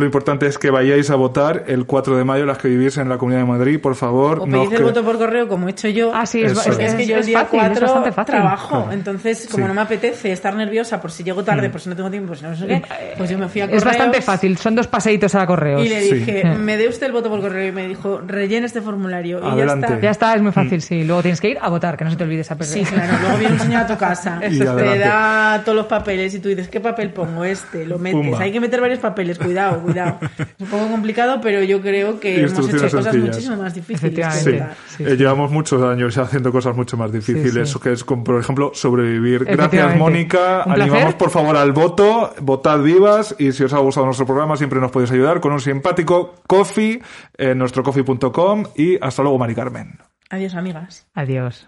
lo 0.00 0.06
importante 0.06 0.46
es 0.46 0.58
que 0.58 0.70
vayáis 0.70 1.10
a 1.10 1.14
votar 1.14 1.64
el 1.68 1.86
4 1.86 2.16
de 2.16 2.24
mayo, 2.24 2.46
las 2.46 2.58
que 2.58 2.68
vivís 2.68 2.96
en 2.98 3.08
la 3.08 3.18
Comunidad 3.18 3.42
de 3.42 3.46
Madrid, 3.48 3.80
por 3.80 3.94
favor. 3.94 4.40
O 4.40 4.46
no 4.46 4.62
pedís 4.64 4.78
el 4.78 4.84
voto 4.84 5.04
por 5.04 5.18
correo, 5.18 5.46
como 5.48 5.68
he 5.68 5.70
hecho 5.70 5.88
yo. 5.88 6.10
Ah, 6.14 6.26
sí, 6.26 6.42
es, 6.42 6.52
Eso 6.52 6.70
es- 6.72 6.78
Es 6.78 6.94
que 6.94 7.06
yo 7.06 7.14
el 7.14 7.20
es 7.20 7.26
día 7.26 7.40
fácil, 7.40 7.60
es 7.60 7.66
4 7.68 7.86
bastante 7.86 8.12
fácil. 8.12 8.34
trabajo, 8.34 8.88
entonces 8.90 9.46
como 9.50 9.64
Sí. 9.64 9.68
no 9.68 9.74
me 9.74 9.80
apetece 9.82 10.32
estar 10.32 10.54
nerviosa 10.56 11.00
por 11.00 11.10
si 11.12 11.22
llego 11.22 11.44
tarde, 11.44 11.70
por 11.70 11.80
si 11.80 11.88
no 11.88 11.96
tengo 11.96 12.10
tiempo, 12.10 12.28
por 12.28 12.36
si 12.38 12.44
no 12.44 12.56
sé 12.56 12.66
qué, 12.66 12.82
pues 13.16 13.30
yo 13.30 13.38
me 13.38 13.48
fui 13.48 13.60
a 13.60 13.64
Es 13.64 13.70
correos 13.70 13.84
bastante 13.84 14.22
fácil, 14.22 14.56
son 14.58 14.74
dos 14.74 14.86
paseitos 14.88 15.34
a 15.34 15.46
correos. 15.46 15.84
y 15.84 15.88
le 15.88 16.00
Sí. 16.02 16.14
dije, 16.14 16.44
me 16.44 16.76
dé 16.76 16.88
usted 16.88 17.06
el 17.06 17.12
voto 17.12 17.28
por 17.28 17.40
correo 17.40 17.68
y 17.68 17.72
me 17.72 17.86
dijo, 17.86 18.20
rellene 18.26 18.66
este 18.66 18.80
formulario 18.80 19.40
y 19.42 19.48
Adelante. 19.48 19.86
ya 19.88 19.94
está. 19.94 20.00
Ya 20.00 20.10
está, 20.10 20.34
es 20.34 20.42
muy 20.42 20.52
fácil, 20.52 20.80
sí. 20.82 21.04
Luego 21.04 21.22
tienes 21.22 21.40
que 21.40 21.50
ir 21.50 21.58
a 21.60 21.68
votar, 21.68 21.96
que 21.96 22.04
no 22.04 22.10
se 22.10 22.16
te 22.16 22.24
olvide 22.24 22.40
esa 22.40 22.56
Sí, 22.60 22.82
claro. 22.84 23.12
Luego 23.22 23.38
viene 23.38 23.54
un 23.54 23.60
señor 23.60 23.82
a 23.82 23.86
tu 23.86 23.96
casa, 23.96 24.40
Y 24.50 24.58
te 24.58 24.66
adelante. 24.68 24.98
da 25.00 25.62
todos 25.64 25.76
los 25.76 25.86
papeles 25.86 26.34
y 26.34 26.40
tú 26.40 26.48
dices, 26.48 26.68
¿qué 26.68 26.80
papel 26.80 27.10
pongo? 27.10 27.44
Este, 27.44 27.84
lo 27.86 27.98
metes. 27.98 28.20
Pumba. 28.20 28.40
Hay 28.40 28.52
que 28.52 28.60
meter 28.60 28.80
varios 28.80 28.98
papeles, 28.98 29.38
cuidado, 29.38 29.80
cuidado. 29.92 30.18
Es 30.38 30.46
un 30.58 30.66
poco 30.68 30.88
complicado, 30.88 31.40
pero 31.42 31.62
yo 31.62 31.80
creo 31.80 32.18
que 32.20 32.40
hemos 32.40 32.52
hecho 32.52 32.70
cosas 32.82 32.90
sencillas. 33.04 33.16
muchísimo 33.16 33.56
más 33.56 33.74
difíciles. 33.74 34.46
Eh, 34.46 35.16
llevamos 35.16 35.50
muchos 35.50 35.82
años 35.82 36.16
haciendo 36.18 36.52
cosas 36.52 36.76
mucho 36.76 36.96
más 36.96 37.12
difíciles, 37.12 37.68
Sí, 37.68 37.74
sí. 37.74 37.80
que 37.80 37.92
es, 37.92 38.04
como, 38.04 38.24
por 38.24 38.40
ejemplo, 38.40 38.70
sobrevivir. 38.74 39.44
Gracias. 39.44 39.96
Mónica. 39.96 40.62
Animamos, 40.62 41.14
por 41.14 41.30
favor, 41.30 41.56
al 41.56 41.72
voto. 41.72 42.32
Votad 42.40 42.80
vivas. 42.82 43.34
Y 43.38 43.52
si 43.52 43.64
os 43.64 43.72
ha 43.72 43.78
gustado 43.78 44.06
nuestro 44.06 44.26
programa, 44.26 44.56
siempre 44.56 44.80
nos 44.80 44.90
podéis 44.90 45.10
ayudar 45.12 45.40
con 45.40 45.52
un 45.52 45.60
simpático 45.60 46.34
coffee 46.46 47.00
en 47.36 47.58
nuestro 47.58 47.82
coffee.com. 47.82 48.64
Y 48.76 48.98
hasta 49.02 49.22
luego, 49.22 49.38
Mari 49.38 49.54
Carmen. 49.54 49.98
Adiós, 50.30 50.54
amigas. 50.54 51.06
Adiós. 51.14 51.66